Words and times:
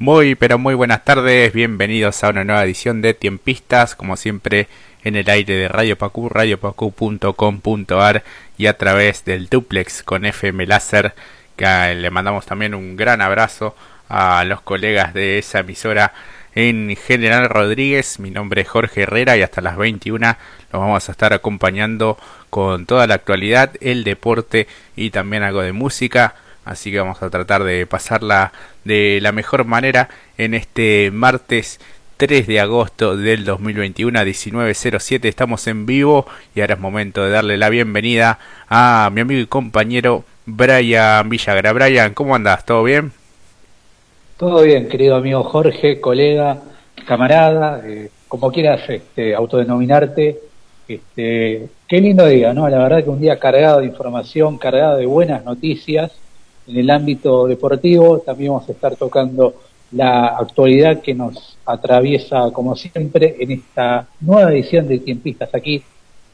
Muy, 0.00 0.36
pero 0.36 0.58
muy 0.58 0.74
buenas 0.74 1.04
tardes, 1.04 1.52
bienvenidos 1.52 2.22
a 2.22 2.28
una 2.28 2.44
nueva 2.44 2.62
edición 2.62 3.02
de 3.02 3.14
Tiempistas, 3.14 3.96
como 3.96 4.16
siempre 4.16 4.68
en 5.02 5.16
el 5.16 5.28
aire 5.28 5.54
de 5.56 5.66
Radio 5.66 5.98
Pacu, 5.98 6.28
radiopacu.com.ar 6.28 8.22
y 8.56 8.66
a 8.66 8.78
través 8.78 9.24
del 9.24 9.48
duplex 9.48 10.04
con 10.04 10.24
FM 10.24 10.68
Láser, 10.68 11.14
que 11.56 11.96
le 11.96 12.10
mandamos 12.10 12.46
también 12.46 12.76
un 12.76 12.96
gran 12.96 13.20
abrazo 13.20 13.74
a 14.08 14.44
los 14.44 14.60
colegas 14.60 15.14
de 15.14 15.38
esa 15.38 15.58
emisora 15.58 16.12
en 16.54 16.94
General 16.94 17.48
Rodríguez. 17.48 18.20
Mi 18.20 18.30
nombre 18.30 18.60
es 18.60 18.68
Jorge 18.68 19.02
Herrera 19.02 19.36
y 19.36 19.42
hasta 19.42 19.60
las 19.62 19.76
21 19.76 20.36
los 20.72 20.80
vamos 20.80 21.08
a 21.08 21.12
estar 21.12 21.32
acompañando 21.32 22.18
con 22.50 22.86
toda 22.86 23.08
la 23.08 23.14
actualidad, 23.14 23.72
el 23.80 24.04
deporte 24.04 24.68
y 24.94 25.10
también 25.10 25.42
algo 25.42 25.62
de 25.62 25.72
música 25.72 26.36
así 26.68 26.92
que 26.92 26.98
vamos 26.98 27.22
a 27.22 27.30
tratar 27.30 27.64
de 27.64 27.86
pasarla 27.86 28.52
de 28.84 29.18
la 29.22 29.32
mejor 29.32 29.64
manera 29.64 30.10
en 30.36 30.54
este 30.54 31.10
martes 31.10 31.80
3 32.18 32.46
de 32.46 32.60
agosto 32.60 33.16
del 33.16 33.44
2021 33.44 34.18
a 34.18 34.24
19.07 34.24 35.24
estamos 35.24 35.66
en 35.66 35.86
vivo 35.86 36.26
y 36.54 36.60
ahora 36.60 36.74
es 36.74 36.80
momento 36.80 37.24
de 37.24 37.30
darle 37.30 37.56
la 37.56 37.70
bienvenida 37.70 38.38
a 38.68 39.08
mi 39.12 39.22
amigo 39.22 39.40
y 39.40 39.46
compañero 39.46 40.24
Brian 40.44 41.28
Villagra. 41.28 41.72
Brian, 41.72 42.14
¿cómo 42.14 42.34
andas? 42.34 42.64
¿Todo 42.64 42.82
bien? 42.82 43.12
Todo 44.36 44.62
bien, 44.62 44.88
querido 44.88 45.16
amigo 45.16 45.42
Jorge, 45.44 46.00
colega, 46.00 46.58
camarada, 47.06 47.82
eh, 47.86 48.10
como 48.28 48.52
quieras 48.52 48.88
este, 48.88 49.34
autodenominarte. 49.34 50.38
Este, 50.86 51.68
qué 51.86 52.00
lindo 52.00 52.26
día, 52.26 52.52
¿no? 52.52 52.68
La 52.68 52.78
verdad 52.78 53.04
que 53.04 53.10
un 53.10 53.20
día 53.20 53.38
cargado 53.38 53.80
de 53.80 53.86
información, 53.86 54.58
cargado 54.58 54.96
de 54.96 55.06
buenas 55.06 55.44
noticias 55.44 56.12
en 56.68 56.76
el 56.76 56.90
ámbito 56.90 57.46
deportivo. 57.46 58.18
También 58.18 58.52
vamos 58.52 58.68
a 58.68 58.72
estar 58.72 58.96
tocando 58.96 59.54
la 59.92 60.28
actualidad 60.28 61.00
que 61.00 61.14
nos 61.14 61.56
atraviesa, 61.64 62.50
como 62.52 62.76
siempre, 62.76 63.36
en 63.40 63.52
esta 63.52 64.06
nueva 64.20 64.52
edición 64.52 64.86
de 64.86 64.98
Tiempistas 64.98 65.54
aquí 65.54 65.82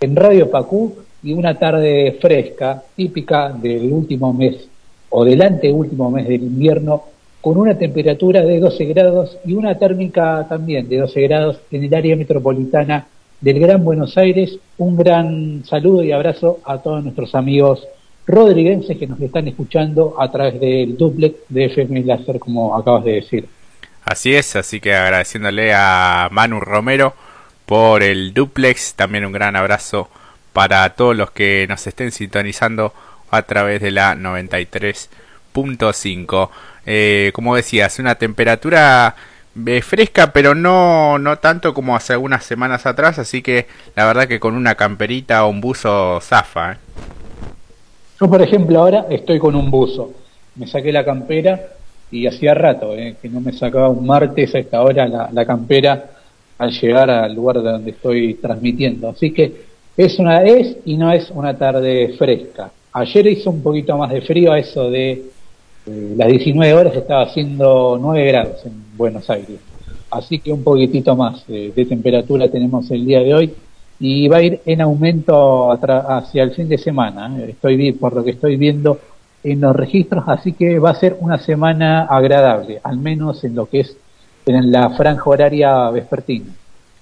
en 0.01 0.17
Radio 0.17 0.51
Pacú 0.51 0.97
y 1.23 1.33
una 1.33 1.59
tarde 1.59 2.19
fresca, 2.21 2.83
típica 2.95 3.51
del 3.51 3.91
último 3.93 4.33
mes 4.33 4.69
o 5.11 5.25
del 5.25 5.41
anteúltimo 5.41 6.11
mes 6.11 6.29
del 6.29 6.43
invierno, 6.43 7.05
con 7.41 7.57
una 7.57 7.79
temperatura 7.79 8.43
de 8.43 8.59
12 8.59 8.85
grados 8.87 9.39
y 9.45 9.53
una 9.53 9.79
térmica 9.79 10.47
también 10.49 10.89
de 10.89 10.99
12 10.99 11.21
grados 11.23 11.61
en 11.71 11.85
el 11.85 11.95
área 11.95 12.17
metropolitana 12.17 13.07
del 13.41 13.61
Gran 13.61 13.85
Buenos 13.85 14.17
Aires. 14.19 14.59
Un 14.79 14.97
gran 14.97 15.65
saludo 15.65 16.03
y 16.03 16.11
abrazo 16.11 16.59
a 16.65 16.79
todos 16.79 17.05
nuestros 17.05 17.35
amigos 17.35 17.87
rodriguenses 18.27 18.97
que 18.97 19.07
nos 19.07 19.21
están 19.21 19.47
escuchando 19.49 20.15
a 20.19 20.31
través 20.31 20.59
del 20.61 20.97
duplex 20.97 21.37
de 21.49 21.67
FM 21.67 22.05
Láser, 22.05 22.39
como 22.39 22.75
acabas 22.77 23.05
de 23.05 23.13
decir. 23.13 23.47
Así 24.05 24.35
es, 24.35 24.57
así 24.57 24.81
que 24.81 24.95
agradeciéndole 24.95 25.73
a 25.75 26.29
Manu 26.31 26.61
Romero 26.61 27.15
por 27.67 28.03
el 28.03 28.33
duplex, 28.35 28.95
también 28.95 29.25
un 29.25 29.33
gran 29.33 29.57
abrazo 29.57 30.11
para 30.53 30.89
todos 30.91 31.17
los 31.17 31.31
que 31.31 31.65
nos 31.69 31.87
estén 31.87 32.13
sintonizando 32.13 32.93
a 33.31 33.43
través 33.43 33.81
de 33.81 33.91
la 33.91 34.15
93.5. 34.15 36.51
Eh, 36.87 37.33
como 37.35 37.57
decías, 37.57 37.99
una 37.99 38.17
temperatura 38.17 39.17
eh, 39.67 39.83
fresca, 39.83 40.33
pero 40.33 40.55
no, 40.55 41.19
no 41.19 41.39
tanto 41.39 41.75
como 41.75 41.97
hace 41.97 42.13
algunas 42.13 42.45
semanas 42.45 42.87
atrás, 42.87 43.19
así 43.19 43.43
que 43.43 43.67
la 43.97 44.07
verdad 44.07 44.29
que 44.29 44.41
con 44.41 44.55
una 44.55 44.75
camperita 44.75 45.45
o 45.45 45.49
un 45.49 45.61
buzo 45.61 46.21
zafa. 46.21 46.73
¿eh? 46.73 46.77
Yo, 48.21 48.31
por 48.31 48.41
ejemplo, 48.41 48.79
ahora 48.79 49.07
estoy 49.11 49.39
con 49.39 49.57
un 49.57 49.71
buzo. 49.71 50.13
Me 50.55 50.67
saqué 50.69 50.93
la 50.93 51.05
campera 51.05 51.61
y 52.11 52.27
hacía 52.27 52.55
rato 52.55 52.95
eh, 52.95 53.17
que 53.21 53.29
no 53.29 53.41
me 53.41 53.53
sacaba 53.53 53.89
un 53.89 54.07
martes 54.07 54.55
a 54.55 54.61
esta 54.61 54.83
hora 54.83 55.31
la, 55.33 55.45
campera 55.45 56.11
al 56.59 56.71
llegar 56.71 57.11
al 57.11 57.35
lugar 57.35 57.61
donde 57.61 57.91
estoy 57.91 58.35
transmitiendo. 58.35 59.09
Así 59.09 59.33
que 59.33 59.53
es 59.97 60.19
una 60.21 60.45
es 60.45 60.77
y 60.85 60.97
no 60.97 61.13
es 61.13 61.29
una 61.31 61.57
tarde 61.59 62.15
fresca. 62.17 62.71
Ayer 62.93 63.27
hizo 63.27 63.51
un 63.51 63.63
poquito 63.63 63.99
más 63.99 64.11
de 64.11 64.21
frío, 64.21 64.53
a 64.53 64.61
eso 64.61 64.89
de 64.91 65.11
eh, 65.87 66.15
las 66.17 66.29
19 66.29 66.73
horas 66.73 66.95
estaba 66.95 67.25
haciendo 67.25 67.99
9 68.01 68.27
grados 68.29 68.65
en 68.65 68.97
Buenos 68.97 69.29
Aires. 69.29 69.59
Así 70.09 70.39
que 70.39 70.53
un 70.53 70.63
poquitito 70.63 71.17
más 71.17 71.45
de 71.49 71.85
temperatura 71.89 72.49
tenemos 72.49 72.89
el 72.93 73.05
día 73.05 73.21
de 73.21 73.35
hoy 73.35 73.55
y 74.01 74.29
va 74.29 74.39
a 74.39 74.43
ir 74.43 74.61
en 74.67 74.81
aumento 74.81 75.73
hacia 75.73 76.43
el 76.43 76.53
fin 76.53 76.69
de 76.69 76.79
semana. 76.79 77.31
¿eh? 77.39 77.51
Estoy 77.51 77.93
por 77.93 78.15
lo 78.15 78.25
que 78.25 78.31
estoy 78.31 78.57
viendo 78.57 79.01
en 79.43 79.61
los 79.61 79.77
registros, 79.77 80.25
así 80.27 80.53
que 80.53 80.79
va 80.79 80.91
a 80.91 80.95
ser 80.95 81.17
una 81.21 81.39
semana 81.39 82.05
agradable, 82.05 82.81
al 82.83 82.97
menos 82.99 83.45
en 83.45 83.55
lo 83.55 83.67
que 83.67 83.81
es 83.81 83.97
en 84.47 84.73
la 84.73 84.91
franja 84.91 85.23
horaria 85.25 85.91
vespertina. 85.91 86.47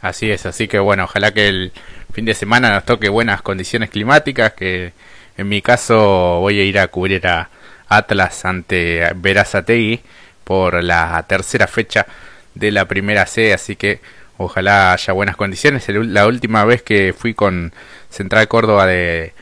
Así 0.00 0.30
es, 0.30 0.46
así 0.46 0.66
que 0.66 0.78
bueno, 0.78 1.04
ojalá 1.04 1.32
que 1.32 1.48
el 1.48 1.72
fin 2.12 2.24
de 2.24 2.34
semana 2.34 2.72
nos 2.72 2.84
toque 2.84 3.08
buenas 3.08 3.42
condiciones 3.42 3.90
climáticas, 3.90 4.52
que 4.52 4.92
en 5.36 5.48
mi 5.48 5.62
caso 5.62 6.40
voy 6.40 6.58
a 6.58 6.64
ir 6.64 6.78
a 6.78 6.88
cubrir 6.88 7.26
a 7.26 7.48
Atlas 7.88 8.44
ante 8.44 9.06
Verazategui 9.14 10.00
por 10.44 10.82
la 10.82 11.24
tercera 11.28 11.66
fecha 11.66 12.06
de 12.54 12.72
la 12.72 12.86
primera 12.86 13.26
C, 13.26 13.52
así 13.54 13.76
que 13.76 14.00
Ojalá 14.44 14.92
haya 14.92 15.12
buenas 15.12 15.36
condiciones. 15.36 15.88
La 15.88 16.26
última 16.26 16.64
vez 16.64 16.82
que 16.82 17.14
fui 17.16 17.32
con 17.32 17.72
Central 18.10 18.48
Córdoba 18.48 18.86
de, 18.86 19.32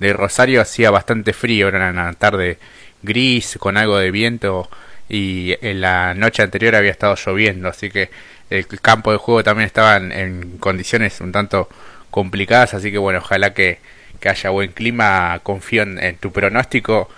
Rosario 0.00 0.60
hacía 0.60 0.90
bastante 0.90 1.32
frío, 1.32 1.68
era 1.68 1.90
una 1.90 2.12
tarde 2.14 2.58
gris 3.02 3.56
con 3.58 3.76
algo 3.76 3.98
de 3.98 4.10
viento 4.10 4.68
y 5.08 5.54
en 5.60 5.80
la 5.80 6.14
noche 6.14 6.42
anterior 6.42 6.74
había 6.74 6.90
estado 6.90 7.14
lloviendo, 7.14 7.68
así 7.68 7.90
que 7.90 8.10
el 8.50 8.66
campo 8.80 9.12
de 9.12 9.18
juego 9.18 9.44
también 9.44 9.66
estaba 9.66 9.96
en, 9.96 10.58
condiciones 10.58 11.20
un 11.20 11.32
tanto 11.32 11.68
complicadas, 12.10 12.74
así 12.74 12.90
que 12.90 12.98
bueno, 12.98 13.20
ojalá 13.20 13.54
que, 13.54 13.78
haya 14.24 14.50
buen 14.50 14.72
clima, 14.72 15.40
confío 15.42 15.82
en, 15.82 16.16
tu 16.16 16.32
pronóstico, 16.32 17.08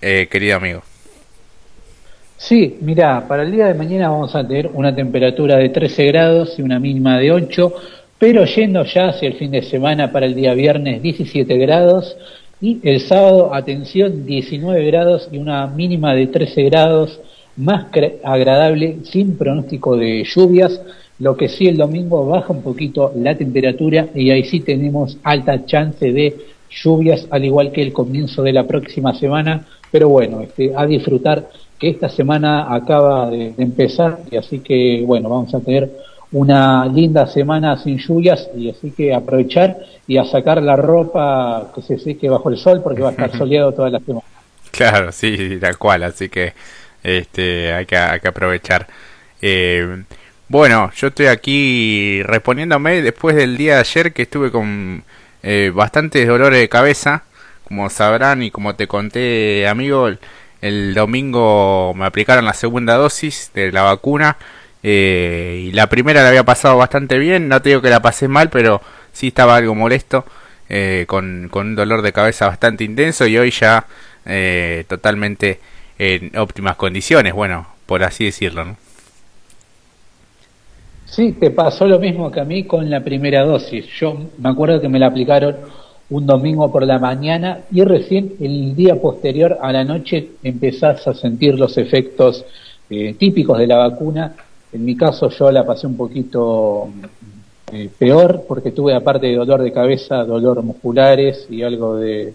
eh, 0.00 0.28
querido 0.30 0.56
amigo. 0.56 0.82
Sí, 2.42 2.78
mira, 2.80 3.28
para 3.28 3.42
el 3.42 3.52
día 3.52 3.66
de 3.66 3.74
mañana 3.74 4.08
vamos 4.08 4.34
a 4.34 4.48
tener 4.48 4.70
una 4.72 4.94
temperatura 4.94 5.58
de 5.58 5.68
13 5.68 6.06
grados 6.06 6.58
y 6.58 6.62
una 6.62 6.80
mínima 6.80 7.18
de 7.18 7.30
8, 7.32 7.72
pero 8.18 8.46
yendo 8.46 8.82
ya 8.82 9.08
hacia 9.08 9.28
el 9.28 9.34
fin 9.34 9.50
de 9.50 9.62
semana 9.62 10.10
para 10.10 10.24
el 10.24 10.34
día 10.34 10.54
viernes 10.54 11.02
17 11.02 11.58
grados 11.58 12.16
y 12.58 12.80
el 12.82 13.00
sábado, 13.00 13.54
atención, 13.54 14.24
19 14.24 14.86
grados 14.86 15.28
y 15.30 15.36
una 15.36 15.66
mínima 15.66 16.14
de 16.14 16.28
13 16.28 16.62
grados, 16.62 17.20
más 17.56 17.88
agradable, 18.24 19.00
sin 19.04 19.36
pronóstico 19.36 19.98
de 19.98 20.24
lluvias. 20.24 20.80
Lo 21.18 21.36
que 21.36 21.50
sí 21.50 21.68
el 21.68 21.76
domingo 21.76 22.26
baja 22.26 22.54
un 22.54 22.62
poquito 22.62 23.12
la 23.16 23.36
temperatura 23.36 24.08
y 24.14 24.30
ahí 24.30 24.44
sí 24.44 24.60
tenemos 24.60 25.18
alta 25.24 25.66
chance 25.66 26.10
de 26.10 26.38
lluvias, 26.70 27.28
al 27.30 27.44
igual 27.44 27.70
que 27.70 27.82
el 27.82 27.92
comienzo 27.92 28.42
de 28.42 28.54
la 28.54 28.66
próxima 28.66 29.12
semana. 29.12 29.66
Pero 29.92 30.08
bueno, 30.08 30.40
este, 30.40 30.72
a 30.74 30.86
disfrutar 30.86 31.50
que 31.80 31.88
esta 31.88 32.10
semana 32.10 32.72
acaba 32.72 33.30
de, 33.30 33.54
empezar 33.56 34.18
y 34.30 34.36
así 34.36 34.60
que 34.60 35.02
bueno, 35.04 35.30
vamos 35.30 35.52
a 35.54 35.60
tener 35.60 35.90
una 36.30 36.86
linda 36.86 37.26
semana 37.26 37.82
sin 37.82 37.98
lluvias 37.98 38.48
y 38.54 38.70
así 38.70 38.92
que 38.92 39.14
aprovechar 39.14 39.78
y 40.06 40.18
a 40.18 40.24
sacar 40.24 40.62
la 40.62 40.76
ropa 40.76 41.72
que 41.74 41.82
se 41.82 41.98
seque 41.98 42.28
bajo 42.28 42.50
el 42.50 42.58
sol 42.58 42.82
porque 42.84 43.00
va 43.00 43.08
a 43.08 43.12
estar 43.12 43.32
soleado 43.38 43.72
toda 43.72 43.88
la 43.88 43.98
semana. 43.98 44.26
Claro, 44.70 45.10
sí, 45.10 45.58
tal 45.58 45.78
cual, 45.78 46.04
así 46.04 46.28
que 46.28 46.52
este 47.02 47.72
hay 47.72 47.86
que, 47.86 47.96
hay 47.96 48.20
que 48.20 48.28
aprovechar. 48.28 48.86
Eh, 49.40 50.04
bueno, 50.48 50.90
yo 50.94 51.08
estoy 51.08 51.26
aquí 51.26 52.22
respondiéndome 52.24 53.00
después 53.02 53.34
del 53.34 53.56
día 53.56 53.74
de 53.74 53.80
ayer 53.80 54.12
que 54.12 54.22
estuve 54.22 54.50
con 54.50 55.02
eh, 55.42 55.72
bastantes 55.74 56.28
dolores 56.28 56.60
de 56.60 56.68
cabeza, 56.68 57.22
como 57.64 57.88
sabrán 57.88 58.42
y 58.42 58.50
como 58.50 58.74
te 58.74 58.86
conté, 58.86 59.66
amigo, 59.66 60.10
el 60.60 60.94
domingo 60.94 61.94
me 61.94 62.04
aplicaron 62.04 62.44
la 62.44 62.54
segunda 62.54 62.96
dosis 62.96 63.50
de 63.54 63.72
la 63.72 63.82
vacuna 63.82 64.36
eh, 64.82 65.66
y 65.68 65.72
la 65.72 65.88
primera 65.88 66.22
la 66.22 66.28
había 66.28 66.44
pasado 66.44 66.76
bastante 66.76 67.18
bien, 67.18 67.48
no 67.48 67.60
te 67.62 67.70
digo 67.70 67.82
que 67.82 67.90
la 67.90 68.00
pasé 68.00 68.28
mal, 68.28 68.50
pero 68.50 68.80
sí 69.12 69.28
estaba 69.28 69.56
algo 69.56 69.74
molesto, 69.74 70.24
eh, 70.68 71.04
con, 71.06 71.48
con, 71.50 71.68
un 71.68 71.76
dolor 71.76 72.02
de 72.02 72.12
cabeza 72.12 72.46
bastante 72.46 72.84
intenso 72.84 73.26
y 73.26 73.36
hoy 73.36 73.50
ya 73.50 73.86
eh, 74.26 74.84
totalmente 74.88 75.60
en 75.98 76.36
óptimas 76.38 76.76
condiciones, 76.76 77.32
bueno, 77.34 77.66
por 77.86 78.02
así 78.04 78.24
decirlo. 78.24 78.64
¿no? 78.64 78.76
Sí, 81.04 81.32
te 81.32 81.50
pasó 81.50 81.86
lo 81.86 81.98
mismo 81.98 82.30
que 82.30 82.40
a 82.40 82.44
mí 82.44 82.64
con 82.64 82.88
la 82.88 83.02
primera 83.02 83.42
dosis. 83.42 83.86
Yo 83.98 84.30
me 84.38 84.48
acuerdo 84.48 84.80
que 84.80 84.88
me 84.88 84.98
la 84.98 85.08
aplicaron 85.08 85.56
un 86.10 86.26
domingo 86.26 86.70
por 86.70 86.84
la 86.84 86.98
mañana 86.98 87.60
y 87.70 87.82
recién 87.84 88.34
el 88.40 88.74
día 88.74 89.00
posterior 89.00 89.58
a 89.60 89.72
la 89.72 89.84
noche 89.84 90.30
empezás 90.42 91.06
a 91.06 91.14
sentir 91.14 91.58
los 91.58 91.78
efectos 91.78 92.44
eh, 92.90 93.14
típicos 93.14 93.58
de 93.58 93.68
la 93.68 93.76
vacuna. 93.76 94.34
En 94.72 94.84
mi 94.84 94.96
caso 94.96 95.30
yo 95.30 95.50
la 95.52 95.64
pasé 95.64 95.86
un 95.86 95.96
poquito 95.96 96.88
eh, 97.72 97.88
peor 97.96 98.44
porque 98.48 98.72
tuve 98.72 98.94
aparte 98.94 99.28
de 99.28 99.36
dolor 99.36 99.62
de 99.62 99.72
cabeza, 99.72 100.24
dolor 100.24 100.62
musculares 100.64 101.46
y 101.48 101.62
algo 101.62 101.96
de, 101.96 102.34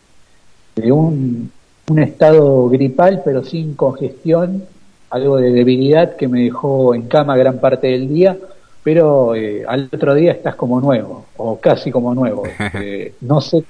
un, 0.92 1.52
un, 1.90 2.00
estado 2.00 2.70
gripal 2.70 3.22
pero 3.26 3.44
sin 3.44 3.76
congestión 3.76 4.64
algo 5.10 5.38
de 5.38 5.52
debilidad 5.52 6.16
que 6.16 6.28
me 6.28 6.44
dejó 6.44 6.96
en 6.96 7.04
cama 7.04 7.38
gran 7.38 7.60
parte 7.60 7.88
del 7.88 8.10
día, 8.10 8.38
pero 8.86 9.34
eh, 9.34 9.64
al 9.68 9.90
otro 9.92 10.14
día 10.14 10.32
estás 10.32 10.54
como 10.54 10.80
nuevo, 10.80 11.26
o 11.38 11.60
casi 11.60 11.90
como 11.90 12.14
nuevo. 12.14 12.44
Eh, 12.76 13.14
no 13.22 13.42
sé, 13.42 13.64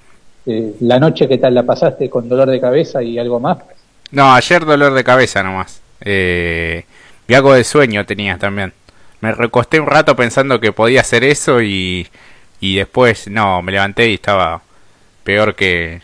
eh, 0.46 0.74
la 0.82 1.00
noche 1.00 1.30
que 1.30 1.38
tal 1.38 1.56
la 1.56 1.64
pasaste 1.64 2.10
con 2.10 2.28
dolor 2.28 2.50
de 2.50 2.60
cabeza 2.60 3.02
y 3.02 3.18
algo 3.18 3.40
más. 3.40 3.60
No, 4.12 4.34
ayer 4.34 4.66
dolor 4.66 4.94
de 4.94 5.06
cabeza 5.06 5.42
nomás. 5.42 5.80
Eh, 6.02 6.84
y 7.30 7.34
algo 7.34 7.54
de 7.54 7.64
sueño 7.64 8.06
tenía 8.06 8.38
también. 8.38 8.74
Me 9.22 9.32
recosté 9.32 9.80
un 9.80 9.88
rato 9.88 10.18
pensando 10.18 10.60
que 10.60 10.74
podía 10.74 11.00
hacer 11.00 11.24
eso 11.24 11.62
y, 11.62 12.10
y 12.60 12.76
después 12.76 13.30
no, 13.30 13.62
me 13.62 13.72
levanté 13.72 14.10
y 14.10 14.16
estaba 14.16 14.64
peor 15.24 15.56
que, 15.56 16.02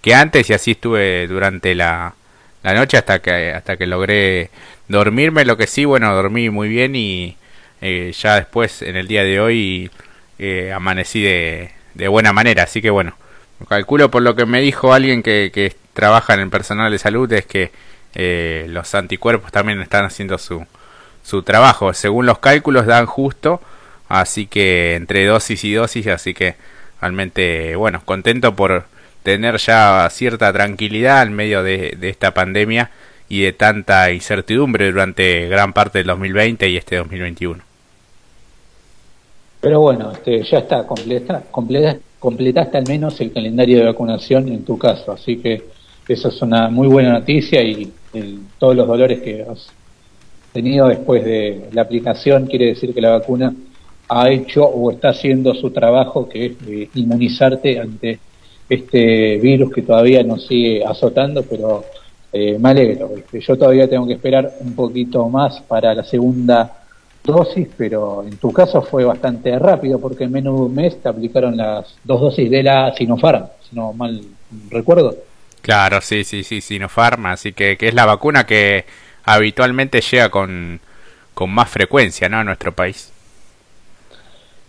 que 0.00 0.14
antes 0.14 0.48
y 0.48 0.54
así 0.54 0.70
estuve 0.70 1.26
durante 1.26 1.74
la, 1.74 2.14
la 2.62 2.72
noche 2.72 2.96
hasta 2.96 3.18
que 3.18 3.52
hasta 3.52 3.76
que 3.76 3.86
logré 3.86 4.48
dormirme. 4.88 5.44
Lo 5.44 5.58
que 5.58 5.66
sí, 5.66 5.84
bueno, 5.84 6.14
dormí 6.14 6.48
muy 6.48 6.70
bien 6.70 6.96
y 6.96 7.36
eh, 7.80 8.12
ya 8.12 8.36
después 8.36 8.82
en 8.82 8.96
el 8.96 9.08
día 9.08 9.24
de 9.24 9.40
hoy 9.40 9.90
eh, 10.38 10.72
amanecí 10.72 11.22
de, 11.22 11.70
de, 11.94 12.08
buena 12.08 12.32
manera. 12.32 12.64
Así 12.64 12.82
que 12.82 12.90
bueno, 12.90 13.14
calculo 13.68 14.10
por 14.10 14.22
lo 14.22 14.36
que 14.36 14.46
me 14.46 14.60
dijo 14.60 14.92
alguien 14.92 15.22
que, 15.22 15.50
que 15.52 15.74
trabaja 15.92 16.34
en 16.34 16.40
el 16.40 16.50
personal 16.50 16.90
de 16.92 16.98
salud 16.98 17.30
es 17.32 17.46
que 17.46 17.70
eh, 18.14 18.66
los 18.68 18.94
anticuerpos 18.94 19.52
también 19.52 19.80
están 19.80 20.04
haciendo 20.04 20.38
su, 20.38 20.66
su 21.22 21.42
trabajo. 21.42 21.92
Según 21.94 22.26
los 22.26 22.38
cálculos 22.38 22.86
dan 22.86 23.06
justo, 23.06 23.60
así 24.08 24.46
que 24.46 24.94
entre 24.94 25.24
dosis 25.26 25.64
y 25.64 25.74
dosis, 25.74 26.06
así 26.08 26.34
que 26.34 26.56
realmente, 27.00 27.76
bueno, 27.76 28.02
contento 28.04 28.54
por 28.56 28.84
tener 29.22 29.58
ya 29.58 30.08
cierta 30.10 30.52
tranquilidad 30.52 31.22
en 31.22 31.34
medio 31.34 31.62
de, 31.62 31.96
de 31.98 32.08
esta 32.08 32.32
pandemia 32.32 32.90
y 33.28 33.42
de 33.42 33.52
tanta 33.52 34.10
incertidumbre 34.10 34.90
durante 34.90 35.48
gran 35.48 35.72
parte 35.72 35.98
del 35.98 36.08
2020 36.08 36.68
y 36.68 36.76
este 36.76 36.96
2021. 36.96 37.69
Pero 39.60 39.80
bueno, 39.80 40.12
este, 40.12 40.42
ya 40.42 40.58
está, 40.58 40.86
completa, 40.86 41.42
completa, 41.50 41.98
completaste 42.18 42.78
al 42.78 42.86
menos 42.86 43.20
el 43.20 43.32
calendario 43.32 43.78
de 43.78 43.84
vacunación 43.84 44.48
en 44.48 44.64
tu 44.64 44.78
caso, 44.78 45.12
así 45.12 45.36
que 45.36 45.62
eso 46.08 46.28
es 46.28 46.42
una 46.42 46.68
muy 46.68 46.88
buena 46.88 47.12
noticia 47.12 47.62
y 47.62 47.92
todos 48.58 48.74
los 48.74 48.86
dolores 48.88 49.20
que 49.20 49.42
has 49.42 49.68
tenido 50.52 50.88
después 50.88 51.24
de 51.24 51.68
la 51.72 51.82
aplicación 51.82 52.46
quiere 52.46 52.66
decir 52.66 52.92
que 52.92 53.00
la 53.00 53.10
vacuna 53.10 53.54
ha 54.08 54.30
hecho 54.30 54.64
o 54.64 54.90
está 54.90 55.10
haciendo 55.10 55.54
su 55.54 55.70
trabajo 55.70 56.28
que 56.28 56.46
es 56.46 56.66
de 56.66 56.88
inmunizarte 56.94 57.78
ante 57.78 58.18
este 58.68 59.38
virus 59.38 59.72
que 59.72 59.82
todavía 59.82 60.22
nos 60.22 60.46
sigue 60.46 60.84
azotando, 60.84 61.42
pero 61.42 61.84
eh, 62.32 62.56
me 62.58 62.70
alegro. 62.70 63.10
Yo 63.32 63.56
todavía 63.56 63.88
tengo 63.88 64.06
que 64.06 64.14
esperar 64.14 64.52
un 64.60 64.74
poquito 64.74 65.28
más 65.28 65.60
para 65.62 65.94
la 65.94 66.04
segunda 66.04 66.79
dosis, 67.24 67.68
pero 67.76 68.22
en 68.24 68.36
tu 68.38 68.52
caso 68.52 68.82
fue 68.82 69.04
bastante 69.04 69.58
rápido 69.58 70.00
porque 70.00 70.24
en 70.24 70.32
menos 70.32 70.54
de 70.54 70.62
un 70.62 70.74
mes 70.74 71.00
te 71.02 71.08
aplicaron 71.08 71.56
las 71.56 71.94
dos 72.04 72.20
dosis 72.20 72.50
de 72.50 72.62
la 72.62 72.94
Sinopharm, 72.96 73.46
si 73.68 73.76
no 73.76 73.92
mal 73.92 74.22
recuerdo. 74.70 75.16
Claro, 75.62 76.00
sí, 76.00 76.24
sí, 76.24 76.42
sí, 76.42 76.60
Sinopharm, 76.60 77.26
así 77.26 77.52
que, 77.52 77.76
que 77.76 77.88
es 77.88 77.94
la 77.94 78.06
vacuna 78.06 78.46
que 78.46 78.86
habitualmente 79.24 80.00
llega 80.00 80.30
con, 80.30 80.80
con 81.34 81.50
más 81.50 81.68
frecuencia 81.68 82.28
¿no? 82.28 82.38
a 82.38 82.44
nuestro 82.44 82.72
país. 82.72 83.12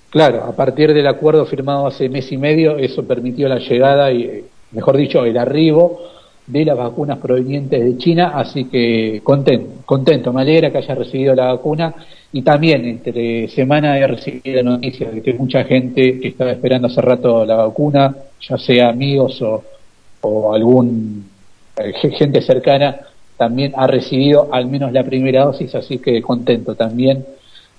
Claro, 0.10 0.44
a 0.44 0.52
partir 0.54 0.94
del 0.94 1.08
acuerdo 1.08 1.46
firmado 1.46 1.88
hace 1.88 2.10
mes 2.10 2.30
y 2.34 2.38
medio, 2.38 2.78
eso 2.78 3.08
permitió 3.08 3.48
la 3.48 3.60
llegada 3.60 4.12
y, 4.12 4.44
mejor 4.72 4.98
dicho, 4.98 5.24
el 5.24 5.38
arribo 5.38 6.02
de 6.52 6.66
las 6.66 6.78
vacunas 6.78 7.18
provenientes 7.20 7.80
de 7.84 7.98
China, 7.98 8.34
así 8.36 8.66
que 8.66 9.22
contento, 9.24 9.84
contento, 9.86 10.34
me 10.34 10.42
alegra 10.42 10.70
que 10.70 10.80
haya 10.80 10.96
recibido 10.96 11.34
la 11.34 11.54
vacuna 11.54 11.94
y 12.34 12.42
también 12.42 12.86
entre 12.86 13.48
semana 13.48 13.98
he 13.98 14.06
recibido 14.06 14.62
la 14.62 14.72
noticia 14.72 15.10
de 15.10 15.22
que 15.22 15.34
mucha 15.34 15.64
gente 15.64 16.20
que 16.20 16.28
estaba 16.28 16.52
esperando 16.52 16.88
hace 16.88 17.02
rato 17.02 17.46
la 17.46 17.56
vacuna, 17.56 18.14
ya 18.42 18.58
sea 18.58 18.90
amigos 18.90 19.42
o, 19.42 19.64
o 20.22 20.54
algún 20.54 21.26
eh, 21.78 21.94
gente 22.18 22.42
cercana, 22.42 23.00
también 23.38 23.72
ha 23.78 23.88
recibido 23.88 24.50
al 24.52 24.68
menos 24.68 24.92
la 24.92 25.04
primera 25.04 25.46
dosis, 25.46 25.74
así 25.76 26.00
que 26.00 26.22
contento 26.22 26.76
también 26.76 27.26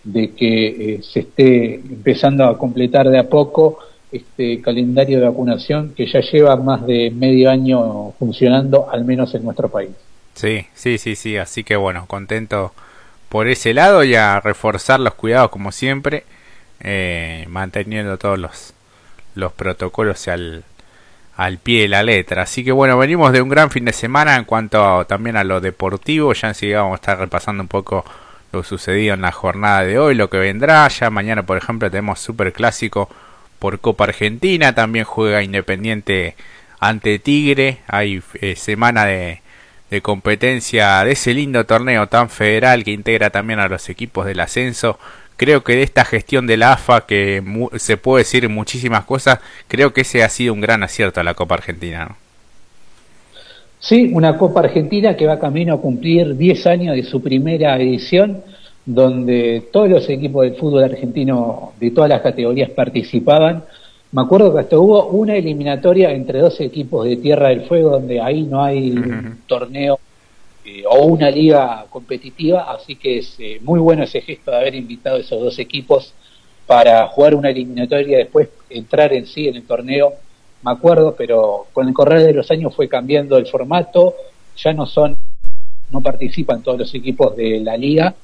de 0.03 0.33
que 0.33 0.95
eh, 0.95 1.03
se 1.03 1.21
esté 1.21 1.75
empezando 1.75 2.45
a 2.45 2.57
completar 2.57 3.09
de 3.11 3.19
a 3.19 3.29
poco 3.29 3.79
este 4.13 4.61
calendario 4.61 5.19
de 5.19 5.27
vacunación 5.27 5.95
que 5.95 6.07
ya 6.07 6.21
lleva 6.21 6.57
más 6.57 6.87
de 6.87 7.11
medio 7.11 7.51
año 7.51 8.13
funcionando, 8.19 8.89
al 8.91 9.05
menos 9.05 9.35
en 9.35 9.45
nuestro 9.45 9.69
país. 9.69 9.91
Sí, 10.35 10.67
sí, 10.75 10.99
sí, 10.99 11.17
sí, 11.17 11.37
así 11.37 11.65
que 11.65 11.77
bueno, 11.77 12.07
contento 12.07 12.73
por 13.29 13.49
ese 13.49 13.75
lado 13.75 14.05
y 14.05 14.15
a 14.15 14.41
reforzar 14.41 15.01
los 15.01 15.15
cuidados 15.15 15.51
como 15.51 15.73
siempre, 15.73 16.25
eh, 16.81 17.47
manteniendo 17.49 18.19
todos 18.19 18.39
los, 18.39 18.75
los 19.35 19.53
protocolos 19.53 20.29
al, 20.29 20.65
al 21.37 21.59
pie 21.59 21.83
de 21.83 21.89
la 21.89 22.03
letra. 22.03 22.43
Así 22.43 22.65
que 22.65 22.73
bueno, 22.73 22.99
venimos 22.99 23.33
de 23.33 23.43
un 23.43 23.49
gran 23.49 23.71
fin 23.71 23.85
de 23.85 23.93
semana 23.93 24.37
en 24.37 24.45
cuanto 24.45 25.05
también 25.07 25.37
a 25.37 25.45
lo 25.45 25.61
deportivo, 25.61 26.33
ya 26.35 26.49
enseguida 26.49 26.83
vamos 26.83 26.95
a 26.95 27.01
estar 27.01 27.19
repasando 27.19 27.63
un 27.63 27.69
poco 27.69 28.05
lo 28.53 28.63
sucedido 28.63 29.15
en 29.15 29.23
la 29.23 29.33
jornada 29.33 29.83
de 29.83 29.99
hoy, 29.99 30.15
lo 30.15 30.29
que 30.29 30.37
vendrá, 30.37 30.87
ya 30.89 31.09
mañana 31.09 31.45
por 31.45 31.57
ejemplo 31.57 31.91
tenemos 31.91 32.21
super 32.21 32.53
clásico 32.53 33.09
por 33.63 33.79
Copa 33.79 34.03
Argentina, 34.03 34.75
también 34.75 35.05
juega 35.05 35.45
Independiente 35.45 36.35
ante 36.81 37.21
Tigre, 37.21 37.79
hay 37.87 38.21
eh, 38.41 38.57
semana 38.57 39.05
de, 39.05 39.41
competencia 40.03 41.05
de 41.05 41.13
ese 41.13 41.33
lindo 41.33 41.65
torneo 41.65 42.09
tan 42.09 42.29
federal 42.29 42.83
que 42.83 42.91
integra 42.91 43.31
también 43.31 43.61
a 43.61 43.69
los 43.69 43.89
equipos 43.89 44.27
del 44.27 44.41
ascenso. 44.41 44.99
Creo 45.37 45.63
que 45.63 45.77
de 45.77 45.85
esta 45.85 46.05
gestión 46.05 46.49
de 46.49 46.57
la 46.57 46.73
AFA, 46.73 47.07
que 47.07 47.41
se 47.77 47.97
puede 47.97 48.25
decir 48.25 48.49
muchísimas 48.49 49.05
cosas, 49.05 49.39
creo 49.69 49.93
que 49.93 50.01
ese 50.01 50.25
ha 50.25 50.29
sido 50.29 50.55
un 50.55 50.61
gran 50.61 50.83
acierto 50.83 51.21
a 51.21 51.25
la 51.25 51.35
Copa 51.35 51.55
Argentina. 51.55 52.17
Sí, 53.79 54.11
una 54.13 54.39
Copa 54.39 54.59
Argentina 54.59 55.15
que 55.17 55.27
va 55.27 55.39
camino 55.39 55.75
a 55.75 55.81
cumplir 55.81 56.37
10 56.37 56.67
años 56.67 56.97
de 56.97 57.05
su 57.05 57.23
primera 57.23 57.77
edición 57.77 58.43
donde 58.85 59.69
todos 59.73 59.89
los 59.89 60.09
equipos 60.09 60.45
del 60.45 60.57
fútbol 60.57 60.85
argentino 60.85 61.73
de 61.79 61.91
todas 61.91 62.11
las 62.11 62.21
categorías 62.21 62.71
participaban. 62.71 63.65
Me 64.11 64.23
acuerdo 64.23 64.53
que 64.53 64.61
hasta 64.61 64.79
hubo 64.79 65.07
una 65.07 65.37
eliminatoria 65.37 66.11
entre 66.11 66.41
dos 66.41 66.61
equipos 66.61 67.07
de 67.07 67.17
Tierra 67.17 67.49
del 67.49 67.63
Fuego, 67.63 67.91
donde 67.91 68.21
ahí 68.21 68.43
no 68.43 68.63
hay 68.63 68.91
un 68.91 69.39
torneo 69.47 69.99
eh, 70.65 70.85
o 70.89 71.07
una 71.07 71.31
liga 71.31 71.87
competitiva, 71.89 72.71
así 72.73 72.97
que 72.97 73.19
es 73.19 73.37
eh, 73.39 73.59
muy 73.63 73.81
bueno 73.81 74.03
ese 74.03 74.21
gesto 74.21 74.51
de 74.51 74.59
haber 74.59 74.75
invitado 74.75 75.17
a 75.17 75.21
esos 75.21 75.41
dos 75.41 75.59
equipos 75.59 76.13
para 76.67 77.07
jugar 77.09 77.35
una 77.35 77.51
eliminatoria 77.51 78.17
y 78.19 78.23
después 78.23 78.49
entrar 78.69 79.13
en 79.13 79.27
sí 79.27 79.49
en 79.49 79.57
el 79.57 79.65
torneo. 79.65 80.13
Me 80.63 80.73
acuerdo, 80.73 81.15
pero 81.17 81.67
con 81.73 81.89
el 81.89 81.95
correr 81.95 82.23
de 82.23 82.35
los 82.35 82.51
años 82.51 82.75
fue 82.75 82.89
cambiando 82.89 83.37
el 83.37 83.47
formato, 83.47 84.15
ya 84.57 84.73
no 84.73 84.87
son, 84.87 85.17
no 85.91 86.01
participan 86.01 86.63
todos 86.63 86.79
los 86.79 86.95
equipos 86.95 87.35
de 87.35 87.61
la 87.61 87.77
liga, 87.77 88.15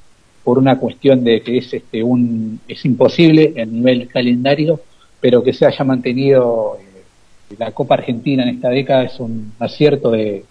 por 0.43 0.57
una 0.57 0.77
cuestión 0.77 1.23
de 1.23 1.41
que 1.41 1.57
es 1.57 1.73
este 1.73 2.03
un 2.03 2.59
es 2.67 2.83
imposible 2.85 3.53
a 3.61 3.65
nivel 3.65 4.07
calendario, 4.07 4.79
pero 5.19 5.43
que 5.43 5.53
se 5.53 5.65
haya 5.65 5.83
mantenido 5.85 6.77
eh, 6.79 7.55
la 7.57 7.71
Copa 7.71 7.95
Argentina 7.95 8.43
en 8.43 8.49
esta 8.49 8.69
década 8.69 9.03
es 9.03 9.19
un 9.19 9.53
acierto 9.59 10.11
de, 10.11 10.43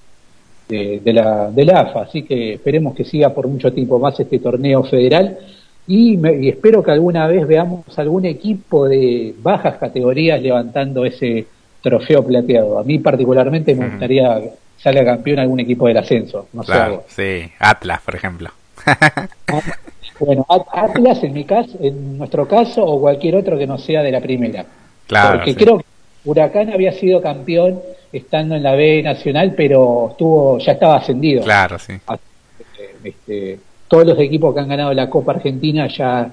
de, 0.68 1.00
de, 1.00 1.12
la, 1.12 1.50
de 1.50 1.64
la 1.64 1.80
AFA, 1.80 2.02
así 2.02 2.22
que 2.22 2.54
esperemos 2.54 2.94
que 2.94 3.04
siga 3.04 3.34
por 3.34 3.48
mucho 3.48 3.72
tiempo 3.72 3.98
más 3.98 4.18
este 4.20 4.38
torneo 4.38 4.84
federal 4.84 5.38
y, 5.86 6.18
me, 6.18 6.36
y 6.36 6.48
espero 6.50 6.82
que 6.82 6.90
alguna 6.90 7.26
vez 7.26 7.46
veamos 7.46 7.98
algún 7.98 8.26
equipo 8.26 8.86
de 8.86 9.34
bajas 9.42 9.78
categorías 9.78 10.40
levantando 10.40 11.04
ese 11.06 11.46
trofeo 11.80 12.24
plateado. 12.24 12.78
A 12.78 12.84
mí 12.84 12.98
particularmente 12.98 13.74
me 13.74 13.88
gustaría 13.88 14.40
que 14.40 14.50
salga 14.76 15.04
campeón 15.04 15.38
algún 15.38 15.60
equipo 15.60 15.88
del 15.88 15.96
ascenso. 15.96 16.48
No 16.52 16.62
claro, 16.62 17.04
sé, 17.08 17.46
sí, 17.46 17.52
Atlas, 17.58 18.02
por 18.02 18.14
ejemplo. 18.14 18.50
bueno, 20.20 20.46
Atlas 20.48 21.22
en 21.22 21.32
mi 21.32 21.44
caso, 21.44 21.76
en 21.80 22.18
nuestro 22.18 22.46
caso, 22.48 22.84
o 22.84 23.00
cualquier 23.00 23.36
otro 23.36 23.58
que 23.58 23.66
no 23.66 23.78
sea 23.78 24.02
de 24.02 24.12
la 24.12 24.20
primera. 24.20 24.64
Claro. 25.06 25.36
Porque 25.36 25.52
sí. 25.52 25.56
creo 25.56 25.78
que 25.78 25.84
Huracán 26.24 26.70
había 26.70 26.92
sido 26.92 27.20
campeón 27.20 27.80
estando 28.12 28.54
en 28.54 28.62
la 28.62 28.74
B 28.74 29.02
Nacional, 29.02 29.54
pero 29.56 30.08
estuvo, 30.10 30.58
ya 30.58 30.72
estaba 30.72 30.96
ascendido. 30.96 31.42
Claro, 31.42 31.78
sí. 31.78 31.94
Este, 33.04 33.58
todos 33.86 34.06
los 34.06 34.18
equipos 34.18 34.54
que 34.54 34.60
han 34.60 34.68
ganado 34.68 34.92
la 34.92 35.08
Copa 35.08 35.32
Argentina 35.32 35.86
ya 35.88 36.30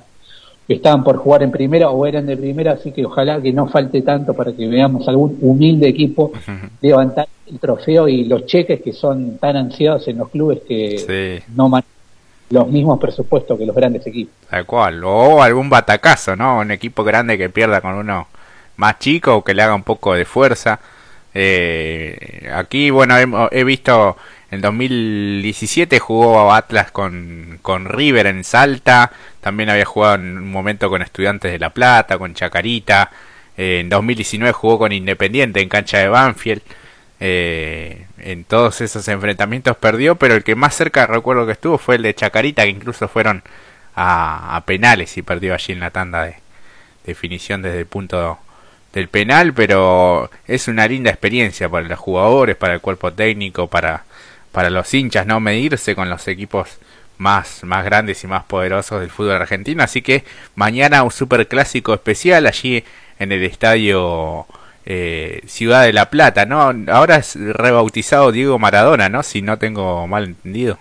estaban 0.68 1.04
por 1.04 1.18
jugar 1.18 1.44
en 1.44 1.52
primera 1.52 1.90
o 1.90 2.06
eran 2.06 2.26
de 2.26 2.38
primera, 2.38 2.74
así 2.74 2.92
que 2.92 3.06
ojalá 3.06 3.42
que 3.42 3.54
no 3.54 3.68
falte 3.68 4.02
tanto 4.02 4.34
para 4.34 4.52
que 4.52 4.68
veamos 4.68 5.08
algún 5.08 5.38
humilde 5.42 5.88
equipo 5.88 6.32
levantar 6.82 7.28
el 7.48 7.60
trofeo 7.60 8.08
y 8.08 8.26
los 8.26 8.46
cheques 8.46 8.82
que 8.82 8.92
son 8.92 9.38
tan 9.38 9.56
ansiados 9.56 10.08
en 10.08 10.18
los 10.18 10.30
clubes 10.30 10.62
que 10.68 10.98
sí. 10.98 11.54
no 11.56 11.70
manejan 11.70 11.95
los 12.50 12.68
mismos 12.68 13.00
presupuestos 13.00 13.58
que 13.58 13.66
los 13.66 13.76
grandes 13.76 14.06
equipos. 14.06 14.34
Tal 14.50 14.66
cual, 14.66 15.04
o 15.04 15.42
algún 15.42 15.70
batacazo, 15.70 16.36
¿no? 16.36 16.60
Un 16.60 16.72
equipo 16.72 17.04
grande 17.04 17.38
que 17.38 17.50
pierda 17.50 17.82
con 17.82 17.96
uno 17.96 18.28
más 18.78 19.00
chico 19.00 19.36
o 19.38 19.44
que 19.44 19.54
le 19.54 19.64
haga 19.64 19.76
un 19.76 19.84
poco 19.84 20.14
de 20.14 20.26
fuerza. 20.26 20.80
Eh, 21.34 22.50
aquí, 22.54 22.90
bueno, 22.90 23.18
he, 23.18 23.60
he, 23.60 23.64
visto 23.66 24.16
En 24.52 24.62
2017 24.62 26.00
jugó 26.00 26.54
Atlas 26.54 26.92
con, 26.92 27.60
con 27.62 27.86
River 27.86 28.28
en 28.28 28.44
Salta. 28.44 29.12
También 29.42 29.70
había 29.70 29.86
jugado 29.86 30.16
en 30.16 30.38
un 30.38 30.52
momento 30.52 30.90
con 30.90 31.02
Estudiantes 31.02 31.52
de 31.52 31.60
La 31.60 31.72
Plata, 31.72 32.18
con 32.18 32.34
Chacarita. 32.34 33.12
Eh, 33.58 33.80
en 33.82 33.90
2019 33.90 34.54
jugó 34.54 34.80
con 34.80 34.92
Independiente 34.92 35.62
en 35.62 35.70
cancha 35.70 35.98
de 36.00 36.08
Banfield. 36.08 36.62
Eh, 37.20 38.08
en 38.18 38.44
todos 38.44 38.82
esos 38.82 39.08
enfrentamientos 39.08 39.78
perdió, 39.78 40.16
pero 40.16 40.36
el 40.36 40.44
que 40.44 40.56
más 40.56 40.76
cerca 40.76 41.08
recuerdo 41.08 41.46
que 41.46 41.54
estuvo 41.54 41.78
fue 41.78 41.96
el 41.96 42.02
de 42.04 42.14
Chacarita, 42.14 42.64
que 42.64 42.70
incluso 42.70 43.08
fueron 43.08 43.44
a, 43.96 44.62
penales 44.66 45.18
y 45.18 45.22
perdió 45.22 45.54
allí 45.54 45.74
en 45.74 45.80
la 45.80 45.92
tanda 45.92 46.26
de 46.26 46.36
definición 47.06 47.62
desde 47.62 47.80
el 47.80 47.86
punto 47.86 48.40
del 48.94 49.08
penal, 49.08 49.54
pero 49.54 50.30
es 50.48 50.68
una 50.68 50.88
linda 50.88 51.12
experiencia 51.12 51.70
para 51.70 51.88
los 51.88 52.00
jugadores, 52.00 52.56
para 52.56 52.74
el 52.74 52.82
cuerpo 52.82 53.14
técnico, 53.14 53.68
para, 53.68 54.04
para 54.52 54.70
los 54.70 54.94
hinchas, 54.94 55.26
no 55.26 55.40
medirse 55.40 55.96
con 55.96 56.10
los 56.10 56.28
equipos 56.28 56.80
más, 57.18 57.64
más 57.64 57.86
grandes 57.86 58.24
y 58.24 58.28
más 58.28 58.44
poderosos 58.44 59.00
del 59.00 59.10
fútbol 59.10 59.34
argentino. 59.34 59.84
Así 59.84 60.02
que 60.02 60.24
mañana 60.56 61.04
un 61.04 61.12
super 61.12 61.48
clásico 61.48 61.94
especial 61.94 62.48
allí 62.48 62.84
en 63.20 63.32
el 63.32 63.44
estadio 63.44 64.46
eh, 64.86 65.42
Ciudad 65.48 65.84
de 65.84 65.94
la 65.94 66.10
Plata, 66.10 66.46
¿no? 66.46 66.72
Ahora 66.92 67.18
es 67.18 67.36
rebautizado 67.36 68.32
Diego 68.32 68.60
Maradona, 68.60 69.10
¿no? 69.10 69.24
Si 69.24 69.42
no 69.42 69.58
tengo 69.58 70.06
mal 70.08 70.26
entendido. 70.26 70.78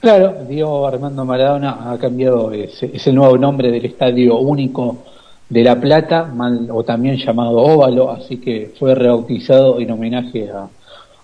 Claro, 0.00 0.34
Diego 0.48 0.84
Armando 0.86 1.24
Maradona 1.24 1.92
ha 1.92 1.98
cambiado, 1.98 2.50
es, 2.52 2.82
el 2.82 3.14
nuevo 3.14 3.38
nombre 3.38 3.70
del 3.70 3.84
Estadio 3.84 4.36
Único 4.38 5.04
de 5.48 5.62
La 5.62 5.80
Plata, 5.80 6.24
mal, 6.24 6.68
o 6.72 6.82
también 6.82 7.16
llamado 7.16 7.58
Óvalo, 7.58 8.10
así 8.10 8.38
que 8.38 8.72
fue 8.76 8.96
rebautizado 8.96 9.78
en 9.78 9.92
homenaje 9.92 10.50
a, 10.50 10.66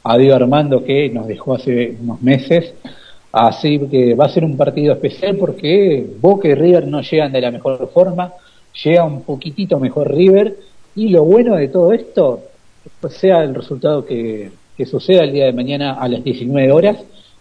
a 0.04 0.16
Diego 0.16 0.37
Armando 0.37 0.84
que 0.84 1.10
nos 1.10 1.26
dejó 1.26 1.56
hace 1.56 1.96
unos 2.00 2.22
meses. 2.22 2.72
Así 3.32 3.80
que 3.90 4.14
va 4.14 4.26
a 4.26 4.28
ser 4.28 4.44
un 4.44 4.56
partido 4.56 4.92
especial 4.92 5.37
porque 5.37 6.06
Boca 6.20 6.46
y 6.46 6.54
River 6.54 6.87
no 6.87 7.02
llegan 7.02 7.32
de 7.32 7.40
la 7.40 7.50
mejor 7.50 7.90
forma, 7.92 8.32
llega 8.84 9.04
un 9.04 9.22
poquitito 9.22 9.80
mejor 9.80 10.14
River 10.14 10.56
y 10.98 11.10
lo 11.10 11.22
bueno 11.22 11.54
de 11.54 11.68
todo 11.68 11.92
esto, 11.92 12.42
pues 13.00 13.14
sea 13.14 13.44
el 13.44 13.54
resultado 13.54 14.04
que, 14.04 14.50
suceda 14.84 15.22
el 15.22 15.32
día 15.32 15.44
de 15.46 15.52
mañana 15.52 15.94
a 15.94 16.08
las 16.08 16.24
19 16.24 16.72
horas, 16.72 16.96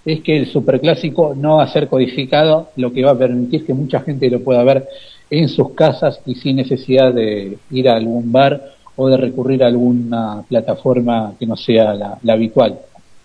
es 0.06 0.22
que 0.22 0.38
el 0.38 0.48
superclásico 0.48 1.34
no 1.36 1.58
va 1.58 1.64
a 1.64 1.74
ser 1.74 1.88
codificado, 1.88 2.70
lo 2.76 2.94
que 2.94 3.04
va 3.04 3.12
a 3.12 3.18
permitir 3.18 3.66
que 3.66 3.74
mucha 3.74 4.02
gente 4.02 4.30
lo 4.30 4.42
pueda 4.42 4.64
ver 4.64 4.88
en 5.32 5.50
sus 5.50 5.72
casas 5.72 6.20
y 6.28 6.36
sin 6.36 6.58
necesidad 6.58 7.12
de 7.14 7.58
ir 7.72 7.90
a 7.90 7.96
algún 7.96 8.32
bar 8.32 8.76
o 8.96 9.10
de 9.10 9.18
recurrir 9.18 9.64
a 9.64 9.68
alguna 9.68 10.44
plataforma 10.48 11.34
que 11.40 11.48
no 11.48 11.58
sea 11.58 11.96
la, 11.96 12.20
habitual. 12.32 12.78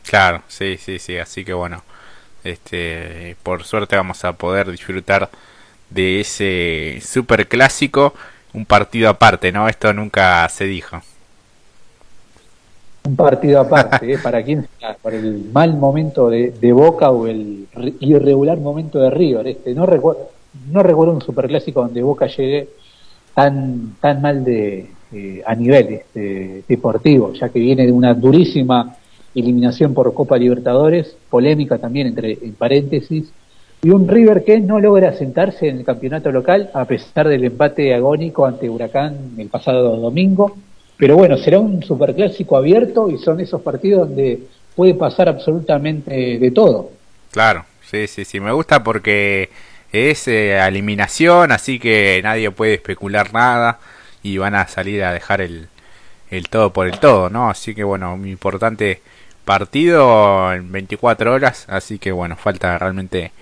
Claro, 0.02 0.42
sí, 0.48 0.78
sí, 0.78 0.98
sí, 0.98 1.18
así 1.18 1.44
que 1.44 1.52
bueno, 1.52 1.82
este, 2.42 3.36
por 3.42 3.64
suerte 3.64 3.96
vamos 3.96 4.24
a 4.24 4.32
poder 4.32 4.70
disfrutar 4.70 5.28
de 5.90 6.20
ese 6.20 7.00
superclásico 7.02 8.14
un 8.54 8.64
partido 8.66 9.08
aparte, 9.08 9.52
¿no? 9.52 9.68
Esto 9.68 9.92
nunca 9.92 10.48
se 10.48 10.64
dijo. 10.64 11.00
Un 13.04 13.16
partido 13.16 13.60
aparte, 13.60 14.12
¿eh? 14.12 14.18
¿para 14.18 14.42
quién? 14.42 14.66
Para 15.02 15.16
el 15.16 15.50
mal 15.52 15.76
momento 15.76 16.30
de, 16.30 16.72
Boca 16.72 17.10
o 17.10 17.26
el 17.26 17.66
irregular 18.00 18.58
momento 18.58 19.00
de 19.00 19.10
River. 19.10 19.46
Este, 19.48 19.74
no 19.74 19.86
recuerdo, 19.86 20.30
no 20.70 20.82
recuerdo 20.82 21.14
un 21.14 21.22
superclásico 21.22 21.82
donde 21.82 22.02
Boca 22.02 22.26
llegue 22.26 22.68
tan, 23.34 23.96
tan 24.00 24.22
mal 24.22 24.44
de, 24.44 24.88
eh, 25.12 25.42
a 25.44 25.54
nivel 25.54 25.88
este, 25.88 26.64
deportivo, 26.68 27.32
ya 27.32 27.48
que 27.48 27.58
viene 27.58 27.86
de 27.86 27.92
una 27.92 28.14
durísima 28.14 28.96
eliminación 29.34 29.94
por 29.94 30.14
Copa 30.14 30.36
Libertadores, 30.38 31.16
polémica 31.28 31.78
también 31.78 32.08
entre 32.08 32.38
en 32.40 32.54
paréntesis, 32.54 33.32
y 33.84 33.90
un 33.90 34.06
River 34.06 34.44
que 34.44 34.60
no 34.60 34.78
logra 34.78 35.12
sentarse 35.12 35.68
en 35.68 35.78
el 35.78 35.84
campeonato 35.84 36.30
local 36.30 36.70
a 36.72 36.84
pesar 36.84 37.26
del 37.26 37.44
empate 37.44 37.92
agónico 37.92 38.46
ante 38.46 38.70
Huracán 38.70 39.32
el 39.36 39.48
pasado 39.48 39.96
domingo. 39.96 40.56
Pero 40.96 41.16
bueno, 41.16 41.36
será 41.36 41.58
un 41.58 41.82
superclásico 41.82 42.56
abierto 42.56 43.10
y 43.10 43.18
son 43.18 43.40
esos 43.40 43.60
partidos 43.60 44.06
donde 44.06 44.38
puede 44.76 44.94
pasar 44.94 45.28
absolutamente 45.28 46.38
de 46.38 46.50
todo. 46.52 46.92
Claro, 47.32 47.64
sí, 47.90 48.06
sí, 48.06 48.24
sí, 48.24 48.38
me 48.38 48.52
gusta 48.52 48.84
porque 48.84 49.50
es 49.90 50.28
eh, 50.28 50.64
eliminación, 50.64 51.50
así 51.50 51.80
que 51.80 52.20
nadie 52.22 52.52
puede 52.52 52.74
especular 52.74 53.34
nada 53.34 53.80
y 54.22 54.38
van 54.38 54.54
a 54.54 54.68
salir 54.68 55.02
a 55.02 55.12
dejar 55.12 55.40
el, 55.40 55.66
el 56.30 56.48
todo 56.48 56.72
por 56.72 56.86
el 56.86 57.00
todo, 57.00 57.30
¿no? 57.30 57.50
Así 57.50 57.74
que 57.74 57.82
bueno, 57.82 58.14
un 58.14 58.28
importante 58.28 59.02
partido 59.44 60.52
en 60.52 60.70
24 60.70 61.32
horas, 61.32 61.66
así 61.68 61.98
que 61.98 62.12
bueno, 62.12 62.36
falta 62.36 62.78
realmente 62.78 63.32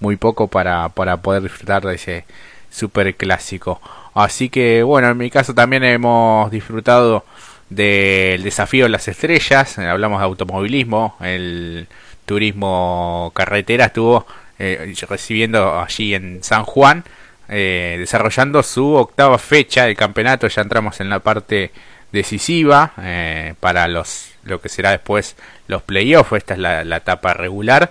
muy 0.00 0.16
poco 0.16 0.48
para, 0.48 0.88
para 0.88 1.18
poder 1.18 1.42
disfrutar 1.42 1.82
de 1.82 1.94
ese 1.94 2.24
super 2.70 3.14
clásico. 3.14 3.80
Así 4.14 4.48
que 4.48 4.82
bueno, 4.82 5.08
en 5.08 5.18
mi 5.18 5.30
caso 5.30 5.54
también 5.54 5.84
hemos 5.84 6.50
disfrutado 6.50 7.24
del 7.68 8.42
desafío 8.42 8.84
de 8.84 8.90
las 8.90 9.06
estrellas, 9.06 9.78
hablamos 9.78 10.20
de 10.20 10.24
automovilismo, 10.24 11.16
el 11.20 11.86
turismo 12.26 13.30
carretera 13.34 13.86
estuvo 13.86 14.26
eh, 14.58 14.92
recibiendo 15.08 15.80
allí 15.80 16.14
en 16.14 16.42
San 16.42 16.64
Juan, 16.64 17.04
eh, 17.48 17.96
desarrollando 17.98 18.62
su 18.62 18.94
octava 18.94 19.38
fecha 19.38 19.84
del 19.84 19.96
campeonato, 19.96 20.48
ya 20.48 20.62
entramos 20.62 21.00
en 21.00 21.10
la 21.10 21.20
parte 21.20 21.70
decisiva 22.12 22.92
eh, 22.98 23.54
para 23.60 23.86
los 23.86 24.26
lo 24.42 24.60
que 24.60 24.68
será 24.70 24.90
después 24.90 25.36
los 25.68 25.82
playoffs, 25.82 26.32
esta 26.32 26.54
es 26.54 26.60
la 26.60 26.96
etapa 26.96 27.34
regular 27.34 27.90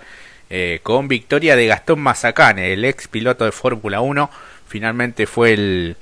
eh, 0.50 0.80
con 0.82 1.06
victoria 1.06 1.54
de 1.54 1.68
Gastón 1.68 2.00
Mazacane, 2.00 2.72
el 2.72 2.84
ex 2.84 3.06
piloto 3.06 3.44
de 3.44 3.52
Fórmula 3.52 4.00
1, 4.00 4.30
finalmente 4.66 5.26
fue 5.26 5.52
el, 5.52 5.96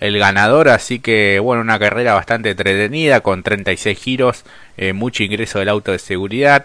el, 0.00 0.18
ganador, 0.18 0.70
así 0.70 1.00
que 1.00 1.38
bueno, 1.38 1.60
una 1.60 1.78
carrera 1.78 2.14
bastante 2.14 2.50
entretenida 2.50 3.20
con 3.20 3.42
36 3.42 3.98
giros, 3.98 4.44
eh, 4.78 4.94
mucho 4.94 5.22
ingreso 5.22 5.58
del 5.58 5.68
auto 5.68 5.92
de 5.92 5.98
seguridad, 5.98 6.64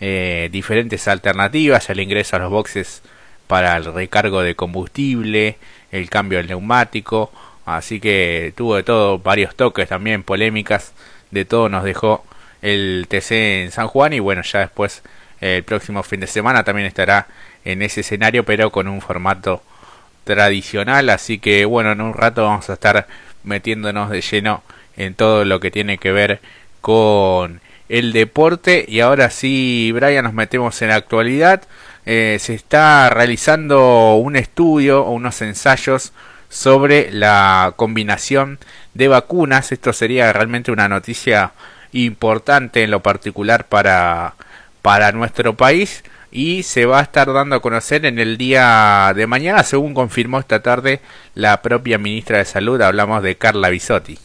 eh, 0.00 0.48
diferentes 0.52 1.08
alternativas, 1.08 1.90
el 1.90 2.00
ingreso 2.00 2.36
a 2.36 2.38
los 2.38 2.50
boxes 2.50 3.02
para 3.48 3.76
el 3.76 3.92
recargo 3.92 4.42
de 4.42 4.54
combustible, 4.54 5.56
el 5.90 6.08
cambio 6.08 6.38
del 6.38 6.46
neumático, 6.48 7.32
así 7.64 7.98
que 7.98 8.52
tuvo 8.56 8.76
de 8.76 8.84
todo, 8.84 9.18
varios 9.18 9.56
toques 9.56 9.88
también, 9.88 10.22
polémicas, 10.22 10.92
de 11.32 11.44
todo 11.44 11.68
nos 11.68 11.82
dejó 11.82 12.24
el 12.62 13.06
TC 13.08 13.64
en 13.64 13.72
San 13.72 13.88
Juan 13.88 14.12
y 14.12 14.20
bueno, 14.20 14.42
ya 14.42 14.60
después 14.60 15.02
el 15.40 15.62
próximo 15.64 16.02
fin 16.02 16.20
de 16.20 16.26
semana 16.26 16.64
también 16.64 16.86
estará 16.86 17.26
en 17.64 17.82
ese 17.82 18.00
escenario, 18.00 18.44
pero 18.44 18.70
con 18.70 18.88
un 18.88 19.00
formato 19.00 19.62
tradicional. 20.24 21.10
Así 21.10 21.38
que 21.38 21.64
bueno, 21.64 21.92
en 21.92 22.00
un 22.00 22.14
rato 22.14 22.44
vamos 22.44 22.68
a 22.70 22.74
estar 22.74 23.06
metiéndonos 23.44 24.10
de 24.10 24.20
lleno 24.20 24.62
en 24.96 25.14
todo 25.14 25.44
lo 25.44 25.60
que 25.60 25.70
tiene 25.70 25.98
que 25.98 26.12
ver 26.12 26.40
con 26.80 27.60
el 27.88 28.12
deporte. 28.12 28.84
Y 28.88 29.00
ahora 29.00 29.30
sí, 29.30 29.92
Brian, 29.92 30.24
nos 30.24 30.34
metemos 30.34 30.80
en 30.82 30.88
la 30.88 30.96
actualidad. 30.96 31.62
Eh, 32.04 32.38
se 32.40 32.54
está 32.54 33.10
realizando 33.10 34.14
un 34.14 34.36
estudio 34.36 35.04
o 35.04 35.10
unos 35.10 35.42
ensayos 35.42 36.12
sobre 36.48 37.10
la 37.10 37.74
combinación 37.76 38.58
de 38.94 39.08
vacunas. 39.08 39.72
Esto 39.72 39.92
sería 39.92 40.32
realmente 40.32 40.70
una 40.70 40.88
noticia 40.88 41.52
importante 41.92 42.84
en 42.84 42.90
lo 42.90 43.00
particular 43.00 43.66
para 43.66 44.34
para 44.86 45.10
nuestro 45.10 45.56
país 45.56 46.04
y 46.30 46.62
se 46.62 46.86
va 46.86 47.00
a 47.00 47.02
estar 47.02 47.32
dando 47.32 47.56
a 47.56 47.60
conocer 47.60 48.06
en 48.06 48.20
el 48.20 48.36
día 48.36 49.12
de 49.16 49.26
mañana, 49.26 49.64
según 49.64 49.94
confirmó 49.94 50.38
esta 50.38 50.62
tarde 50.62 51.00
la 51.34 51.60
propia 51.60 51.98
ministra 51.98 52.38
de 52.38 52.44
Salud, 52.44 52.80
hablamos 52.80 53.20
de 53.24 53.34
Carla 53.34 53.68
Bisotti. 53.70 54.16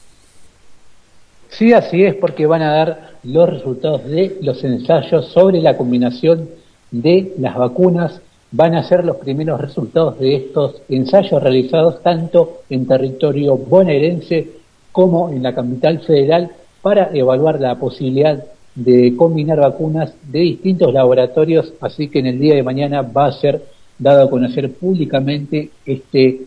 Sí, 1.50 1.74
así 1.74 2.04
es, 2.04 2.14
porque 2.14 2.46
van 2.46 2.62
a 2.62 2.74
dar 2.74 3.14
los 3.24 3.50
resultados 3.50 4.06
de 4.06 4.38
los 4.44 4.64
ensayos 4.64 5.30
sobre 5.30 5.62
la 5.62 5.76
combinación 5.78 6.48
de 6.92 7.34
las 7.40 7.56
vacunas. 7.56 8.22
Van 8.52 8.76
a 8.76 8.84
ser 8.84 9.04
los 9.04 9.18
primeros 9.18 9.60
resultados 9.60 10.20
de 10.20 10.36
estos 10.36 10.84
ensayos 10.90 11.42
realizados 11.42 12.04
tanto 12.04 12.62
en 12.70 12.86
territorio 12.86 13.58
bonaerense 13.58 14.48
como 14.92 15.32
en 15.32 15.42
la 15.42 15.56
capital 15.56 16.02
federal 16.02 16.52
para 16.84 17.10
evaluar 17.16 17.60
la 17.60 17.80
posibilidad 17.80 18.44
de 18.76 19.16
combinar 19.16 19.60
vacunas 19.60 20.14
de 20.32 20.40
distintos 20.40 20.94
laboratorios, 20.94 21.74
así 21.82 22.08
que 22.08 22.20
en 22.20 22.28
el 22.28 22.40
día 22.40 22.56
de 22.56 22.64
mañana 22.64 23.02
va 23.02 23.28
a 23.28 23.32
ser 23.34 23.62
dado 24.00 24.24
a 24.24 24.30
conocer 24.30 24.72
públicamente 24.74 25.70
este 25.86 26.42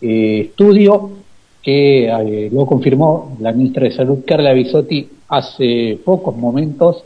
eh, 0.00 0.40
estudio 0.40 1.10
que 1.62 2.08
eh, 2.08 2.50
lo 2.52 2.66
confirmó 2.66 3.36
la 3.40 3.52
ministra 3.52 3.84
de 3.84 3.92
Salud 3.92 4.20
Carla 4.26 4.52
Bisotti 4.52 5.08
hace 5.28 5.98
pocos 6.04 6.36
momentos. 6.36 7.04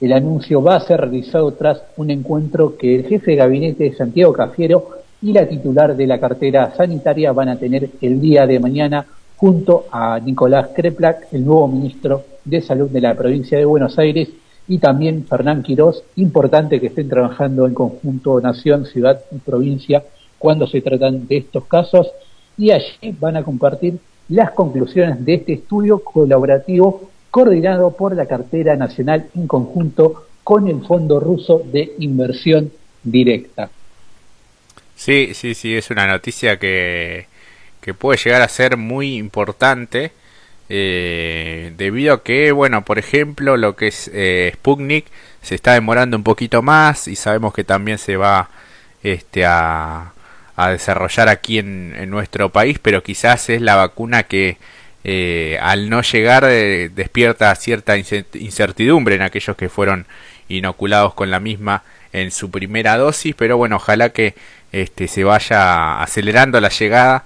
El 0.00 0.12
anuncio 0.12 0.62
va 0.62 0.76
a 0.76 0.80
ser 0.80 1.00
realizado 1.00 1.52
tras 1.52 1.82
un 1.96 2.10
encuentro 2.10 2.76
que 2.76 2.96
el 2.96 3.06
jefe 3.06 3.32
de 3.32 3.36
gabinete 3.36 3.94
Santiago 3.94 4.32
Cafiero 4.32 4.90
y 5.22 5.32
la 5.32 5.48
titular 5.48 5.96
de 5.96 6.06
la 6.06 6.20
cartera 6.20 6.74
sanitaria 6.76 7.32
van 7.32 7.48
a 7.48 7.58
tener 7.58 7.88
el 8.00 8.20
día 8.20 8.46
de 8.46 8.60
mañana 8.60 9.06
junto 9.36 9.86
a 9.90 10.20
Nicolás 10.20 10.68
Kreplak, 10.74 11.32
el 11.32 11.44
nuevo 11.44 11.66
ministro 11.68 12.35
de 12.46 12.62
Salud 12.62 12.88
de 12.88 13.02
la 13.02 13.14
provincia 13.14 13.58
de 13.58 13.66
Buenos 13.66 13.98
Aires, 13.98 14.30
y 14.68 14.78
también 14.78 15.26
Fernán 15.26 15.62
Quirós, 15.62 16.02
importante 16.16 16.80
que 16.80 16.88
estén 16.88 17.08
trabajando 17.08 17.66
en 17.66 17.74
conjunto 17.74 18.40
nación, 18.40 18.86
ciudad 18.86 19.20
y 19.30 19.38
provincia 19.38 20.02
cuando 20.38 20.66
se 20.66 20.80
tratan 20.80 21.26
de 21.26 21.38
estos 21.38 21.64
casos 21.66 22.10
y 22.58 22.70
allí 22.70 23.14
van 23.18 23.36
a 23.36 23.44
compartir 23.44 23.98
las 24.28 24.50
conclusiones 24.52 25.24
de 25.24 25.34
este 25.34 25.52
estudio 25.54 26.00
colaborativo 26.00 27.10
coordinado 27.30 27.92
por 27.92 28.16
la 28.16 28.26
cartera 28.26 28.76
nacional 28.76 29.28
en 29.36 29.46
conjunto 29.46 30.26
con 30.42 30.68
el 30.68 30.84
Fondo 30.84 31.20
Ruso 31.20 31.62
de 31.64 31.94
Inversión 31.98 32.72
Directa. 33.02 33.70
Sí, 34.96 35.30
sí, 35.34 35.54
sí, 35.54 35.76
es 35.76 35.90
una 35.90 36.06
noticia 36.06 36.58
que, 36.58 37.26
que 37.80 37.94
puede 37.94 38.18
llegar 38.18 38.42
a 38.42 38.48
ser 38.48 38.76
muy 38.76 39.16
importante 39.16 40.12
eh, 40.68 41.72
debido 41.76 42.14
a 42.14 42.22
que, 42.22 42.52
bueno, 42.52 42.84
por 42.84 42.98
ejemplo, 42.98 43.56
lo 43.56 43.76
que 43.76 43.88
es 43.88 44.10
eh, 44.12 44.50
Sputnik 44.54 45.06
se 45.42 45.54
está 45.54 45.74
demorando 45.74 46.16
un 46.16 46.24
poquito 46.24 46.62
más 46.62 47.06
y 47.08 47.16
sabemos 47.16 47.54
que 47.54 47.62
también 47.64 47.98
se 47.98 48.16
va 48.16 48.48
este, 49.02 49.44
a, 49.44 50.12
a 50.56 50.70
desarrollar 50.70 51.28
aquí 51.28 51.58
en, 51.58 51.94
en, 51.96 52.10
nuestro 52.10 52.50
país, 52.50 52.78
pero 52.80 53.02
quizás 53.02 53.48
es 53.48 53.62
la 53.62 53.76
vacuna 53.76 54.24
que 54.24 54.58
eh, 55.04 55.56
al 55.62 55.88
no 55.88 56.02
llegar 56.02 56.44
despierta 56.46 57.54
cierta 57.54 57.96
incertidumbre 57.96 59.14
en 59.14 59.22
aquellos 59.22 59.56
que 59.56 59.68
fueron 59.68 60.06
inoculados 60.48 61.14
con 61.14 61.30
la 61.30 61.38
misma 61.38 61.84
en 62.12 62.32
su 62.32 62.50
primera 62.50 62.96
dosis, 62.96 63.34
pero 63.36 63.56
bueno, 63.56 63.76
ojalá 63.76 64.08
que 64.10 64.34
este, 64.72 65.06
se 65.06 65.22
vaya 65.22 66.02
acelerando 66.02 66.60
la 66.60 66.70
llegada 66.70 67.22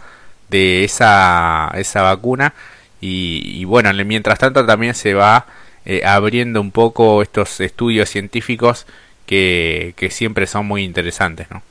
de 0.51 0.85
esa, 0.85 1.71
esa 1.75 2.03
vacuna 2.03 2.53
y, 3.01 3.65
bueno, 3.65 3.91
mientras 4.05 4.39
tanto 4.39 4.65
también 4.67 4.95
se 4.95 5.15
va 5.15 5.47
eh, 5.87 6.03
abriendo 6.05 6.61
un 6.61 6.71
poco 6.71 7.23
estos 7.23 7.61
estudios 7.61 8.09
científicos 8.09 8.87
que, 9.27 9.95
que 9.97 10.11
siempre 10.11 10.47
son 10.47 10.67
muy 10.67 10.85
interesantes, 10.85 11.51
¿no? 11.51 11.63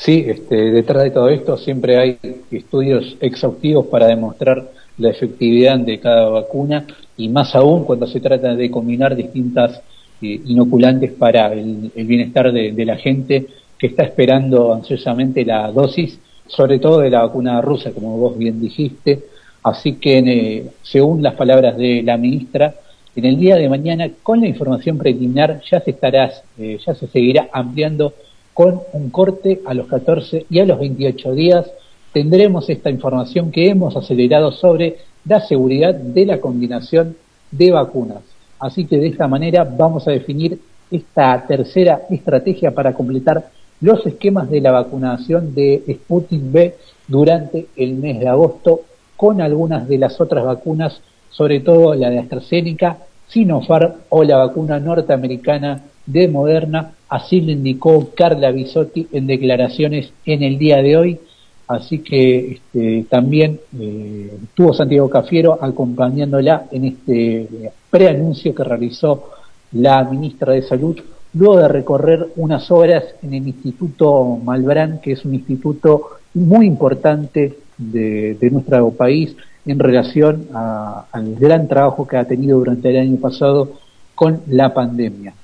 Sí, 0.00 0.24
este, 0.26 0.56
detrás 0.70 1.04
de 1.04 1.10
todo 1.10 1.28
esto 1.28 1.58
siempre 1.58 1.98
hay 1.98 2.18
estudios 2.50 3.18
exhaustivos 3.20 3.86
para 3.88 4.06
demostrar 4.06 4.70
la 4.96 5.10
efectividad 5.10 5.78
de 5.78 6.00
cada 6.00 6.30
vacuna 6.30 6.86
y 7.18 7.28
más 7.28 7.54
aún 7.54 7.84
cuando 7.84 8.06
se 8.06 8.18
trata 8.18 8.54
de 8.54 8.70
combinar 8.70 9.14
distintas 9.14 9.82
eh, 10.22 10.40
inoculantes 10.46 11.12
para 11.12 11.52
el, 11.52 11.90
bienestar 11.94 12.50
de, 12.50 12.84
la 12.86 12.96
gente 12.96 13.46
que 13.78 13.88
está 13.88 14.04
esperando 14.04 14.72
ansiosamente 14.72 15.44
la 15.44 15.70
dosis, 15.70 16.18
sobre 16.46 16.78
todo 16.78 17.00
de 17.00 17.10
la 17.10 17.20
vacuna 17.20 17.60
rusa, 17.60 17.92
como 17.92 18.16
vos 18.16 18.38
bien 18.38 18.58
dijiste. 18.58 19.22
Así 19.62 19.94
que, 19.94 20.18
eh, 20.18 20.70
según 20.82 21.22
las 21.22 21.34
palabras 21.34 21.76
de 21.76 22.02
la 22.02 22.16
ministra, 22.16 22.74
en 23.16 23.24
el 23.24 23.38
día 23.38 23.56
de 23.56 23.68
mañana, 23.68 24.08
con 24.22 24.40
la 24.40 24.46
información 24.46 24.96
preliminar, 24.96 25.60
ya 25.70 25.80
se 25.80 25.90
estará, 25.90 26.30
eh, 26.58 26.78
ya 26.84 26.94
se 26.94 27.06
seguirá 27.08 27.48
ampliando 27.52 28.14
con 28.54 28.80
un 28.92 29.10
corte 29.10 29.60
a 29.66 29.74
los 29.74 29.86
14 29.86 30.46
y 30.48 30.60
a 30.60 30.66
los 30.66 30.78
28 30.78 31.32
días 31.32 31.70
tendremos 32.12 32.68
esta 32.68 32.90
información 32.90 33.50
que 33.50 33.68
hemos 33.68 33.96
acelerado 33.96 34.52
sobre 34.52 34.96
la 35.24 35.40
seguridad 35.40 35.94
de 35.94 36.26
la 36.26 36.40
combinación 36.40 37.16
de 37.50 37.70
vacunas. 37.70 38.22
Así 38.58 38.84
que 38.84 38.98
de 38.98 39.08
esta 39.08 39.28
manera 39.28 39.64
vamos 39.64 40.06
a 40.08 40.12
definir 40.12 40.58
esta 40.90 41.46
tercera 41.46 42.02
estrategia 42.10 42.72
para 42.72 42.94
completar 42.94 43.50
los 43.80 44.04
esquemas 44.06 44.50
de 44.50 44.60
la 44.60 44.72
vacunación 44.72 45.54
de 45.54 45.82
Sputnik 45.88 46.42
B 46.52 46.74
durante 47.08 47.66
el 47.76 47.94
mes 47.94 48.20
de 48.20 48.28
agosto 48.28 48.82
con 49.20 49.42
algunas 49.42 49.86
de 49.86 49.98
las 49.98 50.18
otras 50.18 50.46
vacunas, 50.46 50.98
sobre 51.28 51.60
todo 51.60 51.94
la 51.94 52.08
de 52.08 52.20
AstraZeneca, 52.20 52.96
Sinopharm 53.28 53.92
o 54.08 54.24
la 54.24 54.38
vacuna 54.38 54.80
norteamericana 54.80 55.82
de 56.06 56.26
Moderna, 56.26 56.92
así 57.06 57.42
lo 57.42 57.52
indicó 57.52 58.12
Carla 58.16 58.50
Bisotti 58.50 59.08
en 59.12 59.26
declaraciones 59.26 60.10
en 60.24 60.42
el 60.42 60.56
día 60.56 60.80
de 60.80 60.96
hoy, 60.96 61.20
así 61.68 61.98
que 61.98 62.52
este, 62.52 63.04
también 63.10 63.60
eh, 63.78 64.38
tuvo 64.54 64.72
Santiago 64.72 65.10
Cafiero 65.10 65.58
acompañándola 65.60 66.68
en 66.70 66.86
este 66.86 67.46
preanuncio 67.90 68.54
que 68.54 68.64
realizó 68.64 69.32
la 69.72 70.02
ministra 70.02 70.54
de 70.54 70.62
Salud 70.62 70.98
luego 71.34 71.58
de 71.58 71.68
recorrer 71.68 72.28
unas 72.36 72.70
horas 72.70 73.04
en 73.22 73.34
el 73.34 73.46
Instituto 73.46 74.38
Malbrán, 74.42 74.98
que 75.02 75.12
es 75.12 75.26
un 75.26 75.34
instituto 75.34 76.08
muy 76.32 76.64
importante 76.66 77.58
de, 77.80 78.36
nuestro 78.50 78.90
país 78.92 79.34
en 79.66 79.78
relación 79.78 80.48
al 80.54 81.34
gran 81.36 81.68
trabajo 81.68 82.06
que 82.06 82.16
ha 82.16 82.24
tenido 82.24 82.58
durante 82.58 82.90
el 82.90 82.98
año 82.98 83.16
pasado 83.18 83.80
con 84.14 84.42
la 84.46 84.72
pandemia. 84.72 85.34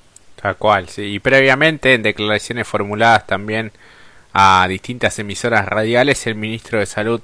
Tal 0.41 0.57
cual, 0.57 0.89
sí. 0.89 1.03
Y 1.03 1.19
previamente, 1.19 1.95
en 1.95 2.03
declaraciones 2.03 2.67
formuladas 2.69 3.27
también 3.27 3.73
a 4.33 4.67
distintas 4.69 5.19
emisoras 5.19 5.67
radiales, 5.67 6.27
el 6.27 6.35
ministro 6.35 6.79
de 6.79 6.87
Salud 6.87 7.21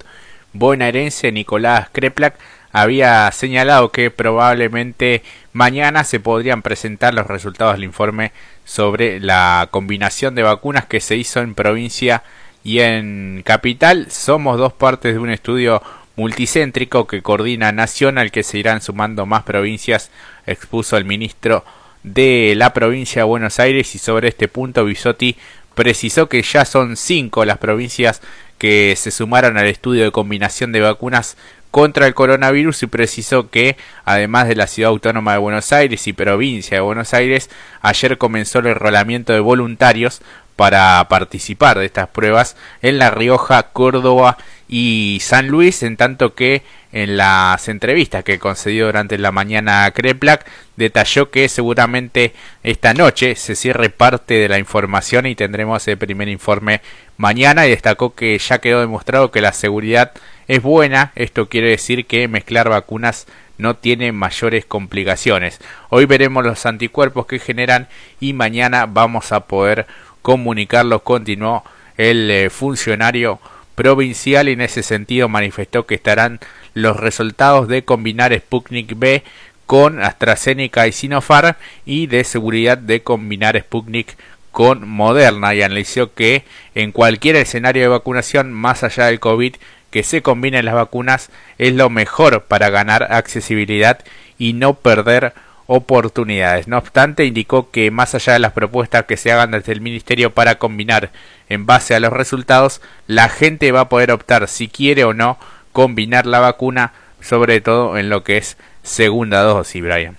bonaerense 0.55 1.33
Nicolás 1.33 1.89
Kreplak 1.93 2.35
había 2.73 3.31
señalado 3.33 3.91
que 3.91 4.11
probablemente 4.11 5.23
mañana 5.53 6.05
se 6.05 6.21
podrían 6.21 6.63
presentar 6.63 7.13
los 7.13 7.27
resultados 7.27 7.75
del 7.75 7.85
informe 7.85 8.33
sobre 8.65 9.21
la 9.21 9.69
combinación 9.71 10.35
de 10.35 10.43
vacunas 10.43 10.87
que 10.87 11.01
se 11.01 11.17
hizo 11.17 11.41
en 11.41 11.55
provincia 11.55 12.23
y 12.65 12.81
en 12.81 13.43
capital. 13.45 14.11
Somos 14.11 14.59
dos 14.59 14.73
partes 14.73 15.15
de 15.15 15.19
un 15.19 15.31
estudio 15.31 15.83
multicéntrico 16.17 17.07
que 17.07 17.23
coordina 17.23 17.73
Nación 17.73 18.19
al 18.19 18.31
que 18.31 18.43
se 18.43 18.59
irán 18.59 18.83
sumando 18.83 19.27
más 19.27 19.43
provincias, 19.45 20.11
expuso 20.47 20.97
el 20.97 21.05
ministro 21.05 21.65
de 22.03 22.55
la 22.57 22.73
provincia 22.73 23.23
de 23.23 23.29
Buenos 23.29 23.61
Aires 23.61 23.95
y 23.95 23.99
sobre 23.99 24.29
este 24.29 24.49
punto 24.49 24.85
Bisotti 24.85 25.37
precisó 25.75 26.29
que 26.29 26.43
ya 26.43 26.65
son 26.65 26.97
cinco 26.97 27.45
las 27.45 27.59
provincias 27.59 28.21
que 28.59 28.95
se 28.97 29.11
sumaron 29.11 29.57
al 29.57 29.67
estudio 29.67 30.05
de 30.05 30.11
combinación 30.11 30.73
de 30.73 30.81
vacunas 30.81 31.37
contra 31.71 32.07
el 32.07 32.15
coronavirus 32.15 32.83
y 32.83 32.87
precisó 32.87 33.49
que 33.49 33.77
además 34.05 34.47
de 34.47 34.57
la 34.57 34.67
ciudad 34.67 34.91
autónoma 34.91 35.33
de 35.33 35.39
Buenos 35.39 35.73
Aires 35.73 36.07
y 36.07 36.13
provincia 36.13 36.77
de 36.77 36.83
Buenos 36.83 37.15
Aires 37.15 37.49
ayer 37.81 38.19
comenzó 38.19 38.59
el 38.59 38.67
enrolamiento 38.67 39.33
de 39.33 39.41
voluntarios 39.41 40.21
para 40.57 41.07
participar 41.09 41.79
de 41.79 41.87
estas 41.87 42.09
pruebas 42.09 42.57
en 42.83 42.99
La 42.99 43.11
Rioja, 43.11 43.65
Córdoba 43.73 44.39
y 44.69 45.19
San 45.21 45.49
Luis, 45.49 45.83
en 45.83 45.97
tanto 45.97 46.35
que 46.35 46.63
en 46.93 47.17
las 47.17 47.69
entrevistas 47.69 48.23
que 48.23 48.39
concedió 48.39 48.87
durante 48.87 49.19
la 49.19 49.33
mañana 49.33 49.85
a 49.85 49.91
Kreplak 49.91 50.47
detalló 50.77 51.31
que 51.31 51.49
seguramente 51.49 52.35
esta 52.63 52.95
noche 52.95 53.35
se 53.35 53.55
cierre 53.55 53.91
parte 53.91 54.35
de 54.35 54.49
la 54.49 54.59
información 54.59 55.27
y 55.27 55.35
tendremos 55.35 55.87
el 55.89 55.99
primer 55.99 56.29
informe 56.29 56.83
mañana 57.17 57.67
y 57.67 57.71
destacó 57.71 58.15
que 58.15 58.39
ya 58.39 58.59
quedó 58.59 58.81
demostrado 58.81 59.31
que 59.31 59.41
la 59.41 59.53
seguridad 59.53 60.13
es 60.49 60.63
buena, 60.63 61.13
esto 61.15 61.49
quiere 61.49 61.71
decir 61.71 62.07
que 62.07 62.29
mezclar 62.29 62.69
vacunas 62.69 63.27
no 63.59 63.77
tiene 63.77 64.13
mayores 64.13 64.65
complicaciones. 64.65 65.61
Hoy 65.89 66.07
veremos 66.07 66.45
los 66.45 66.67
anticuerpos 66.67 67.27
que 67.27 67.39
generan 67.39 67.89
y 68.21 68.33
mañana 68.33 68.87
vamos 68.87 69.33
a 69.33 69.47
poder 69.47 69.87
comunicarlos, 70.23 71.03
continuó 71.03 71.65
el 71.97 72.31
eh, 72.31 72.51
funcionario 72.51 73.41
provincial 73.75 74.49
y 74.49 74.53
en 74.53 74.61
ese 74.61 74.83
sentido 74.83 75.29
manifestó 75.29 75.87
que 75.87 75.95
estarán 75.95 76.41
los 76.75 76.97
resultados 76.97 77.69
de 77.69 77.85
combinar 77.85 78.35
Sputnik 78.35 78.99
B 78.99 79.23
con 79.67 80.03
AstraZeneca 80.03 80.87
y 80.87 80.93
Sinopharm 80.93 81.55
y 81.85 82.07
de 82.07 82.25
seguridad 82.25 82.79
de 82.79 83.03
combinar 83.03 83.59
Sputnik 83.59 84.17
con 84.51 84.87
Moderna 84.89 85.55
y 85.55 85.63
analizó 85.63 86.13
que 86.13 86.45
en 86.75 86.93
cualquier 86.93 87.37
escenario 87.37 87.83
de 87.83 87.89
vacunación 87.89 88.53
más 88.53 88.85
allá 88.85 89.07
del 89.07 89.21
COVID 89.21 89.57
que 89.91 90.03
se 90.03 90.23
combinen 90.23 90.65
las 90.65 90.75
vacunas 90.75 91.31
es 91.59 91.75
lo 91.75 91.91
mejor 91.91 92.45
para 92.45 92.71
ganar 92.71 93.13
accesibilidad 93.13 94.01
y 94.39 94.53
no 94.53 94.75
perder 94.75 95.33
oportunidades. 95.67 96.69
No 96.69 96.79
obstante, 96.79 97.25
indicó 97.25 97.71
que 97.71 97.91
más 97.91 98.15
allá 98.15 98.35
de 98.35 98.39
las 98.39 98.53
propuestas 98.53 99.05
que 99.05 99.17
se 99.17 99.33
hagan 99.33 99.53
desde 99.53 99.73
el 99.73 99.81
Ministerio 99.81 100.33
para 100.33 100.57
combinar 100.57 101.11
en 101.49 101.67
base 101.67 101.95
a 101.95 102.01
los 102.01 102.13
resultados, 102.13 102.81
la 103.07 103.29
gente 103.29 103.73
va 103.73 103.81
a 103.81 103.89
poder 103.89 104.11
optar 104.11 104.49
si 104.49 104.69
quiere 104.69 105.05
o 105.05 105.15
no 105.15 105.39
combinar 105.73 106.27
la 106.27 106.41
vacuna, 106.41 106.93
sobre 107.21 107.61
todo 107.61 107.99
en 107.99 108.09
lo 108.09 108.25
que 108.25 108.39
es 108.39 108.57
segunda 108.83 109.43
dosis, 109.43 109.83
Brian. 109.83 110.17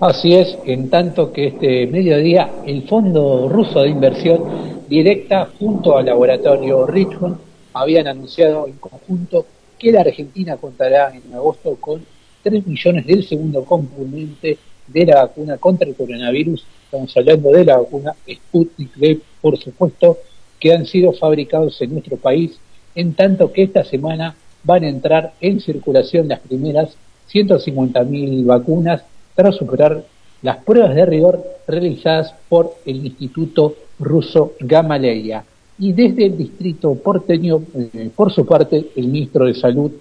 Así 0.00 0.34
es, 0.34 0.56
en 0.64 0.88
tanto 0.88 1.32
que 1.32 1.48
este 1.48 1.86
mediodía 1.86 2.50
el 2.66 2.88
Fondo 2.88 3.48
Ruso 3.50 3.82
de 3.82 3.90
Inversión 3.90 4.80
Directa 4.88 5.48
junto 5.58 5.98
al 5.98 6.06
laboratorio 6.06 6.86
Richmond 6.86 7.36
habían 7.74 8.08
anunciado 8.08 8.66
en 8.66 8.72
conjunto 8.74 9.46
que 9.78 9.92
la 9.92 10.00
Argentina 10.00 10.56
contará 10.56 11.12
en 11.14 11.32
agosto 11.34 11.76
con 11.76 12.04
3 12.42 12.66
millones 12.66 13.06
del 13.06 13.26
segundo 13.26 13.64
componente 13.64 14.58
de 14.86 15.06
la 15.06 15.22
vacuna 15.22 15.56
contra 15.58 15.88
el 15.88 15.94
coronavirus. 15.94 16.64
Estamos 16.84 17.16
hablando 17.16 17.50
de 17.50 17.64
la 17.64 17.78
vacuna 17.78 18.14
Sputnik 18.28 18.96
V, 18.96 19.20
por 19.40 19.58
supuesto, 19.58 20.18
que 20.58 20.72
han 20.72 20.86
sido 20.86 21.12
fabricados 21.12 21.80
en 21.80 21.92
nuestro 21.92 22.16
país, 22.16 22.58
en 22.94 23.14
tanto 23.14 23.52
que 23.52 23.62
esta 23.62 23.84
semana 23.84 24.34
van 24.64 24.84
a 24.84 24.88
entrar 24.88 25.32
en 25.40 25.60
circulación 25.60 26.28
las 26.28 26.40
primeras 26.40 26.96
150.000 27.32 28.44
vacunas 28.44 29.02
tras 29.34 29.56
superar 29.56 30.04
las 30.42 30.58
pruebas 30.58 30.94
de 30.94 31.06
rigor 31.06 31.42
realizadas 31.66 32.34
por 32.48 32.74
el 32.84 33.06
Instituto 33.06 33.76
Ruso 33.98 34.54
Gamaleya. 34.60 35.44
Y 35.78 35.92
desde 35.92 36.26
el 36.26 36.36
distrito 36.36 36.94
porteño, 36.94 37.62
eh, 37.74 38.10
por 38.14 38.32
su 38.32 38.44
parte, 38.44 38.86
el 38.96 39.06
ministro 39.06 39.46
de 39.46 39.54
Salud, 39.54 39.92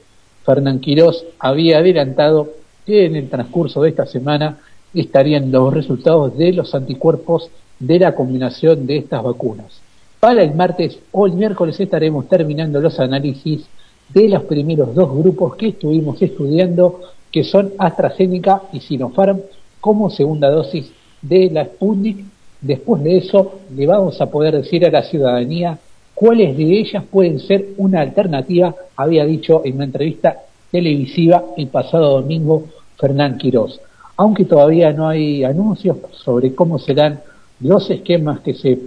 Fernán 0.50 0.80
Quirós, 0.80 1.28
había 1.38 1.78
adelantado 1.78 2.50
que 2.84 3.06
en 3.06 3.16
el 3.16 3.30
transcurso 3.30 3.84
de 3.84 3.90
esta 3.90 4.08
semana 4.08 4.58
estarían 4.96 5.52
los 5.52 5.72
resultados 5.72 6.36
de 6.40 6.54
los 6.54 6.74
anticuerpos 6.74 7.52
de 7.78 8.00
la 8.00 8.16
combinación 8.16 8.88
de 8.88 8.98
estas 8.98 9.22
vacunas. 9.22 9.80
Para 10.20 10.42
el 10.42 10.56
martes 10.56 10.98
o 11.12 11.28
el 11.28 11.34
miércoles 11.34 11.80
estaremos 11.80 12.28
terminando 12.28 12.82
los 12.82 13.00
análisis 13.00 13.68
de 14.12 14.28
los 14.28 14.42
primeros 14.46 14.96
dos 14.96 15.16
grupos 15.16 15.56
que 15.56 15.68
estuvimos 15.68 16.20
estudiando, 16.20 17.02
que 17.32 17.44
son 17.44 17.72
AstraZeneca 17.78 18.64
y 18.74 18.80
Sinopharm, 18.80 19.42
como 19.80 20.10
segunda 20.10 20.50
dosis 20.50 20.92
de 21.22 21.52
la 21.52 21.66
Sputnik. 21.66 22.26
Después 22.60 23.04
de 23.04 23.18
eso, 23.18 23.60
le 23.76 23.86
vamos 23.86 24.20
a 24.20 24.32
poder 24.32 24.56
decir 24.56 24.84
a 24.84 24.90
la 24.90 25.04
ciudadanía 25.04 25.78
cuáles 26.20 26.58
de 26.58 26.80
ellas 26.82 27.06
pueden 27.10 27.40
ser 27.40 27.70
una 27.78 28.02
alternativa, 28.02 28.76
había 28.98 29.24
dicho 29.24 29.62
en 29.64 29.76
una 29.76 29.86
entrevista 29.86 30.36
televisiva 30.70 31.46
el 31.56 31.68
pasado 31.68 32.20
domingo 32.20 32.66
Fernán 32.98 33.38
Quirós. 33.38 33.80
Aunque 34.18 34.44
todavía 34.44 34.92
no 34.92 35.08
hay 35.08 35.46
anuncios 35.46 35.96
sobre 36.12 36.54
cómo 36.54 36.78
serán 36.78 37.22
los 37.62 37.90
esquemas 37.90 38.42
que 38.42 38.54
se 38.54 38.78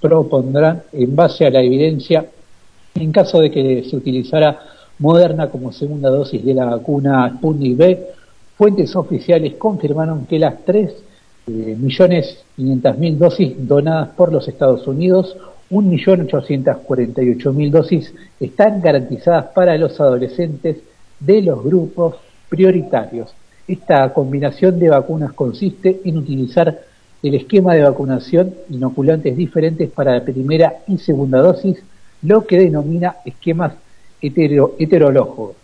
propondrán 0.00 0.82
en 0.92 1.16
base 1.16 1.46
a 1.46 1.50
la 1.50 1.60
evidencia 1.60 2.26
en 2.94 3.10
caso 3.10 3.40
de 3.40 3.50
que 3.50 3.82
se 3.82 3.96
utilizara 3.96 4.60
Moderna 5.00 5.50
como 5.50 5.72
segunda 5.72 6.10
dosis 6.10 6.44
de 6.44 6.54
la 6.54 6.66
vacuna 6.66 7.28
Sputnik 7.38 7.76
B, 7.76 8.06
fuentes 8.56 8.94
oficiales 8.94 9.54
confirmaron 9.54 10.26
que 10.26 10.38
las 10.38 10.64
3 10.64 10.94
eh, 11.48 11.76
millones 11.76 12.44
mil 12.56 13.18
dosis 13.18 13.54
donadas 13.66 14.10
por 14.10 14.30
los 14.30 14.46
Estados 14.46 14.86
Unidos, 14.86 15.36
1.848.000 15.72 17.70
dosis 17.70 18.14
están 18.38 18.82
garantizadas 18.82 19.46
para 19.54 19.78
los 19.78 19.98
adolescentes 19.98 20.76
de 21.18 21.40
los 21.40 21.64
grupos 21.64 22.16
prioritarios. 22.50 23.34
Esta 23.66 24.12
combinación 24.12 24.78
de 24.78 24.90
vacunas 24.90 25.32
consiste 25.32 26.02
en 26.04 26.18
utilizar 26.18 26.78
el 27.22 27.34
esquema 27.34 27.74
de 27.74 27.84
vacunación 27.84 28.54
inoculantes 28.68 29.34
diferentes 29.34 29.88
para 29.88 30.12
la 30.14 30.24
primera 30.24 30.74
y 30.86 30.98
segunda 30.98 31.40
dosis, 31.40 31.82
lo 32.22 32.46
que 32.46 32.58
denomina 32.58 33.16
esquemas 33.24 33.72
hetero, 34.20 34.74
heterológicos. 34.78 35.56